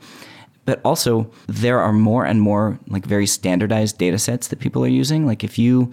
But 0.66 0.80
also 0.84 1.30
there 1.46 1.80
are 1.80 1.92
more 1.92 2.24
and 2.24 2.40
more 2.40 2.78
like 2.88 3.06
very 3.06 3.26
standardized 3.26 3.98
data 3.98 4.18
sets 4.18 4.48
that 4.48 4.58
people 4.60 4.84
are 4.84 4.88
using. 4.88 5.26
Like 5.26 5.44
if 5.44 5.58
you 5.58 5.92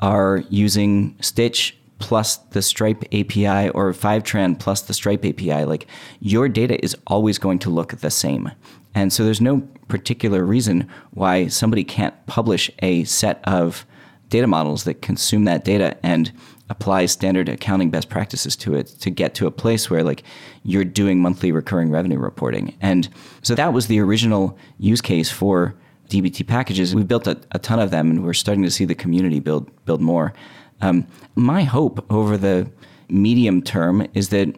are 0.00 0.42
using 0.50 1.16
Stitch 1.20 1.76
plus 1.98 2.36
the 2.36 2.62
Stripe 2.62 3.04
API 3.12 3.68
or 3.70 3.92
Fivetran 3.92 4.58
plus 4.58 4.82
the 4.82 4.94
Stripe 4.94 5.24
API, 5.24 5.64
like 5.64 5.86
your 6.20 6.48
data 6.48 6.82
is 6.84 6.96
always 7.06 7.38
going 7.38 7.58
to 7.60 7.70
look 7.70 7.92
the 7.92 8.10
same. 8.10 8.50
And 8.94 9.12
so 9.12 9.24
there's 9.24 9.40
no 9.40 9.60
particular 9.88 10.44
reason 10.44 10.88
why 11.10 11.48
somebody 11.48 11.84
can't 11.84 12.14
publish 12.26 12.70
a 12.80 13.04
set 13.04 13.40
of 13.44 13.84
data 14.28 14.46
models 14.46 14.84
that 14.84 15.02
consume 15.02 15.44
that 15.44 15.64
data 15.64 15.96
and 16.02 16.32
apply 16.70 17.06
standard 17.06 17.48
accounting 17.48 17.90
best 17.90 18.08
practices 18.08 18.56
to 18.56 18.74
it 18.74 18.86
to 18.86 19.10
get 19.10 19.34
to 19.34 19.46
a 19.46 19.50
place 19.50 19.90
where 19.90 20.02
like 20.02 20.22
you're 20.62 20.84
doing 20.84 21.20
monthly 21.20 21.52
recurring 21.52 21.90
revenue 21.90 22.18
reporting. 22.18 22.74
And 22.80 23.08
so 23.42 23.54
that 23.54 23.72
was 23.72 23.86
the 23.86 24.00
original 24.00 24.56
use 24.78 25.00
case 25.00 25.30
for 25.30 25.74
DBT 26.08 26.46
packages. 26.46 26.94
We 26.94 27.02
built 27.02 27.26
a, 27.26 27.38
a 27.52 27.58
ton 27.58 27.78
of 27.78 27.90
them 27.90 28.10
and 28.10 28.24
we're 28.24 28.34
starting 28.34 28.64
to 28.64 28.70
see 28.70 28.84
the 28.84 28.94
community 28.94 29.40
build 29.40 29.70
build 29.84 30.00
more. 30.00 30.32
Um, 30.80 31.06
my 31.34 31.62
hope 31.62 32.04
over 32.10 32.36
the 32.36 32.70
medium 33.08 33.62
term 33.62 34.06
is 34.14 34.30
that 34.30 34.56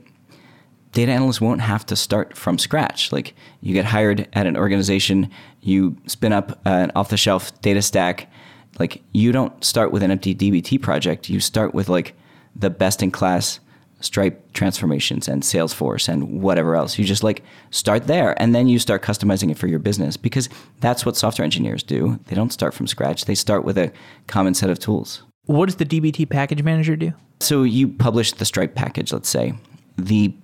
data 0.93 1.13
analysts 1.13 1.41
won't 1.41 1.61
have 1.61 1.85
to 1.87 1.97
start 1.97 2.37
from 2.37 2.59
scratch. 2.59 3.13
Like 3.13 3.35
you 3.61 3.75
get 3.75 3.85
hired 3.85 4.29
at 4.33 4.47
an 4.47 4.57
organization, 4.57 5.31
you 5.61 5.97
spin 6.07 6.33
up 6.33 6.59
an 6.65 6.91
off 6.95 7.11
the 7.11 7.17
shelf 7.17 7.59
data 7.61 7.83
stack. 7.83 8.31
Like 8.79 9.03
you 9.13 9.33
don't 9.33 9.63
start 9.63 9.93
with 9.93 10.03
an 10.03 10.11
empty 10.11 10.35
DBT 10.35 10.81
project. 10.81 11.29
You 11.29 11.41
start 11.41 11.75
with 11.75 11.89
like 11.89 12.15
the 12.55 12.71
best 12.71 13.03
in 13.03 13.11
class 13.11 13.61
Stripe 14.01 14.53
transformations 14.53 15.27
and 15.27 15.43
Salesforce 15.43 16.07
and 16.07 16.43
whatever 16.43 16.77
else. 16.77 16.99
You 16.99 17.05
just 17.05 17.25
like 17.25 17.43
start 17.71 18.07
there 18.07 18.41
and 18.41 18.55
then 18.55 18.69
you 18.69 18.79
start 18.79 19.03
customizing 19.03 19.51
it 19.51 19.57
for 19.57 19.69
your 19.69 19.79
business 19.79 20.19
because 20.19 20.51
that's 20.81 21.07
what 21.07 21.17
software 21.17 21.45
engineers 21.45 21.83
do. 21.83 22.21
They 22.27 22.37
don't 22.37 22.53
start 22.53 22.75
from 22.75 22.87
scratch. 22.87 23.25
They 23.25 23.35
start 23.35 23.65
with 23.65 23.79
a 23.79 23.93
common 24.27 24.53
set 24.53 24.69
of 24.69 24.79
tools. 24.79 25.23
What 25.47 25.67
does 25.67 25.77
the 25.77 25.87
DBT 25.87 26.29
package 26.29 26.63
manager 26.63 26.97
do? 26.97 27.13
So 27.41 27.63
you 27.63 27.89
publish 27.89 28.33
the 28.33 28.45
Stripe 28.45 28.75
package, 28.75 29.13
let's 29.13 29.29
say. 29.29 29.55
The 29.97 30.35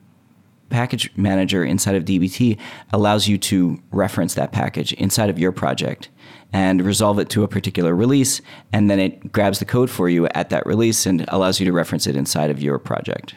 package 0.71 1.11
manager 1.17 1.63
inside 1.65 1.95
of 1.95 2.05
DBT 2.05 2.59
allows 2.93 3.29
you 3.29 3.37
to 3.37 3.81
reference 3.91 4.35
that 4.35 4.53
package 4.53 4.93
inside 4.95 5.29
of 5.29 5.39
your 5.39 5.53
project 5.53 6.09
and 6.53 6.83
resolve 6.83 7.19
it 7.19 7.29
to 7.31 7.45
a 7.45 7.49
particular 7.49 7.95
release. 7.95 8.41
And 8.73 8.91
then 8.91 8.99
it 8.99 9.33
grabs 9.33 9.59
the 9.59 9.65
code 9.65 9.91
for 9.91 10.09
you 10.09 10.27
at 10.29 10.51
that 10.51 10.65
release 10.67 11.05
and 11.05 11.25
allows 11.29 11.61
you 11.61 11.67
to 11.67 11.73
reference 11.73 12.07
it 12.07 12.17
inside 12.17 12.51
of 12.51 12.63
your 12.63 12.79
project. 12.79 13.35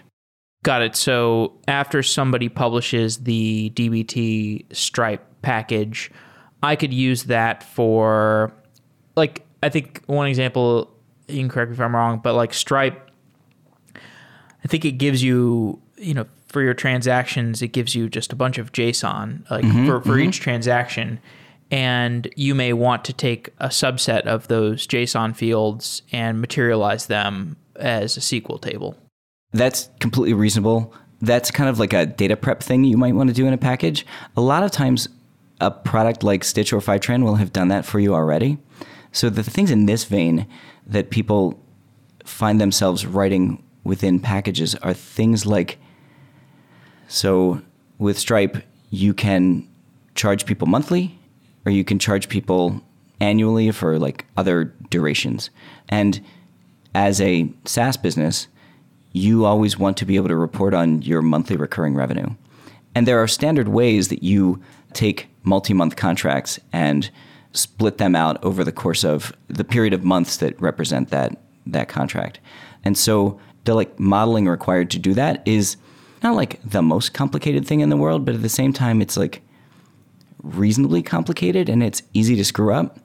Got 0.63 0.81
it. 0.81 0.95
So 0.95 1.53
after 1.67 2.01
somebody 2.01 2.49
publishes 2.49 3.17
the 3.17 3.71
DBT 3.75 4.73
Stripe 4.75 5.23
package, 5.41 6.11
I 6.63 6.75
could 6.75 6.93
use 6.93 7.25
that 7.25 7.63
for, 7.63 8.53
like, 9.15 9.45
I 9.61 9.69
think 9.69 10.01
one 10.07 10.27
example, 10.27 10.94
you 11.27 11.39
can 11.39 11.49
correct 11.49 11.71
me 11.71 11.75
if 11.75 11.81
I'm 11.81 11.95
wrong, 11.95 12.19
but 12.23 12.33
like 12.33 12.53
Stripe, 12.53 13.09
I 13.95 14.67
think 14.67 14.85
it 14.85 14.93
gives 14.93 15.23
you, 15.23 15.81
you 15.97 16.13
know, 16.13 16.25
for 16.47 16.61
your 16.61 16.73
transactions, 16.73 17.61
it 17.61 17.69
gives 17.69 17.95
you 17.95 18.09
just 18.09 18.31
a 18.31 18.35
bunch 18.35 18.57
of 18.57 18.71
JSON, 18.71 19.49
like 19.49 19.65
mm-hmm, 19.65 19.85
for, 19.85 20.01
for 20.01 20.09
mm-hmm. 20.11 20.29
each 20.29 20.39
transaction. 20.39 21.19
And 21.71 22.29
you 22.35 22.55
may 22.55 22.73
want 22.73 23.03
to 23.05 23.13
take 23.13 23.49
a 23.59 23.67
subset 23.67 24.21
of 24.21 24.47
those 24.47 24.87
JSON 24.87 25.35
fields 25.35 26.03
and 26.11 26.39
materialize 26.39 27.07
them 27.07 27.57
as 27.75 28.15
a 28.17 28.19
SQL 28.19 28.61
table. 28.61 28.95
That's 29.51 29.89
completely 29.99 30.33
reasonable. 30.33 30.93
That's 31.21 31.51
kind 31.51 31.69
of 31.69 31.79
like 31.79 31.93
a 31.93 32.05
data 32.05 32.37
prep 32.37 32.61
thing 32.61 32.83
you 32.83 32.97
might 32.97 33.15
want 33.15 33.29
to 33.29 33.33
do 33.33 33.47
in 33.47 33.53
a 33.53 33.57
package. 33.57 34.05
A 34.37 34.41
lot 34.41 34.63
of 34.63 34.71
times, 34.71 35.07
a 35.59 35.71
product 35.71 36.23
like 36.23 36.43
Stitch 36.43 36.73
or 36.73 36.79
Fivetran 36.79 37.23
will 37.23 37.35
have 37.35 37.53
done 37.53 37.69
that 37.69 37.85
for 37.85 37.99
you 37.99 38.13
already. 38.13 38.57
So 39.11 39.29
the 39.29 39.43
things 39.43 39.71
in 39.71 39.85
this 39.85 40.03
vein 40.03 40.45
that 40.87 41.09
people 41.09 41.59
find 42.23 42.59
themselves 42.59 43.05
writing 43.05 43.63
within 43.83 44.19
packages 44.19 44.75
are 44.75 44.93
things 44.93 45.45
like 45.45 45.77
so 47.07 47.61
with 47.97 48.17
Stripe, 48.17 48.63
you 48.89 49.13
can 49.13 49.67
charge 50.15 50.45
people 50.45 50.67
monthly 50.67 51.17
or 51.65 51.71
you 51.71 51.83
can 51.83 51.99
charge 51.99 52.29
people 52.29 52.81
annually 53.19 53.71
for 53.71 53.99
like 53.99 54.25
other 54.37 54.65
durations. 54.89 55.49
And 55.89 56.21
as 56.93 57.21
a 57.21 57.49
SaaS 57.65 57.97
business, 57.97 58.47
you 59.11 59.45
always 59.45 59.77
want 59.77 59.97
to 59.97 60.05
be 60.05 60.15
able 60.15 60.27
to 60.27 60.35
report 60.35 60.73
on 60.73 61.01
your 61.01 61.21
monthly 61.21 61.55
recurring 61.55 61.95
revenue. 61.95 62.27
And 62.93 63.07
there 63.07 63.21
are 63.21 63.27
standard 63.27 63.67
ways 63.67 64.07
that 64.09 64.23
you 64.23 64.61
take 64.93 65.27
multi 65.43 65.73
month 65.73 65.95
contracts 65.95 66.59
and 66.73 67.09
split 67.55 67.97
them 67.97 68.15
out 68.15 68.43
over 68.43 68.63
the 68.63 68.71
course 68.71 69.03
of 69.03 69.33
the 69.47 69.63
period 69.63 69.93
of 69.93 70.03
months 70.03 70.37
that 70.37 70.59
represent 70.61 71.09
that, 71.09 71.37
that 71.65 71.87
contract. 71.87 72.39
And 72.83 72.97
so 72.97 73.39
the 73.63 73.73
like 73.73 73.99
modeling 73.99 74.47
required 74.47 74.91
to 74.91 74.99
do 74.99 75.13
that 75.13 75.41
is 75.45 75.77
not 76.23 76.35
like 76.35 76.59
the 76.63 76.81
most 76.81 77.13
complicated 77.13 77.65
thing 77.65 77.81
in 77.81 77.89
the 77.89 77.97
world, 77.97 78.25
but 78.25 78.35
at 78.35 78.41
the 78.41 78.49
same 78.49 78.73
time, 78.73 79.01
it's 79.01 79.17
like 79.17 79.41
reasonably 80.43 81.01
complicated 81.01 81.69
and 81.69 81.83
it's 81.83 82.03
easy 82.13 82.35
to 82.35 82.45
screw 82.45 82.73
up. 82.73 82.99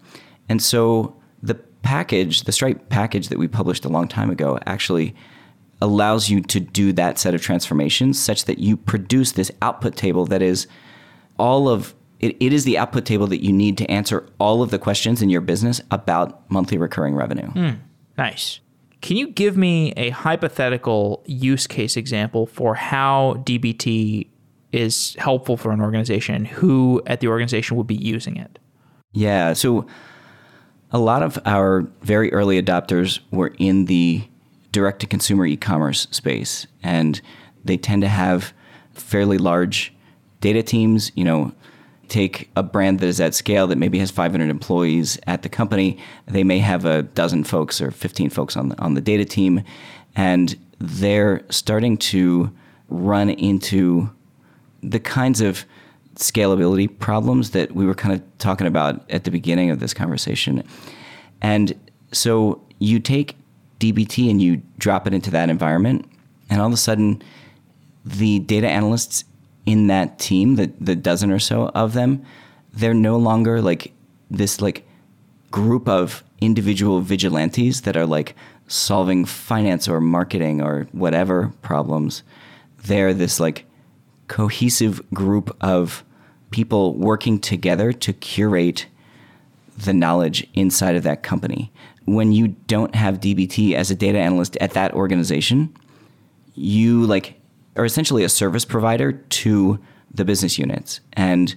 And 0.48 0.62
so 0.62 1.16
the 1.42 1.54
package, 1.54 2.42
the 2.42 2.52
Stripe 2.52 2.88
package 2.88 3.28
that 3.28 3.38
we 3.38 3.48
published 3.48 3.84
a 3.84 3.88
long 3.88 4.08
time 4.08 4.30
ago, 4.30 4.58
actually 4.66 5.14
allows 5.80 6.28
you 6.28 6.42
to 6.42 6.60
do 6.60 6.92
that 6.92 7.18
set 7.18 7.34
of 7.34 7.40
transformations 7.40 8.18
such 8.18 8.44
that 8.44 8.58
you 8.58 8.76
produce 8.76 9.32
this 9.32 9.50
output 9.62 9.96
table 9.96 10.26
that 10.26 10.42
is 10.42 10.66
all 11.38 11.68
of 11.68 11.94
it, 12.20 12.36
it 12.38 12.52
is 12.52 12.64
the 12.64 12.78
output 12.78 13.04
table 13.04 13.26
that 13.26 13.42
you 13.42 13.52
need 13.52 13.76
to 13.78 13.90
answer 13.90 14.26
all 14.38 14.62
of 14.62 14.70
the 14.70 14.78
questions 14.78 15.22
in 15.22 15.30
your 15.30 15.40
business 15.40 15.80
about 15.90 16.48
monthly 16.50 16.78
recurring 16.78 17.14
revenue. 17.14 17.50
Mm, 17.52 17.78
nice. 18.16 18.60
Can 19.00 19.16
you 19.16 19.28
give 19.28 19.56
me 19.56 19.92
a 19.96 20.10
hypothetical 20.10 21.22
use 21.26 21.66
case 21.66 21.96
example 21.96 22.46
for 22.46 22.74
how 22.74 23.42
DBT 23.46 24.28
is 24.72 25.16
helpful 25.18 25.56
for 25.56 25.72
an 25.72 25.80
organization 25.80 26.34
and 26.34 26.46
who 26.46 27.02
at 27.06 27.20
the 27.20 27.28
organization 27.28 27.76
would 27.78 27.86
be 27.86 27.96
using 27.96 28.36
it? 28.36 28.58
Yeah. 29.12 29.54
So 29.54 29.86
a 30.92 30.98
lot 30.98 31.22
of 31.22 31.38
our 31.46 31.82
very 32.02 32.32
early 32.32 32.62
adopters 32.62 33.20
were 33.30 33.54
in 33.58 33.86
the 33.86 34.22
direct 34.72 35.00
to 35.00 35.06
consumer 35.06 35.46
e 35.46 35.56
commerce 35.56 36.06
space, 36.10 36.66
and 36.82 37.20
they 37.64 37.76
tend 37.76 38.02
to 38.02 38.08
have 38.08 38.52
fairly 38.92 39.38
large 39.38 39.94
data 40.40 40.62
teams. 40.62 41.10
You 41.14 41.24
know, 41.24 41.52
take 42.10 42.50
a 42.56 42.62
brand 42.62 43.00
that 43.00 43.06
is 43.06 43.20
at 43.20 43.34
scale 43.34 43.66
that 43.68 43.78
maybe 43.78 43.98
has 43.98 44.10
500 44.10 44.50
employees 44.50 45.18
at 45.26 45.42
the 45.42 45.48
company, 45.48 45.98
they 46.26 46.44
may 46.44 46.58
have 46.58 46.84
a 46.84 47.04
dozen 47.04 47.44
folks 47.44 47.80
or 47.80 47.90
15 47.90 48.28
folks 48.28 48.56
on 48.56 48.70
the, 48.70 48.80
on 48.80 48.94
the 48.94 49.00
data 49.00 49.24
team, 49.24 49.62
and 50.16 50.58
they're 50.78 51.42
starting 51.50 51.96
to 51.96 52.52
run 52.88 53.30
into 53.30 54.10
the 54.82 54.98
kinds 54.98 55.40
of 55.40 55.64
scalability 56.16 56.98
problems 56.98 57.52
that 57.52 57.72
we 57.72 57.86
were 57.86 57.94
kind 57.94 58.14
of 58.14 58.38
talking 58.38 58.66
about 58.66 59.08
at 59.10 59.24
the 59.24 59.30
beginning 59.30 59.70
of 59.70 59.78
this 59.78 59.94
conversation. 59.94 60.62
And 61.40 61.78
so 62.12 62.60
you 62.78 62.98
take 62.98 63.36
DBT 63.78 64.30
and 64.30 64.42
you 64.42 64.60
drop 64.78 65.06
it 65.06 65.14
into 65.14 65.30
that 65.30 65.48
environment, 65.48 66.06
and 66.50 66.60
all 66.60 66.66
of 66.66 66.72
a 66.72 66.76
sudden, 66.76 67.22
the 68.04 68.40
data 68.40 68.68
analysts 68.68 69.24
in 69.70 69.86
that 69.86 70.18
team, 70.18 70.56
the 70.56 70.72
the 70.80 70.96
dozen 70.96 71.30
or 71.30 71.38
so 71.38 71.68
of 71.68 71.92
them, 71.92 72.24
they're 72.72 72.92
no 72.92 73.16
longer 73.16 73.62
like 73.62 73.92
this 74.28 74.60
like 74.60 74.84
group 75.52 75.88
of 75.88 76.24
individual 76.40 77.00
vigilantes 77.00 77.82
that 77.82 77.96
are 77.96 78.06
like 78.06 78.34
solving 78.66 79.24
finance 79.24 79.88
or 79.88 80.00
marketing 80.00 80.60
or 80.60 80.88
whatever 80.90 81.52
problems. 81.62 82.24
They're 82.84 83.14
this 83.14 83.38
like 83.38 83.64
cohesive 84.26 85.08
group 85.12 85.56
of 85.60 86.04
people 86.50 86.94
working 86.94 87.38
together 87.38 87.92
to 87.92 88.12
curate 88.12 88.86
the 89.78 89.92
knowledge 89.92 90.44
inside 90.54 90.96
of 90.96 91.04
that 91.04 91.22
company. 91.22 91.72
When 92.06 92.32
you 92.32 92.48
don't 92.66 92.94
have 92.96 93.20
DBT 93.20 93.74
as 93.74 93.92
a 93.92 93.94
data 93.94 94.18
analyst 94.18 94.56
at 94.60 94.72
that 94.72 94.94
organization, 94.94 95.72
you 96.54 97.06
like 97.06 97.39
are 97.80 97.84
essentially 97.86 98.24
a 98.24 98.28
service 98.28 98.64
provider 98.64 99.12
to 99.12 99.80
the 100.12 100.24
business 100.24 100.58
units. 100.58 101.00
And 101.14 101.54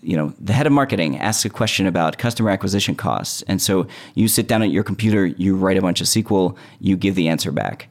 you 0.00 0.16
know, 0.16 0.32
the 0.38 0.52
head 0.52 0.66
of 0.66 0.72
marketing 0.72 1.18
asks 1.18 1.44
a 1.44 1.50
question 1.50 1.86
about 1.86 2.16
customer 2.16 2.50
acquisition 2.50 2.94
costs. 2.94 3.42
And 3.42 3.60
so 3.60 3.86
you 4.14 4.28
sit 4.28 4.46
down 4.46 4.62
at 4.62 4.70
your 4.70 4.84
computer, 4.84 5.26
you 5.26 5.56
write 5.56 5.76
a 5.76 5.82
bunch 5.82 6.00
of 6.00 6.06
SQL, 6.06 6.56
you 6.78 6.96
give 6.96 7.14
the 7.14 7.28
answer 7.28 7.50
back. 7.50 7.88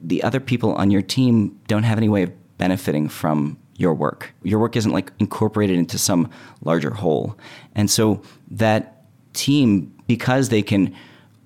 The 0.00 0.22
other 0.22 0.38
people 0.38 0.74
on 0.74 0.90
your 0.90 1.02
team 1.02 1.60
don't 1.66 1.82
have 1.82 1.98
any 1.98 2.08
way 2.08 2.22
of 2.22 2.56
benefiting 2.56 3.08
from 3.08 3.58
your 3.76 3.94
work. 3.94 4.32
Your 4.44 4.60
work 4.60 4.76
isn't 4.76 4.92
like 4.92 5.12
incorporated 5.18 5.76
into 5.76 5.98
some 5.98 6.30
larger 6.62 6.90
whole. 6.90 7.36
And 7.74 7.90
so 7.90 8.22
that 8.52 9.04
team, 9.32 9.92
because 10.06 10.50
they 10.50 10.62
can 10.62 10.94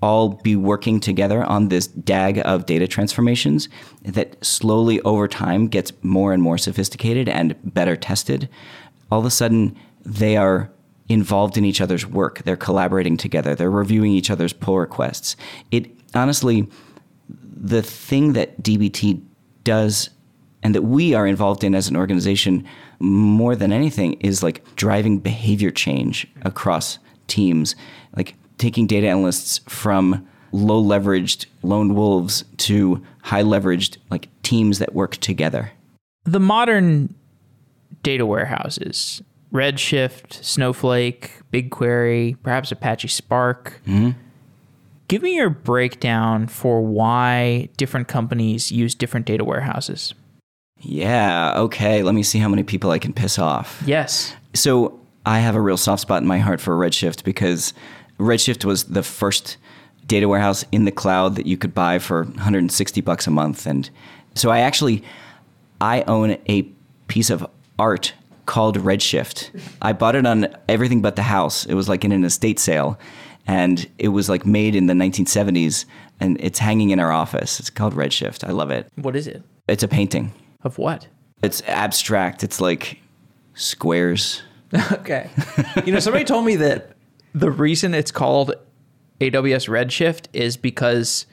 all 0.00 0.28
be 0.28 0.54
working 0.54 1.00
together 1.00 1.44
on 1.44 1.68
this 1.68 1.86
DAG 1.86 2.40
of 2.44 2.66
data 2.66 2.86
transformations 2.86 3.68
that 4.02 4.42
slowly 4.44 5.00
over 5.00 5.26
time 5.26 5.66
gets 5.66 5.92
more 6.02 6.32
and 6.32 6.42
more 6.42 6.58
sophisticated 6.58 7.28
and 7.28 7.56
better 7.64 7.96
tested. 7.96 8.48
All 9.10 9.18
of 9.18 9.26
a 9.26 9.30
sudden, 9.30 9.76
they 10.04 10.36
are 10.36 10.70
involved 11.08 11.56
in 11.56 11.64
each 11.64 11.80
other's 11.80 12.06
work. 12.06 12.42
They're 12.44 12.56
collaborating 12.56 13.16
together. 13.16 13.54
They're 13.54 13.70
reviewing 13.70 14.12
each 14.12 14.30
other's 14.30 14.52
pull 14.52 14.78
requests. 14.78 15.36
It 15.70 15.90
honestly, 16.14 16.68
the 17.28 17.82
thing 17.82 18.34
that 18.34 18.62
DBT 18.62 19.22
does 19.64 20.10
and 20.62 20.74
that 20.74 20.82
we 20.82 21.14
are 21.14 21.26
involved 21.26 21.64
in 21.64 21.74
as 21.74 21.88
an 21.88 21.96
organization 21.96 22.66
more 23.00 23.54
than 23.54 23.72
anything 23.72 24.14
is 24.14 24.42
like 24.42 24.64
driving 24.76 25.18
behavior 25.18 25.70
change 25.70 26.26
across 26.42 26.98
teams, 27.26 27.76
like 28.16 28.34
taking 28.58 28.86
data 28.86 29.08
analysts 29.08 29.58
from 29.68 30.26
low 30.52 30.82
leveraged 30.82 31.46
lone 31.62 31.94
wolves 31.94 32.44
to 32.56 33.02
high 33.22 33.42
leveraged 33.42 33.98
like 34.10 34.28
teams 34.42 34.78
that 34.78 34.94
work 34.94 35.16
together. 35.16 35.72
The 36.24 36.40
modern 36.40 37.14
data 38.02 38.26
warehouses, 38.26 39.22
Redshift, 39.52 40.42
Snowflake, 40.44 41.32
BigQuery, 41.52 42.36
perhaps 42.42 42.72
Apache 42.72 43.08
Spark. 43.08 43.80
Mm-hmm. 43.86 44.10
Give 45.08 45.22
me 45.22 45.36
your 45.36 45.48
breakdown 45.48 46.48
for 46.48 46.82
why 46.82 47.70
different 47.78 48.08
companies 48.08 48.70
use 48.70 48.94
different 48.94 49.24
data 49.24 49.44
warehouses. 49.44 50.14
Yeah, 50.80 51.54
okay, 51.56 52.02
let 52.02 52.14
me 52.14 52.22
see 52.22 52.38
how 52.38 52.48
many 52.48 52.62
people 52.62 52.90
I 52.90 52.98
can 52.98 53.12
piss 53.12 53.38
off. 53.38 53.82
Yes. 53.86 54.34
So 54.54 55.00
I 55.24 55.40
have 55.40 55.54
a 55.54 55.60
real 55.60 55.76
soft 55.76 56.02
spot 56.02 56.22
in 56.22 56.28
my 56.28 56.38
heart 56.38 56.60
for 56.60 56.76
Redshift 56.76 57.24
because 57.24 57.72
Redshift 58.18 58.64
was 58.64 58.84
the 58.84 59.02
first 59.02 59.56
data 60.06 60.28
warehouse 60.28 60.64
in 60.72 60.84
the 60.84 60.90
cloud 60.90 61.36
that 61.36 61.46
you 61.46 61.56
could 61.56 61.74
buy 61.74 61.98
for 61.98 62.24
160 62.24 63.00
bucks 63.02 63.26
a 63.26 63.30
month. 63.30 63.66
And 63.66 63.88
so 64.34 64.50
I 64.50 64.60
actually 64.60 65.04
I 65.80 66.02
own 66.02 66.36
a 66.48 66.62
piece 67.06 67.30
of 67.30 67.46
art 67.78 68.14
called 68.46 68.78
Redshift. 68.78 69.50
I 69.82 69.92
bought 69.92 70.16
it 70.16 70.26
on 70.26 70.48
everything 70.68 71.02
but 71.02 71.16
the 71.16 71.22
house. 71.22 71.66
It 71.66 71.74
was 71.74 71.88
like 71.88 72.04
in 72.04 72.12
an 72.12 72.24
estate 72.24 72.58
sale. 72.58 72.98
And 73.46 73.88
it 73.98 74.08
was 74.08 74.28
like 74.28 74.44
made 74.44 74.74
in 74.74 74.86
the 74.86 74.94
1970s 74.94 75.84
and 76.20 76.36
it's 76.40 76.58
hanging 76.58 76.90
in 76.90 76.98
our 76.98 77.12
office. 77.12 77.60
It's 77.60 77.70
called 77.70 77.94
Redshift. 77.94 78.46
I 78.46 78.52
love 78.52 78.70
it. 78.70 78.88
What 78.96 79.16
is 79.16 79.26
it? 79.26 79.42
It's 79.68 79.82
a 79.82 79.88
painting. 79.88 80.32
Of 80.62 80.78
what? 80.78 81.06
It's 81.42 81.62
abstract. 81.66 82.42
It's 82.42 82.60
like 82.60 82.98
squares. 83.54 84.42
okay. 84.92 85.30
You 85.86 85.92
know, 85.92 86.00
somebody 86.00 86.24
told 86.24 86.44
me 86.44 86.56
that 86.56 86.96
the 87.38 87.50
reason 87.50 87.94
it's 87.94 88.10
called 88.10 88.54
AWS 89.20 89.68
Redshift 89.68 90.26
is 90.32 90.56
because 90.56 91.26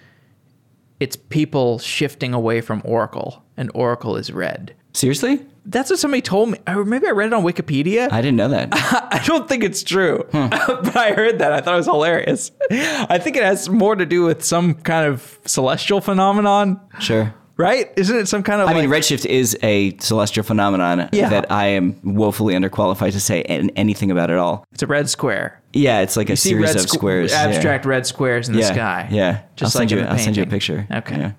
it's 1.00 1.16
people 1.16 1.80
shifting 1.80 2.34
away 2.34 2.62
from 2.62 2.82
Oracle, 2.86 3.44
and 3.58 3.70
Oracle 3.74 4.16
is 4.16 4.32
red. 4.32 4.76
Seriously? 4.94 5.46
That's 5.66 5.90
what 5.90 6.00
somebody 6.00 6.22
told 6.22 6.52
me. 6.52 6.60
Or 6.68 6.86
maybe 6.86 7.08
I 7.08 7.12
read 7.12 7.28
it 7.28 7.34
on 7.34 7.44
Wikipedia. 7.44 8.12
I 8.12 8.22
didn't 8.22 8.38
know 8.38 8.48
that. 8.50 8.70
I 8.74 9.22
don't 9.26 9.48
think 9.50 9.64
it's 9.64 9.84
true, 9.84 10.26
but 10.32 10.96
I 10.96 11.12
heard 11.12 11.40
that. 11.40 11.52
I 11.52 11.62
thought 11.62 11.74
it 11.74 11.78
was 11.78 11.86
hilarious. 11.88 12.52
I 12.72 13.18
think 13.18 13.36
it 13.36 13.44
has 13.44 13.68
more 13.68 13.96
to 13.96 14.06
do 14.06 14.24
with 14.24 14.44
some 14.44 14.76
kind 14.76 15.08
of 15.08 15.40
celestial 15.46 16.02
phenomenon, 16.02 16.80
sure. 17.00 17.34
Right? 17.58 17.92
Isn't 17.96 18.18
it 18.18 18.28
some 18.28 18.44
kind 18.44 18.62
of 18.62 18.68
I 18.68 18.74
like, 18.74 18.82
mean, 18.88 18.90
redshift 18.90 19.26
is 19.26 19.58
a 19.64 19.96
celestial 19.98 20.44
phenomenon 20.44 21.10
Yeah. 21.12 21.30
that 21.30 21.52
I 21.52 21.68
am 21.68 22.00
woefully 22.04 22.54
underqualified 22.54 23.12
to 23.14 23.20
say 23.20 23.42
anything 23.44 24.12
about 24.12 24.30
at 24.32 24.38
all. 24.38 24.66
it's 24.72 24.84
a 24.84 24.88
red 24.88 25.10
square. 25.10 25.62
Yeah, 25.74 26.02
it's 26.02 26.16
like 26.18 26.30
a 26.30 26.36
See 26.38 26.50
series 26.50 26.68
red 26.68 26.76
of 26.78 26.82
squ- 26.84 26.94
squares. 26.96 27.32
yeah. 27.32 27.42
abstract 27.44 27.86
red 27.86 28.06
squares 28.06 28.48
in 28.50 28.56
the 28.56 28.62
yeah. 28.62 28.74
sky. 28.74 29.08
Yeah, 29.12 29.42
just 29.56 29.76
I'll 29.76 29.82
like 29.82 29.90
send 29.90 29.92
you. 29.92 29.98
in 30.00 30.04
the 30.06 30.12
I'll 30.12 30.20
send 30.20 30.38
you 30.38 30.44
a 30.44 30.48
picture. 30.48 30.88
Okay. 30.92 31.18
Yeah. 31.18 31.32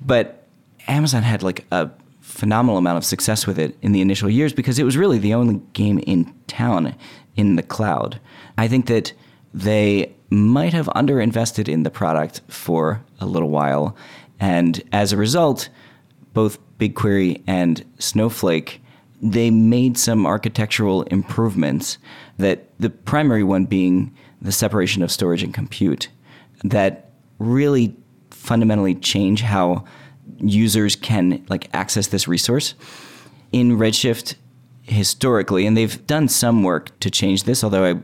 But 0.00 0.46
Amazon 0.88 1.22
had 1.22 1.42
like 1.42 1.64
a 1.72 1.90
phenomenal 2.20 2.76
amount 2.78 2.98
of 2.98 3.04
success 3.04 3.46
with 3.46 3.58
it 3.58 3.76
in 3.82 3.92
the 3.92 4.00
initial 4.00 4.28
years 4.28 4.52
because 4.52 4.78
it 4.78 4.84
was 4.84 4.96
really 4.96 5.18
the 5.18 5.34
only 5.34 5.60
game 5.72 5.98
in 6.00 6.32
town 6.48 6.94
in 7.36 7.56
the 7.56 7.62
cloud. 7.62 8.20
I 8.58 8.68
think 8.68 8.86
that 8.86 9.12
they 9.54 10.14
might 10.28 10.72
have 10.72 10.86
underinvested 10.88 11.68
in 11.68 11.82
the 11.84 11.90
product 11.90 12.40
for 12.48 13.02
a 13.20 13.26
little 13.26 13.48
while, 13.50 13.96
and 14.40 14.82
as 14.92 15.12
a 15.12 15.16
result, 15.16 15.68
both 16.32 16.58
BigQuery 16.78 17.42
and 17.46 17.84
Snowflake 17.98 18.80
they 19.22 19.50
made 19.50 19.96
some 19.96 20.26
architectural 20.26 21.02
improvements 21.04 21.98
that 22.38 22.68
the 22.78 22.90
primary 22.90 23.42
one 23.42 23.64
being 23.64 24.14
the 24.42 24.52
separation 24.52 25.02
of 25.02 25.10
storage 25.10 25.42
and 25.42 25.54
compute 25.54 26.08
that 26.64 27.10
really 27.38 27.96
fundamentally 28.30 28.94
change 28.94 29.40
how 29.40 29.84
users 30.38 30.96
can 30.96 31.44
like 31.48 31.68
access 31.72 32.08
this 32.08 32.28
resource. 32.28 32.74
In 33.52 33.78
redshift 33.78 34.34
historically 34.82 35.66
and 35.66 35.76
they've 35.76 36.06
done 36.06 36.28
some 36.28 36.62
work 36.62 36.96
to 37.00 37.10
change 37.10 37.42
this 37.42 37.64
although 37.64 37.84
i 37.84 38.00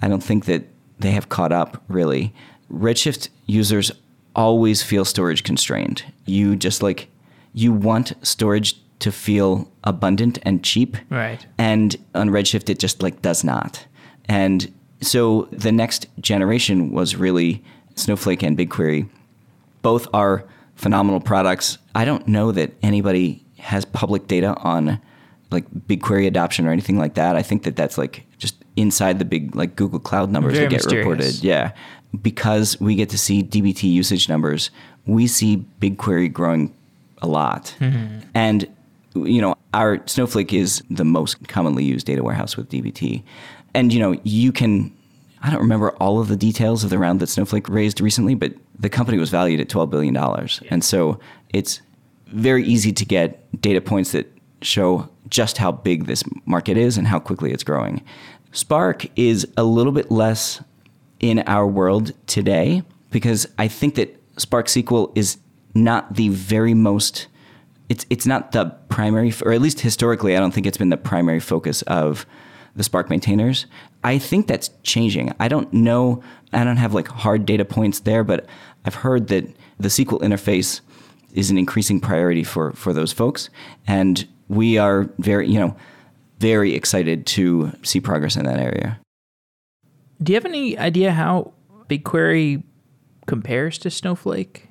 i 0.00 0.08
don't 0.08 0.22
think 0.22 0.46
that 0.46 0.64
they 0.98 1.10
have 1.10 1.28
caught 1.28 1.52
up 1.52 1.82
really. 1.88 2.32
Redshift 2.72 3.28
users 3.46 3.92
always 4.36 4.82
feel 4.82 5.04
storage 5.04 5.42
constrained. 5.42 6.04
You 6.26 6.54
just 6.54 6.82
like 6.82 7.08
you 7.54 7.72
want 7.72 8.12
storage 8.22 8.76
to 9.00 9.10
feel 9.10 9.70
abundant 9.84 10.38
and 10.42 10.62
cheap. 10.62 10.96
Right. 11.10 11.44
and 11.58 11.96
on 12.14 12.28
redshift 12.30 12.68
it 12.70 12.78
just 12.78 13.02
like 13.02 13.22
does 13.22 13.42
not. 13.42 13.86
And 14.26 14.72
so 15.00 15.48
the 15.52 15.72
next 15.72 16.06
generation 16.20 16.92
was 16.92 17.16
really 17.16 17.64
snowflake 17.96 18.42
and 18.42 18.56
bigquery. 18.56 19.08
Both 19.82 20.06
are 20.14 20.44
phenomenal 20.74 21.20
products. 21.20 21.78
I 21.94 22.04
don't 22.04 22.26
know 22.28 22.52
that 22.52 22.72
anybody 22.82 23.44
has 23.58 23.84
public 23.84 24.26
data 24.28 24.54
on 24.58 25.00
like 25.50 25.68
bigquery 25.70 26.26
adoption 26.26 26.66
or 26.66 26.72
anything 26.72 26.98
like 26.98 27.14
that. 27.14 27.36
I 27.36 27.42
think 27.42 27.62
that 27.64 27.76
that's 27.76 27.96
like 27.98 28.26
just 28.38 28.56
inside 28.76 29.18
the 29.18 29.24
big 29.24 29.54
like 29.54 29.76
google 29.76 29.98
cloud 30.00 30.30
numbers 30.30 30.54
Very 30.54 30.66
that 30.66 30.70
get 30.70 30.76
mysterious. 30.84 31.06
reported. 31.06 31.34
Yeah 31.44 31.72
because 32.22 32.80
we 32.80 32.94
get 32.94 33.08
to 33.10 33.18
see 33.18 33.42
dbt 33.42 33.82
usage 33.82 34.28
numbers 34.28 34.70
we 35.06 35.26
see 35.26 35.64
bigquery 35.80 36.32
growing 36.32 36.74
a 37.22 37.26
lot. 37.28 37.74
Mm-hmm. 37.78 38.28
And 38.34 38.68
you 39.14 39.40
know 39.40 39.56
our 39.72 40.06
snowflake 40.06 40.52
is 40.52 40.82
the 40.90 41.04
most 41.04 41.48
commonly 41.48 41.84
used 41.84 42.06
data 42.06 42.22
warehouse 42.22 42.54
with 42.54 42.68
dbt 42.68 43.22
and 43.72 43.90
you 43.90 43.98
know 43.98 44.20
you 44.24 44.52
can 44.52 44.94
i 45.40 45.48
don't 45.48 45.60
remember 45.60 45.92
all 45.92 46.20
of 46.20 46.28
the 46.28 46.36
details 46.36 46.84
of 46.84 46.90
the 46.90 46.98
round 46.98 47.18
that 47.20 47.28
snowflake 47.28 47.66
raised 47.70 47.98
recently 47.98 48.34
but 48.34 48.52
the 48.78 48.90
company 48.90 49.18
was 49.18 49.30
valued 49.30 49.60
at 49.60 49.68
12 49.68 49.90
billion 49.90 50.14
dollars. 50.14 50.62
And 50.70 50.84
so 50.84 51.18
it's 51.50 51.80
very 52.26 52.64
easy 52.64 52.92
to 52.92 53.04
get 53.04 53.60
data 53.60 53.80
points 53.80 54.12
that 54.12 54.30
show 54.62 55.08
just 55.28 55.58
how 55.58 55.72
big 55.72 56.06
this 56.06 56.22
market 56.44 56.76
is 56.76 56.98
and 56.98 57.06
how 57.06 57.18
quickly 57.18 57.52
it's 57.52 57.64
growing. 57.64 58.02
Spark 58.52 59.06
is 59.16 59.46
a 59.56 59.64
little 59.64 59.92
bit 59.92 60.10
less 60.10 60.62
in 61.20 61.40
our 61.40 61.66
world 61.66 62.12
today 62.26 62.82
because 63.10 63.46
I 63.58 63.68
think 63.68 63.94
that 63.94 64.20
Spark 64.36 64.66
SQL 64.66 65.16
is 65.16 65.38
not 65.74 66.14
the 66.14 66.28
very 66.30 66.74
most 66.74 67.28
it's 67.88 68.04
it's 68.10 68.26
not 68.26 68.52
the 68.52 68.66
primary 68.88 69.32
or 69.44 69.52
at 69.52 69.60
least 69.60 69.80
historically 69.80 70.36
I 70.36 70.40
don't 70.40 70.52
think 70.52 70.66
it's 70.66 70.78
been 70.78 70.88
the 70.88 70.96
primary 70.96 71.40
focus 71.40 71.82
of 71.82 72.26
the 72.74 72.82
Spark 72.82 73.08
maintainers. 73.08 73.66
I 74.04 74.18
think 74.18 74.46
that's 74.46 74.70
changing. 74.82 75.32
I 75.40 75.48
don't 75.48 75.72
know 75.72 76.22
I 76.52 76.64
don't 76.64 76.76
have 76.76 76.94
like 76.94 77.08
hard 77.08 77.46
data 77.46 77.64
points 77.64 78.00
there 78.00 78.24
but 78.24 78.46
I've 78.84 78.96
heard 78.96 79.28
that 79.28 79.44
the 79.78 79.88
SQL 79.88 80.20
interface 80.20 80.80
is 81.32 81.50
an 81.50 81.58
increasing 81.58 82.00
priority 82.00 82.44
for 82.44 82.72
for 82.72 82.92
those 82.92 83.12
folks 83.12 83.50
and 83.86 84.26
we 84.48 84.78
are 84.78 85.08
very, 85.18 85.48
you 85.48 85.58
know, 85.58 85.76
very 86.38 86.74
excited 86.74 87.26
to 87.26 87.72
see 87.82 88.00
progress 88.00 88.36
in 88.36 88.44
that 88.44 88.58
area. 88.58 88.98
Do 90.22 90.32
you 90.32 90.36
have 90.36 90.46
any 90.46 90.78
idea 90.78 91.12
how 91.12 91.52
BigQuery 91.88 92.62
compares 93.26 93.78
to 93.78 93.90
Snowflake? 93.90 94.68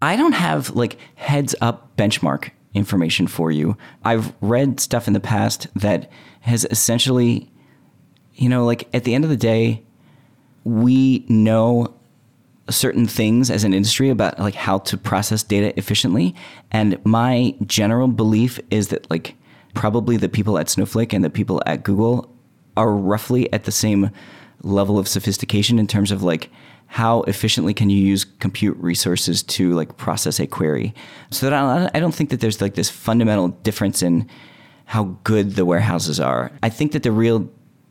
I 0.00 0.16
don't 0.16 0.32
have 0.32 0.70
like 0.70 0.98
heads 1.14 1.54
up 1.60 1.96
benchmark 1.96 2.50
information 2.74 3.26
for 3.26 3.50
you. 3.50 3.76
I've 4.04 4.32
read 4.40 4.80
stuff 4.80 5.06
in 5.06 5.14
the 5.14 5.20
past 5.20 5.68
that 5.76 6.10
has 6.40 6.66
essentially, 6.70 7.50
you 8.34 8.48
know, 8.48 8.64
like 8.64 8.88
at 8.94 9.04
the 9.04 9.14
end 9.14 9.24
of 9.24 9.30
the 9.30 9.36
day, 9.36 9.84
we 10.64 11.24
know 11.28 11.94
certain 12.70 13.06
things 13.06 13.50
as 13.50 13.64
an 13.64 13.74
industry 13.74 14.08
about 14.08 14.38
like 14.38 14.54
how 14.54 14.78
to 14.78 14.96
process 14.96 15.42
data 15.42 15.76
efficiently 15.78 16.34
and 16.70 16.98
my 17.04 17.54
general 17.66 18.06
belief 18.06 18.60
is 18.70 18.88
that 18.88 19.08
like 19.10 19.34
probably 19.74 20.16
the 20.16 20.28
people 20.28 20.58
at 20.58 20.68
Snowflake 20.68 21.12
and 21.12 21.24
the 21.24 21.30
people 21.30 21.60
at 21.66 21.82
Google 21.82 22.32
are 22.76 22.92
roughly 22.92 23.52
at 23.52 23.64
the 23.64 23.72
same 23.72 24.10
level 24.62 24.98
of 24.98 25.08
sophistication 25.08 25.78
in 25.78 25.86
terms 25.86 26.10
of 26.10 26.22
like 26.22 26.50
how 26.86 27.22
efficiently 27.22 27.72
can 27.72 27.88
you 27.90 27.96
use 27.96 28.24
compute 28.24 28.76
resources 28.78 29.42
to 29.42 29.72
like 29.72 29.96
process 29.96 30.38
a 30.38 30.46
query 30.46 30.94
so 31.30 31.48
that 31.48 31.52
I 31.54 31.90
I 31.94 32.00
don't 32.00 32.14
think 32.14 32.30
that 32.30 32.40
there's 32.40 32.60
like 32.60 32.74
this 32.74 32.90
fundamental 32.90 33.48
difference 33.48 34.02
in 34.02 34.28
how 34.86 35.16
good 35.24 35.52
the 35.52 35.64
warehouses 35.64 36.20
are. 36.20 36.52
I 36.62 36.68
think 36.68 36.92
that 36.92 37.02
the 37.02 37.12
real 37.12 37.48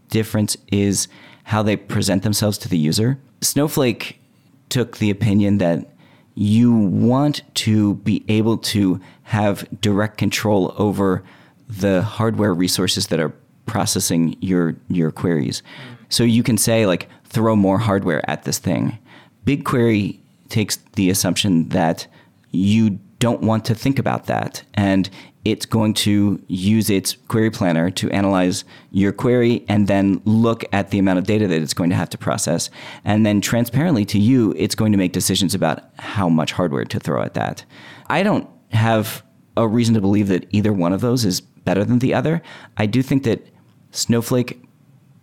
difference 0.09 0.55
is 0.71 1.07
how 1.45 1.63
they 1.63 1.75
present 1.75 2.21
themselves 2.21 2.57
to 2.59 2.69
the 2.69 2.77
user. 2.77 3.17
Snowflake 3.41 4.21
took 4.69 4.97
the 4.97 5.09
opinion 5.09 5.57
that 5.57 5.89
you 6.35 6.71
want 6.71 7.41
to 7.55 7.95
be 7.95 8.23
able 8.27 8.57
to 8.57 8.99
have 9.23 9.67
direct 9.81 10.17
control 10.17 10.73
over 10.77 11.23
the 11.67 12.01
hardware 12.01 12.53
resources 12.53 13.07
that 13.07 13.19
are 13.19 13.33
processing 13.65 14.35
your 14.41 14.75
your 14.89 15.11
queries. 15.11 15.63
So 16.11 16.23
you 16.23 16.43
can 16.43 16.57
say 16.57 16.85
like 16.85 17.09
throw 17.25 17.55
more 17.55 17.79
hardware 17.79 18.29
at 18.29 18.43
this 18.43 18.59
thing. 18.59 18.99
BigQuery 19.45 20.19
takes 20.49 20.77
the 20.93 21.09
assumption 21.09 21.69
that 21.69 22.05
you 22.51 22.99
don't 23.19 23.41
want 23.41 23.63
to 23.65 23.75
think 23.75 23.97
about 23.97 24.25
that. 24.25 24.63
And 24.73 25.09
it's 25.45 25.65
going 25.65 25.93
to 25.93 26.43
use 26.47 26.89
its 26.89 27.13
query 27.27 27.49
planner 27.49 27.89
to 27.91 28.09
analyze 28.11 28.63
your 28.91 29.11
query 29.11 29.65
and 29.69 29.87
then 29.87 30.21
look 30.25 30.63
at 30.73 30.91
the 30.91 30.99
amount 30.99 31.17
of 31.17 31.25
data 31.25 31.47
that 31.47 31.61
it's 31.61 31.73
going 31.73 31.89
to 31.89 31.95
have 31.95 32.09
to 32.09 32.17
process. 32.17 32.69
And 33.05 33.25
then 33.25 33.41
transparently 33.41 34.05
to 34.05 34.19
you, 34.19 34.53
it's 34.57 34.75
going 34.75 34.91
to 34.91 34.97
make 34.97 35.13
decisions 35.13 35.55
about 35.55 35.83
how 35.97 36.29
much 36.29 36.51
hardware 36.51 36.85
to 36.85 36.99
throw 36.99 37.23
at 37.23 37.33
that. 37.35 37.63
I 38.07 38.21
don't 38.21 38.49
have 38.71 39.23
a 39.57 39.67
reason 39.67 39.95
to 39.95 40.01
believe 40.01 40.27
that 40.27 40.47
either 40.51 40.73
one 40.73 40.93
of 40.93 41.01
those 41.01 41.25
is 41.25 41.41
better 41.41 41.83
than 41.85 41.99
the 41.99 42.13
other. 42.13 42.41
I 42.77 42.85
do 42.85 43.01
think 43.01 43.23
that 43.23 43.47
Snowflake 43.91 44.61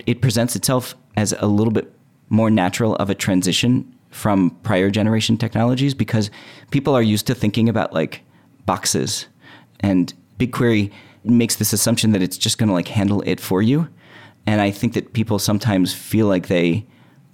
it 0.08 0.22
presents 0.22 0.56
itself 0.56 0.96
as 1.18 1.34
a 1.38 1.46
little 1.46 1.72
bit 1.72 1.92
more 2.30 2.48
natural 2.48 2.96
of 2.96 3.10
a 3.10 3.14
transition 3.14 3.94
from 4.08 4.50
prior 4.62 4.88
generation 4.88 5.36
technologies 5.36 5.92
because 5.92 6.30
people 6.70 6.94
are 6.94 7.02
used 7.02 7.26
to 7.26 7.34
thinking 7.34 7.68
about 7.68 7.92
like 7.92 8.22
boxes 8.64 9.26
and 9.80 10.14
BigQuery 10.38 10.90
makes 11.24 11.56
this 11.56 11.74
assumption 11.74 12.12
that 12.12 12.22
it's 12.22 12.38
just 12.38 12.56
going 12.56 12.68
to 12.68 12.74
like 12.74 12.88
handle 12.88 13.22
it 13.26 13.38
for 13.38 13.60
you. 13.60 13.86
And 14.46 14.62
I 14.62 14.70
think 14.70 14.94
that 14.94 15.12
people 15.12 15.38
sometimes 15.38 15.92
feel 15.92 16.26
like 16.26 16.48
they 16.48 16.86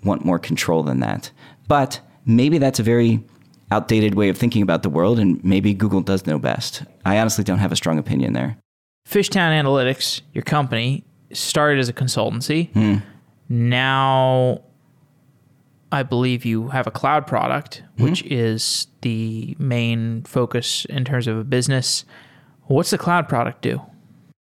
want 0.02 0.24
more 0.24 0.40
control 0.40 0.82
than 0.82 0.98
that. 0.98 1.30
But 1.68 2.00
maybe 2.26 2.58
that's 2.58 2.80
a 2.80 2.82
very 2.82 3.22
outdated 3.70 4.16
way 4.16 4.30
of 4.30 4.36
thinking 4.36 4.62
about 4.62 4.82
the 4.82 4.90
world, 4.90 5.20
and 5.20 5.42
maybe 5.44 5.74
Google 5.74 6.00
does 6.00 6.26
know 6.26 6.40
best. 6.40 6.82
I 7.04 7.18
honestly 7.18 7.44
don't 7.44 7.58
have 7.58 7.72
a 7.72 7.76
strong 7.76 7.98
opinion 7.98 8.32
there. 8.32 8.58
Fishtown 9.08 9.62
Analytics, 9.62 10.22
your 10.32 10.42
company, 10.42 11.04
started 11.34 11.78
as 11.78 11.88
a 11.88 11.92
consultancy. 11.92 12.72
Hmm. 12.72 12.96
Now, 13.48 14.62
I 15.92 16.02
believe 16.02 16.44
you 16.44 16.68
have 16.68 16.86
a 16.86 16.90
cloud 16.90 17.26
product, 17.26 17.82
hmm. 17.96 18.04
which 18.04 18.22
is 18.24 18.86
the 19.02 19.56
main 19.58 20.22
focus 20.22 20.84
in 20.86 21.04
terms 21.04 21.26
of 21.26 21.36
a 21.38 21.44
business. 21.44 22.04
What's 22.64 22.90
the 22.90 22.98
cloud 22.98 23.28
product 23.28 23.62
do? 23.62 23.80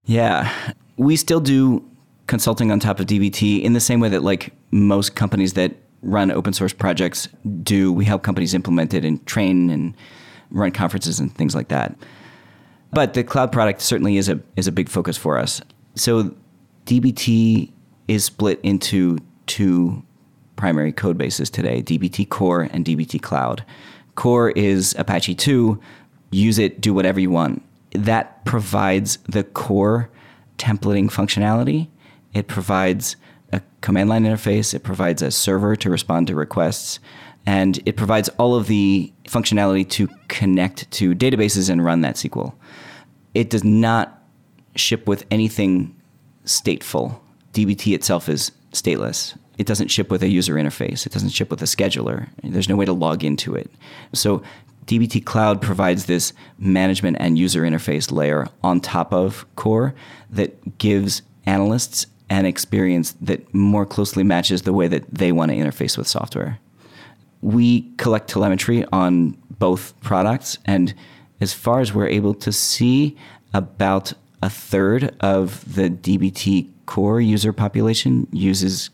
Yeah, 0.05 0.53
we 0.97 1.16
still 1.16 1.41
do 1.41 1.84
consulting 2.26 2.70
on 2.70 2.78
top 2.78 3.01
of 3.01 3.07
DBT 3.07 3.62
in 3.62 3.72
the 3.72 3.80
same 3.80 4.01
way 4.01 4.09
that 4.09 4.22
like 4.22 4.53
most 4.70 5.16
companies 5.16 5.55
that 5.55 5.74
run 6.03 6.30
open 6.30 6.53
source 6.53 6.72
projects 6.72 7.28
do. 7.62 7.93
We 7.93 8.05
help 8.05 8.22
companies 8.22 8.55
implement 8.55 8.95
it 8.95 9.05
and 9.05 9.24
train 9.26 9.70
and 9.70 9.97
run 10.51 10.70
conferences 10.70 11.20
and 11.20 11.34
things 11.34 11.55
like 11.55 11.68
that. 11.68 11.97
But 12.93 13.14
the 13.14 13.24
cloud 13.24 13.53
product 13.53 13.80
certainly 13.80 14.16
is 14.16 14.28
a 14.28 14.41
is 14.57 14.66
a 14.66 14.72
big 14.72 14.88
focus 14.88 15.16
for 15.16 15.38
us. 15.38 15.61
So 15.95 16.34
DBT 16.87 17.70
is 18.09 18.24
split 18.24 18.61
into 18.62 19.18
two 19.47 20.03
primary 20.57 20.93
code 20.93 21.16
bases 21.16 21.49
today 21.49 21.83
DBT 21.83 22.28
Core 22.28 22.68
and 22.70 22.85
DBT 22.85 23.20
Cloud. 23.20 23.64
Core 24.14 24.51
is 24.51 24.95
Apache 24.99 25.35
2, 25.35 25.81
use 26.31 26.59
it, 26.59 26.81
do 26.81 26.93
whatever 26.93 27.20
you 27.20 27.31
want. 27.31 27.62
That 27.93 28.45
provides 28.45 29.18
the 29.28 29.45
core 29.45 30.11
templating 30.59 31.11
functionality. 31.11 31.89
It 32.35 32.47
provides 32.47 33.16
a 33.53 33.62
command 33.81 34.11
line 34.11 34.24
interface, 34.24 34.74
it 34.74 34.83
provides 34.83 35.22
a 35.22 35.31
server 35.31 35.74
to 35.76 35.91
respond 35.91 36.26
to 36.26 36.35
requests, 36.35 37.01
and 37.47 37.81
it 37.87 37.97
provides 37.97 38.28
all 38.31 38.55
of 38.55 38.66
the 38.66 39.12
functionality 39.24 39.89
to 39.91 40.09
connect 40.28 40.91
to 40.93 41.14
databases 41.14 41.70
and 41.70 41.85
run 41.85 42.03
that 42.03 42.16
SQL. 42.16 42.55
It 43.35 43.51
does 43.51 43.64
not 43.64 44.22
ship 44.76 45.09
with 45.09 45.24
anything 45.31 45.97
stateful. 46.45 47.18
DBT 47.53 47.95
itself 47.95 48.28
is 48.28 48.53
stateless. 48.72 49.36
It 49.59 49.66
doesn't 49.66 49.88
ship 49.88 50.11
with 50.11 50.22
a 50.22 50.28
user 50.28 50.55
interface. 50.55 51.07
It 51.07 51.12
doesn't 51.12 51.30
ship 51.30 51.51
with 51.51 51.61
a 51.61 51.66
scheduler. 51.66 52.28
There's 52.43 52.68
no 52.68 52.76
way 52.76 52.86
to 52.86 52.93
log 52.93 53.24
into 53.24 53.55
it. 53.55 53.70
So 54.14 54.43
DBT 54.86 55.24
Cloud 55.24 55.61
provides 55.61 56.07
this 56.07 56.32
management 56.59 57.18
and 57.20 57.38
user 57.38 57.62
interface 57.62 58.11
layer 58.11 58.49
on 58.62 58.80
top 58.80 59.12
of 59.12 59.45
Core 59.57 59.95
that 60.30 60.78
gives 60.78 61.22
analysts 61.47 62.07
an 62.30 62.47
experience 62.47 63.12
that 63.20 63.53
more 63.53 63.84
closely 63.84 64.22
matches 64.22 64.62
the 64.62 64.72
way 64.72 64.88
that 64.88 65.12
they 65.12 65.32
want 65.32 65.51
to 65.51 65.57
interface 65.57 65.99
with 65.99 66.07
software. 66.07 66.59
We 67.43 67.82
collect 67.97 68.28
telemetry 68.28 68.84
on 68.93 69.36
both 69.59 69.99
products, 70.01 70.59
and 70.64 70.95
as 71.41 71.53
far 71.53 71.80
as 71.80 71.93
we're 71.93 72.09
able 72.09 72.34
to 72.34 72.53
see, 72.53 73.16
about 73.53 74.12
a 74.43 74.51
third 74.51 75.14
of 75.20 75.74
the 75.74 75.91
DBT 75.91 76.68
core 76.86 77.20
user 77.20 77.53
population 77.53 78.26
uses 78.32 78.91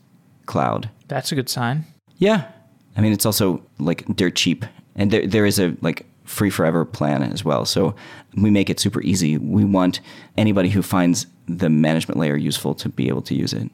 cloud. 0.47 0.91
That's 1.09 1.33
a 1.33 1.35
good 1.35 1.49
sign. 1.49 1.85
Yeah. 2.19 2.51
I 2.97 3.01
mean, 3.01 3.13
it's 3.13 3.27
also 3.27 3.63
like 3.79 4.05
dirt 4.17 4.37
cheap. 4.37 4.65
And 4.95 5.11
there, 5.11 5.27
there 5.27 5.47
is 5.47 5.59
a 5.59 5.77
like 5.83 6.07
free 6.25 6.51
forever 6.51 6.85
plan 6.85 7.23
as 7.23 7.45
well. 7.45 7.65
So 7.65 7.95
we 8.37 8.51
make 8.51 8.69
it 8.69 8.81
super 8.81 9.03
easy. 9.03 9.39
We 9.39 9.65
want 9.65 10.01
anybody 10.37 10.71
who 10.71 10.83
finds 10.83 11.27
the 11.47 11.69
management 11.69 12.19
layer 12.19 12.37
useful 12.37 12.75
to 12.77 12.89
be 12.89 13.09
able 13.09 13.23
to 13.23 13.35
use 13.35 13.53
it. 13.53 13.71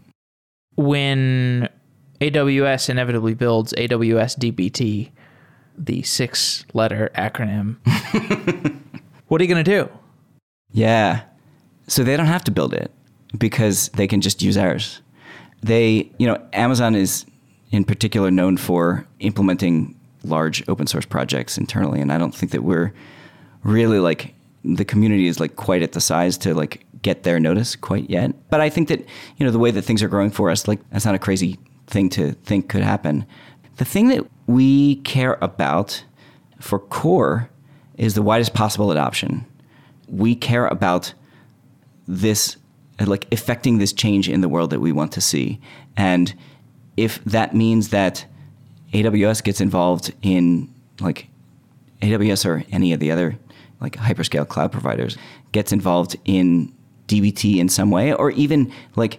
When 0.75 1.69
AWS 2.21 2.91
inevitably 2.91 3.35
builds 3.35 3.73
AWS 3.75 4.39
DBT, 4.39 5.11
the 5.77 6.03
six 6.03 6.65
letter 6.75 7.11
acronym, 7.15 7.77
what 9.29 9.41
are 9.41 9.45
you 9.45 9.53
going 9.53 9.65
to 9.65 9.71
do? 9.71 9.89
Yeah. 10.71 11.23
So 11.93 12.03
they 12.03 12.17
don't 12.17 12.25
have 12.25 12.45
to 12.45 12.51
build 12.51 12.73
it 12.73 12.91
because 13.37 13.91
they 13.91 14.07
can 14.07 14.23
just 14.23 14.41
use 14.41 14.57
ours. 14.57 15.03
They, 15.63 16.11
you 16.17 16.27
know, 16.27 16.43
Amazon 16.55 16.95
is 16.95 17.27
in 17.71 17.85
particular 17.85 18.31
known 18.31 18.57
for 18.57 19.07
implementing 19.21 19.95
large 20.25 20.67
open 20.71 20.87
source 20.87 21.05
projects 21.05 21.59
internally, 21.59 22.01
and 22.01 22.11
I 22.11 22.17
don't 22.17 22.35
think 22.35 22.51
that 22.53 22.63
we're 22.63 22.95
really 23.63 23.99
like 23.99 24.33
the 24.65 24.87
community 24.87 25.27
is 25.27 25.39
like 25.39 25.57
quite 25.57 25.83
at 25.83 25.93
the 25.93 26.01
size 26.01 26.39
to 26.39 26.55
like 26.55 26.87
get 27.03 27.25
their 27.25 27.39
notice 27.39 27.77
quite 27.77 28.09
yet. 28.09 28.33
But 28.49 28.63
I 28.63 28.71
think 28.71 28.89
that 28.89 29.01
you 29.37 29.45
know 29.45 29.53
the 29.53 29.59
way 29.59 29.71
that 29.71 29.83
things 29.83 30.03
are 30.03 30.09
growing 30.09 30.31
for 30.31 30.49
us, 30.49 30.67
like 30.67 30.81
that's 30.93 31.05
not 31.05 31.15
a 31.15 31.19
crazy 31.19 31.59
thing 31.89 32.09
to 32.11 32.33
think 32.33 32.71
could 32.71 32.83
happen. 32.83 33.27
The 33.77 33.85
thing 33.85 34.09
that 34.09 34.27
we 34.47 34.97
care 35.03 35.37
about 35.43 36.03
for 36.59 36.79
core 36.79 37.51
is 37.99 38.15
the 38.15 38.23
widest 38.23 38.55
possible 38.55 38.91
adoption. 38.91 39.45
We 40.09 40.35
care 40.35 40.67
about 40.69 41.13
this 42.07 42.57
like 43.01 43.27
affecting 43.33 43.79
this 43.79 43.93
change 43.93 44.29
in 44.29 44.41
the 44.43 44.49
world 44.49 44.71
that 44.71 44.81
we 44.81 44.93
want 44.93 45.13
to 45.13 45.21
see. 45.21 45.61
And 45.97 46.35
if 46.97 47.23
that 47.25 47.55
means 47.55 47.89
that 47.89 48.25
AWS 48.93 49.43
gets 49.43 49.61
involved 49.61 50.13
in 50.23 50.73
like 51.01 51.29
AWS 52.03 52.45
or 52.45 52.65
any 52.71 52.93
of 52.93 53.01
the 53.01 53.11
other 53.11 53.39
like 53.81 53.97
hyperscale 53.97 54.47
cloud 54.47 54.71
providers 54.71 55.17
gets 55.53 55.73
involved 55.73 56.17
in 56.25 56.73
DBT 57.09 57.57
in 57.57 57.69
some 57.69 57.91
way, 57.91 58.13
or 58.13 58.31
even 58.33 58.73
like 58.97 59.19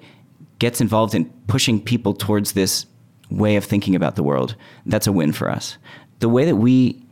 gets 0.60 0.80
involved 0.80 1.14
in 1.14 1.26
pushing 1.48 1.82
people 1.82 2.14
towards 2.14 2.54
this 2.54 2.86
way 3.30 3.56
of 3.56 3.66
thinking 3.66 3.96
about 3.96 4.16
the 4.16 4.24
world, 4.24 4.56
that's 4.86 5.08
a 5.08 5.12
win 5.12 5.34
for 5.34 5.50
us. 5.50 5.78
The 6.20 6.30
way 6.30 6.46
that 6.46 6.56
we 6.56 7.04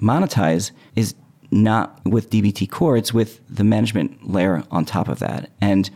monetize 0.00 0.72
is 0.96 1.14
not 1.50 2.00
with 2.04 2.30
DBT 2.30 2.70
core, 2.70 2.96
it's 2.96 3.14
with 3.14 3.40
the 3.48 3.64
management 3.64 4.28
layer 4.28 4.62
on 4.70 4.84
top 4.84 5.08
of 5.08 5.18
that. 5.20 5.50
And 5.60 5.90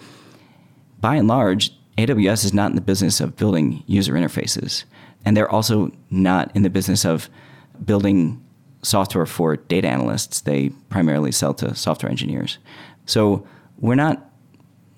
by 1.00 1.16
and 1.16 1.28
large, 1.28 1.72
AWS 1.98 2.44
is 2.44 2.54
not 2.54 2.70
in 2.70 2.76
the 2.76 2.82
business 2.82 3.20
of 3.20 3.36
building 3.36 3.82
user 3.86 4.14
interfaces. 4.14 4.84
And 5.24 5.36
they're 5.36 5.50
also 5.50 5.90
not 6.10 6.54
in 6.56 6.62
the 6.62 6.70
business 6.70 7.04
of 7.04 7.28
building 7.84 8.42
software 8.82 9.26
for 9.26 9.56
data 9.56 9.88
analysts. 9.88 10.40
They 10.40 10.70
primarily 10.88 11.32
sell 11.32 11.54
to 11.54 11.74
software 11.74 12.10
engineers. 12.10 12.58
So 13.06 13.46
we're 13.78 13.94
not, 13.94 14.30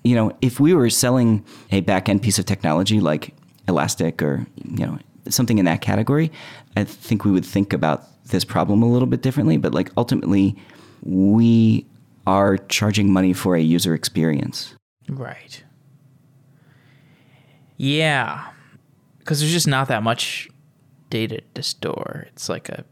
you 0.03 0.15
know, 0.15 0.31
if 0.41 0.59
we 0.59 0.73
were 0.73 0.89
selling 0.89 1.45
a 1.71 1.81
back 1.81 2.09
end 2.09 2.21
piece 2.21 2.39
of 2.39 2.45
technology 2.45 2.99
like 2.99 3.35
Elastic 3.67 4.21
or, 4.21 4.47
you 4.63 4.85
know, 4.85 4.99
something 5.29 5.57
in 5.57 5.65
that 5.65 5.81
category, 5.81 6.31
I 6.75 6.83
think 6.83 7.25
we 7.25 7.31
would 7.31 7.45
think 7.45 7.73
about 7.73 8.03
this 8.27 8.43
problem 8.43 8.81
a 8.81 8.89
little 8.89 9.07
bit 9.07 9.21
differently. 9.21 9.57
But 9.57 9.73
like 9.73 9.91
ultimately, 9.97 10.55
we 11.03 11.85
are 12.27 12.57
charging 12.57 13.11
money 13.11 13.33
for 13.33 13.55
a 13.55 13.61
user 13.61 13.93
experience. 13.93 14.75
Right. 15.07 15.63
Yeah. 17.77 18.49
Because 19.19 19.39
there's 19.39 19.51
just 19.51 19.67
not 19.67 19.87
that 19.87 20.03
much 20.03 20.49
data 21.09 21.41
to 21.53 21.63
store. 21.63 22.25
It's 22.29 22.49
like 22.49 22.69
a. 22.69 22.83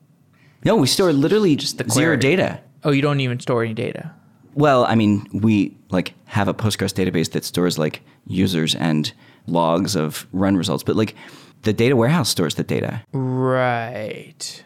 No, 0.66 0.76
we 0.76 0.88
store 0.88 1.12
literally 1.12 1.56
just 1.56 1.78
the 1.78 1.90
zero 1.90 2.16
data. 2.16 2.62
Oh, 2.84 2.92
you 2.92 3.02
don't 3.02 3.20
even 3.20 3.40
store 3.40 3.64
any 3.64 3.74
data. 3.74 4.14
Well, 4.56 4.86
I 4.86 4.96
mean, 4.96 5.28
we 5.34 5.76
like 5.90 6.14
have 6.26 6.48
a 6.48 6.54
Postgres 6.54 6.94
database 6.94 7.32
that 7.32 7.44
stores 7.44 7.78
like 7.78 8.02
users 8.28 8.76
and 8.76 9.12
logs 9.48 9.96
of 9.96 10.28
run 10.32 10.56
results, 10.56 10.84
but 10.84 10.96
like 10.96 11.16
the 11.64 11.74
data 11.74 11.96
warehouse 11.96 12.30
stores 12.30 12.56
the 12.56 12.64
data. 12.64 13.04
Right. 13.14 14.64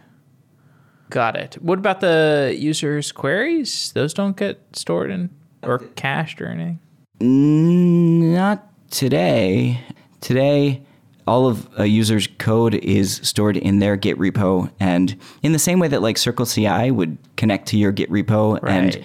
Got 1.10 1.38
it. 1.38 1.56
What 1.62 1.80
about 1.80 2.02
the 2.02 2.56
users' 2.58 3.12
queries? 3.12 3.92
Those 3.94 4.14
don't 4.14 4.36
get 4.36 4.62
stored 4.74 5.10
in 5.10 5.30
or 5.64 5.80
cached 5.80 6.42
or 6.42 6.48
anything. 6.48 6.80
Not 7.20 8.68
today. 8.92 9.80
Today, 10.20 10.84
all 11.26 11.48
of 11.48 11.70
a 11.78 11.86
user's 11.86 12.28
code 12.40 12.76
is 12.76 13.22
stored 13.24 13.58
in 13.58 13.80
their 13.80 13.96
Git 13.96 14.18
repo, 14.18 14.72
and 14.80 15.16
in 15.44 15.52
the 15.52 15.60
same 15.60 15.80
way 15.80 15.88
that 15.88 16.02
like 16.02 16.18
Circle 16.18 16.46
CI 16.46 16.92
would 16.92 17.18
connect 17.38 17.68
to 17.70 17.78
your 17.78 17.92
Git 17.92 18.10
repo 18.10 18.60
and 18.68 19.04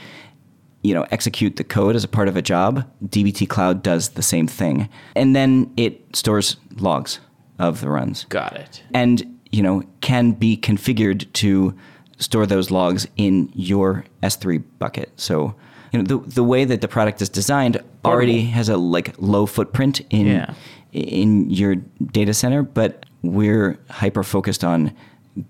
you 0.82 0.94
know 0.94 1.06
execute 1.10 1.56
the 1.56 1.64
code 1.64 1.94
as 1.94 2.04
a 2.04 2.08
part 2.08 2.28
of 2.28 2.36
a 2.36 2.42
job, 2.42 2.88
DBT 3.04 3.48
Cloud 3.48 3.82
does 3.82 4.10
the 4.10 4.22
same 4.22 4.46
thing, 4.46 4.88
and 5.14 5.36
then 5.36 5.72
it 5.76 6.16
stores 6.16 6.56
logs 6.76 7.20
of 7.58 7.80
the 7.80 7.88
runs 7.88 8.24
Got 8.28 8.56
it. 8.56 8.82
and 8.94 9.22
you 9.50 9.62
know 9.62 9.82
can 10.00 10.32
be 10.32 10.56
configured 10.56 11.30
to 11.34 11.74
store 12.18 12.46
those 12.46 12.70
logs 12.70 13.06
in 13.16 13.50
your 13.54 14.04
S3 14.22 14.62
bucket. 14.78 15.10
So 15.16 15.54
you 15.92 16.02
know 16.02 16.04
the 16.04 16.18
the 16.28 16.44
way 16.44 16.64
that 16.64 16.80
the 16.80 16.88
product 16.88 17.20
is 17.22 17.28
designed 17.28 17.80
already 18.04 18.42
has 18.46 18.68
a 18.68 18.76
like 18.76 19.14
low 19.18 19.46
footprint 19.46 20.00
in 20.10 20.26
Yeah. 20.26 20.54
in 20.92 21.50
your 21.50 21.76
data 22.12 22.32
center, 22.34 22.62
but 22.62 23.06
we're 23.22 23.78
hyper 23.90 24.22
focused 24.22 24.64
on 24.64 24.92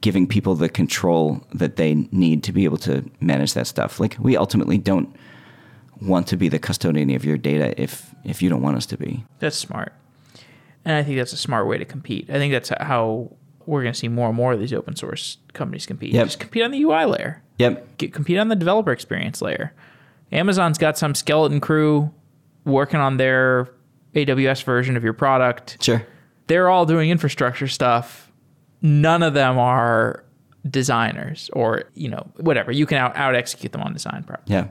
giving 0.00 0.26
people 0.26 0.54
the 0.54 0.68
control 0.68 1.40
that 1.54 1.76
they 1.76 1.94
need 2.12 2.42
to 2.44 2.52
be 2.52 2.64
able 2.64 2.76
to 2.78 3.02
manage 3.20 3.54
that 3.54 3.66
stuff. 3.66 3.98
Like 4.00 4.16
we 4.20 4.36
ultimately 4.36 4.78
don't 4.78 5.08
want 6.00 6.26
to 6.28 6.36
be 6.36 6.48
the 6.48 6.58
custodian 6.58 7.10
of 7.10 7.24
your 7.24 7.36
data 7.38 7.80
if 7.80 8.14
if 8.24 8.42
you 8.42 8.48
don't 8.50 8.62
want 8.62 8.76
us 8.76 8.86
to 8.86 8.96
be. 8.96 9.24
That's 9.38 9.56
smart. 9.56 9.92
And 10.84 10.96
I 10.96 11.02
think 11.02 11.16
that's 11.16 11.32
a 11.32 11.36
smart 11.36 11.66
way 11.66 11.78
to 11.78 11.84
compete. 11.84 12.28
I 12.28 12.34
think 12.34 12.52
that's 12.52 12.70
how 12.80 13.36
we're 13.66 13.82
going 13.82 13.92
to 13.92 13.98
see 13.98 14.08
more 14.08 14.28
and 14.28 14.36
more 14.36 14.52
of 14.52 14.60
these 14.60 14.72
open 14.72 14.96
source 14.96 15.38
companies 15.52 15.86
compete. 15.86 16.12
Yep. 16.12 16.26
Just 16.26 16.40
compete 16.40 16.62
on 16.62 16.70
the 16.70 16.82
UI 16.82 17.04
layer. 17.04 17.42
Yep. 17.58 17.98
Get, 17.98 18.12
compete 18.12 18.38
on 18.38 18.48
the 18.48 18.56
developer 18.56 18.92
experience 18.92 19.40
layer. 19.40 19.72
Amazon's 20.32 20.78
got 20.78 20.98
some 20.98 21.14
skeleton 21.14 21.60
crew 21.60 22.12
working 22.64 23.00
on 23.00 23.16
their 23.16 23.68
AWS 24.14 24.64
version 24.64 24.96
of 24.96 25.04
your 25.04 25.12
product. 25.12 25.82
Sure. 25.82 26.04
They're 26.46 26.68
all 26.68 26.86
doing 26.86 27.10
infrastructure 27.10 27.68
stuff. 27.68 28.30
None 28.80 29.22
of 29.22 29.34
them 29.34 29.58
are 29.58 30.24
designers 30.68 31.50
or, 31.52 31.84
you 31.94 32.08
know, 32.08 32.28
whatever. 32.36 32.72
You 32.72 32.86
can 32.86 32.98
out, 32.98 33.16
out 33.16 33.34
execute 33.34 33.72
them 33.72 33.82
on 33.82 33.92
design. 33.92 34.24
Probably. 34.24 34.52
Yeah. 34.52 34.68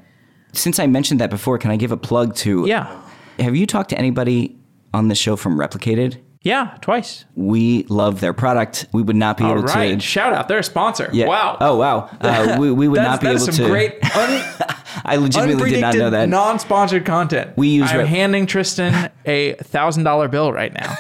Since 0.53 0.79
I 0.79 0.87
mentioned 0.87 1.21
that 1.21 1.29
before, 1.29 1.57
can 1.57 1.71
I 1.71 1.77
give 1.77 1.91
a 1.91 1.97
plug 1.97 2.35
to 2.37 2.65
Yeah. 2.67 3.01
Have 3.39 3.55
you 3.55 3.65
talked 3.65 3.89
to 3.91 3.97
anybody 3.97 4.57
on 4.93 5.07
the 5.07 5.15
show 5.15 5.35
from 5.35 5.57
Replicated? 5.57 6.17
Yeah. 6.43 6.75
Twice. 6.81 7.25
We 7.35 7.83
love 7.83 8.19
their 8.19 8.33
product. 8.33 8.87
We 8.93 9.03
would 9.03 9.15
not 9.15 9.37
be 9.37 9.43
All 9.43 9.51
able 9.51 9.61
right. 9.63 9.93
to. 9.93 9.99
Shout 9.99 10.33
out. 10.33 10.47
They're 10.47 10.57
a 10.59 10.63
sponsor. 10.63 11.07
Yeah. 11.13 11.27
Wow. 11.27 11.57
Oh 11.61 11.77
wow. 11.77 12.09
Uh, 12.19 12.57
we, 12.59 12.71
we 12.71 12.87
would 12.87 12.97
not 13.01 13.21
be 13.21 13.27
able 13.27 13.37
to 13.39 13.45
that's 13.45 13.57
able 13.57 13.57
some 13.57 13.65
to. 13.65 13.71
great 13.71 13.93
un- 14.17 14.71
I 15.05 15.17
legitimately 15.17 15.69
did 15.69 15.81
not 15.81 15.93
know 15.95 16.09
that. 16.09 16.29
non-sponsored 16.29 17.05
content. 17.05 17.55
We 17.57 17.67
use 17.69 17.91
I'm 17.91 17.99
Rep- 17.99 18.07
handing 18.07 18.45
Tristan 18.47 19.11
a 19.25 19.53
thousand 19.53 20.03
dollar 20.03 20.27
bill 20.27 20.51
right 20.51 20.73
now. 20.73 20.95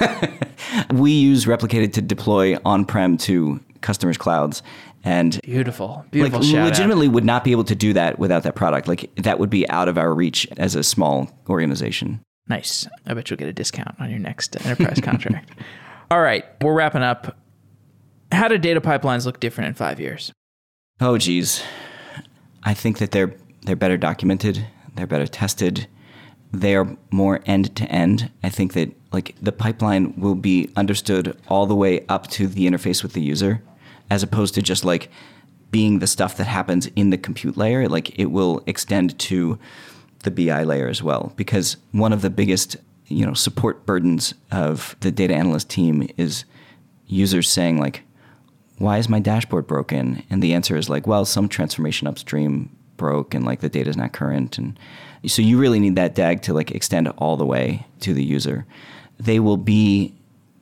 we 0.93 1.11
use 1.11 1.45
Replicated 1.45 1.93
to 1.93 2.01
deploy 2.03 2.57
on-prem 2.63 3.17
to 3.17 3.59
customers' 3.81 4.17
clouds, 4.17 4.61
and 5.03 5.41
Beautiful, 5.41 5.97
like 5.97 6.11
beautiful 6.11 6.43
shout 6.43 6.65
legitimately 6.69 7.07
would 7.07 7.25
not 7.25 7.43
be 7.43 7.51
able 7.51 7.63
to 7.63 7.75
do 7.75 7.93
that 7.93 8.19
without 8.19 8.43
that 8.43 8.53
product. 8.55 8.87
Like 8.87 9.09
that 9.15 9.39
would 9.39 9.49
be 9.49 9.67
out 9.69 9.87
of 9.89 9.97
our 9.97 10.13
reach 10.13 10.47
as 10.57 10.75
a 10.75 10.83
small 10.83 11.29
organization. 11.49 12.21
Nice. 12.51 12.85
I 13.05 13.13
bet 13.13 13.29
you'll 13.29 13.37
get 13.37 13.47
a 13.47 13.53
discount 13.53 13.95
on 13.97 14.09
your 14.09 14.19
next 14.19 14.57
enterprise 14.65 14.99
contract. 14.99 15.51
All 16.11 16.19
right, 16.19 16.43
we're 16.61 16.73
wrapping 16.73 17.01
up. 17.01 17.37
How 18.29 18.49
do 18.49 18.57
data 18.57 18.81
pipelines 18.81 19.25
look 19.25 19.39
different 19.39 19.69
in 19.69 19.73
five 19.73 20.01
years? 20.01 20.33
Oh 20.99 21.17
geez, 21.17 21.63
I 22.63 22.73
think 22.73 22.97
that 22.97 23.11
they're 23.11 23.33
they're 23.61 23.77
better 23.77 23.95
documented, 23.95 24.67
they're 24.95 25.07
better 25.07 25.27
tested, 25.27 25.87
they 26.51 26.75
are 26.75 26.97
more 27.09 27.39
end 27.45 27.73
to 27.77 27.85
end. 27.85 28.29
I 28.43 28.49
think 28.49 28.73
that 28.73 28.91
like 29.13 29.33
the 29.41 29.53
pipeline 29.53 30.13
will 30.19 30.35
be 30.35 30.69
understood 30.75 31.37
all 31.47 31.65
the 31.65 31.75
way 31.75 32.05
up 32.09 32.27
to 32.31 32.47
the 32.47 32.67
interface 32.67 33.01
with 33.01 33.13
the 33.13 33.21
user, 33.21 33.63
as 34.09 34.23
opposed 34.23 34.55
to 34.55 34.61
just 34.61 34.83
like 34.83 35.09
being 35.71 35.99
the 35.99 36.07
stuff 36.07 36.35
that 36.35 36.47
happens 36.47 36.87
in 36.97 37.11
the 37.11 37.17
compute 37.17 37.55
layer. 37.55 37.87
Like 37.87 38.19
it 38.19 38.25
will 38.25 38.61
extend 38.67 39.17
to 39.19 39.57
the 40.21 40.31
BI 40.31 40.63
layer 40.63 40.87
as 40.87 41.03
well, 41.03 41.33
because 41.35 41.77
one 41.91 42.13
of 42.13 42.21
the 42.21 42.29
biggest 42.29 42.77
you 43.07 43.25
know 43.25 43.33
support 43.33 43.85
burdens 43.85 44.33
of 44.51 44.95
the 45.01 45.11
data 45.11 45.33
analyst 45.33 45.69
team 45.69 46.07
is 46.17 46.45
users 47.07 47.49
saying 47.49 47.77
like 47.77 48.03
why 48.81 48.97
is 48.97 49.07
my 49.07 49.19
dashboard 49.19 49.67
broken? 49.67 50.23
And 50.29 50.41
the 50.41 50.53
answer 50.53 50.75
is 50.75 50.89
like, 50.89 51.05
well, 51.05 51.23
some 51.23 51.47
transformation 51.47 52.07
upstream 52.07 52.75
broke 52.97 53.33
and 53.33 53.45
like 53.45 53.61
the 53.61 53.69
data 53.69 53.89
is 53.89 53.97
not 53.97 54.11
current. 54.11 54.57
And 54.57 54.77
so 55.27 55.41
you 55.41 55.59
really 55.59 55.79
need 55.79 55.95
that 55.95 56.15
DAG 56.15 56.41
to 56.43 56.53
like 56.53 56.71
extend 56.71 57.07
all 57.17 57.37
the 57.37 57.45
way 57.45 57.85
to 58.01 58.13
the 58.13 58.23
user. 58.23 58.65
They 59.19 59.39
will 59.39 59.57
be 59.57 60.15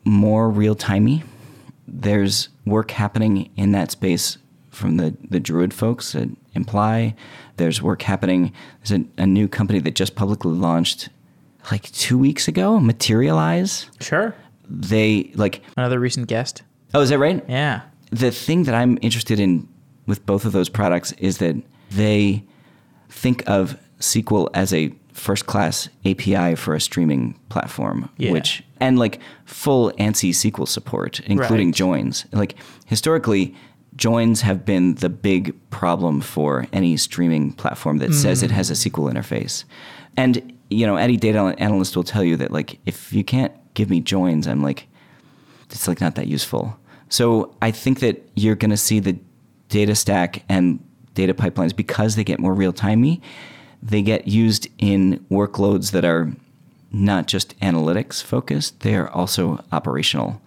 more 0.04 0.50
real 0.50 0.76
timey. 0.76 1.24
There's 1.88 2.50
work 2.66 2.92
happening 2.92 3.50
in 3.56 3.72
that 3.72 3.92
space 3.92 4.38
from 4.70 4.98
the, 4.98 5.16
the 5.30 5.40
Druid 5.40 5.74
folks 5.74 6.14
at 6.14 6.28
Imply. 6.54 7.16
There's 7.60 7.82
work 7.82 8.02
happening. 8.02 8.52
There's 8.84 9.00
a, 9.00 9.22
a 9.22 9.28
new 9.28 9.48
company 9.48 9.80
that 9.80 9.94
just 9.96 10.16
publicly 10.16 10.52
launched 10.54 11.10
like 11.72 11.92
two 11.92 12.18
weeks 12.18 12.48
ago, 12.48 12.80
Materialize. 12.80 13.86
Sure. 14.00 14.34
They 14.68 15.32
like, 15.36 15.62
Another 15.78 16.00
recent 16.00 16.28
guest. 16.28 16.64
oh, 16.94 17.02
is 17.02 17.10
that 17.10 17.20
right? 17.20 17.44
Yeah. 17.48 17.82
the 18.12 18.32
thing 18.32 18.64
that 18.64 18.74
I'm 18.74 18.98
interested 19.02 19.40
in 19.40 19.68
with 20.08 20.26
both 20.26 20.46
of 20.46 20.52
those 20.54 20.70
products 20.70 21.12
is 21.20 21.38
that 21.38 21.56
they 21.92 22.44
think 23.10 23.44
of 23.48 23.78
SQL 24.00 24.50
as 24.56 24.74
a 24.74 24.92
first 25.14 25.46
class 25.46 25.90
API 26.06 26.56
for 26.56 26.74
a 26.76 26.80
streaming 26.82 27.38
platform, 27.50 28.10
Yeah. 28.18 28.32
which 28.32 28.64
and 28.80 28.98
like 28.98 29.20
full 29.46 29.92
ANSI 30.00 30.30
SQL 30.34 30.68
support, 30.68 31.20
including 31.26 31.68
Right. 31.68 31.76
joins. 31.76 32.26
Like 32.32 32.56
historically, 32.86 33.54
joins 34.00 34.42
have 34.42 34.64
been 34.64 34.96
the 34.96 35.10
big 35.10 35.54
problem 35.72 36.22
for 36.22 36.66
any 36.72 36.96
streaming 36.96 37.52
platform 37.52 37.98
that 37.98 38.14
says 38.14 38.42
it 38.42 38.50
mm. 38.50 38.54
has 38.54 38.72
a 38.72 38.74
SQL 38.74 39.12
interface. 39.14 39.66
And 40.16 40.58
you 40.70 40.88
know, 40.88 40.96
any 40.96 41.18
data 41.18 41.54
analyst 41.58 41.98
will 41.98 42.06
tell 42.06 42.24
you 42.24 42.38
that 42.38 42.50
like 42.50 42.80
if 42.86 43.12
you 43.12 43.26
can't 43.26 43.52
give 43.74 43.90
me 43.90 44.00
joins, 44.00 44.48
I'm 44.48 44.64
like 44.64 44.88
it's 45.70 45.88
like 45.88 46.00
not 46.00 46.16
that 46.16 46.28
useful. 46.28 46.80
So 47.10 47.54
I 47.62 47.72
think 47.72 48.00
that 48.00 48.26
you're 48.36 48.56
going 48.56 48.72
to 48.72 48.78
see 48.78 49.00
the 49.00 49.20
data 49.68 49.96
stack 49.96 50.44
and 50.48 50.80
data 51.14 51.34
pipelines 51.34 51.76
because 51.76 52.16
they 52.16 52.24
get 52.24 52.40
more 52.40 52.54
real 52.54 52.74
timey. 52.74 53.22
They 53.84 54.02
get 54.02 54.28
used 54.28 54.68
in 54.78 55.26
workloads 55.30 55.92
that 55.92 56.06
are 56.06 56.32
not 56.92 57.28
just 57.28 57.60
analytics 57.60 58.24
focused; 58.24 58.80
they 58.80 58.96
are 58.96 59.10
also 59.10 59.64
operational. 59.74 60.42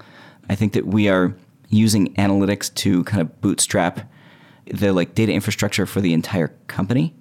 I 0.49 0.55
think 0.55 0.73
that 0.73 0.87
we 0.87 1.09
are 1.09 1.35
using 1.73 2.15
analytics 2.15 2.73
to 2.75 3.03
kind 3.05 3.21
of 3.21 3.41
bootstrap 3.41 4.09
the 4.67 4.93
like 4.93 5.15
data 5.15 5.33
infrastructure 5.33 5.87
for 5.87 6.01
the 6.01 6.13
entire 6.13 6.49
company 6.69 7.15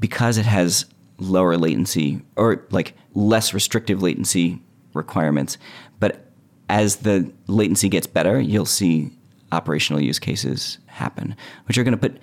because 0.00 0.38
it 0.38 0.46
has 0.46 0.86
lower 1.18 1.56
latency 1.56 2.20
or 2.34 2.66
like 2.70 2.94
less 3.14 3.54
restrictive 3.54 4.02
latency 4.02 4.60
requirements. 4.94 5.58
But 6.00 6.32
as 6.68 6.96
the 6.96 7.30
latency 7.46 7.88
gets 7.88 8.06
better, 8.06 8.40
you'll 8.40 8.66
see 8.66 9.10
operational 9.52 10.02
use 10.02 10.18
cases 10.18 10.78
happen, 10.86 11.36
which 11.66 11.78
are 11.78 11.84
going 11.84 11.96
to 11.96 12.08
put 12.08 12.18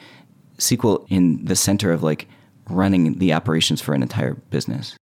SQL 0.57 1.05
in 1.09 1.45
the 1.45 1.55
center 1.55 1.91
of 1.91 2.03
like 2.03 2.27
running 2.69 3.19
the 3.19 3.31
operations 3.31 3.79
for 3.79 3.93
an 3.93 4.01
entire 4.01 4.33
business. 4.33 4.97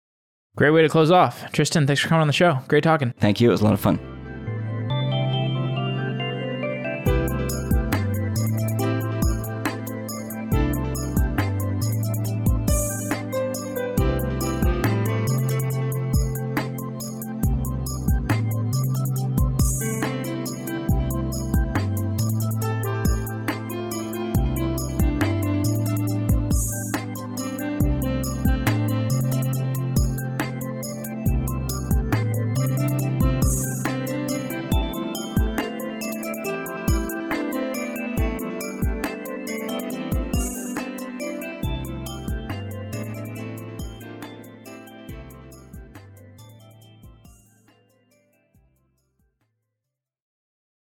Great 0.57 0.71
way 0.71 0.83
to 0.83 0.89
close 0.89 1.11
off. 1.11 1.53
Tristan, 1.53 1.87
thanks 1.87 2.01
for 2.01 2.09
coming 2.09 2.23
on 2.23 2.27
the 2.27 2.33
show. 2.33 2.61
Great 2.69 2.85
talking. 2.85 3.13
Thank 3.19 3.41
you. 3.41 3.49
It 3.49 3.53
was 3.53 3.61
a 3.61 3.65
lot 3.65 3.75
of 3.75 3.81
fun. 3.81 4.14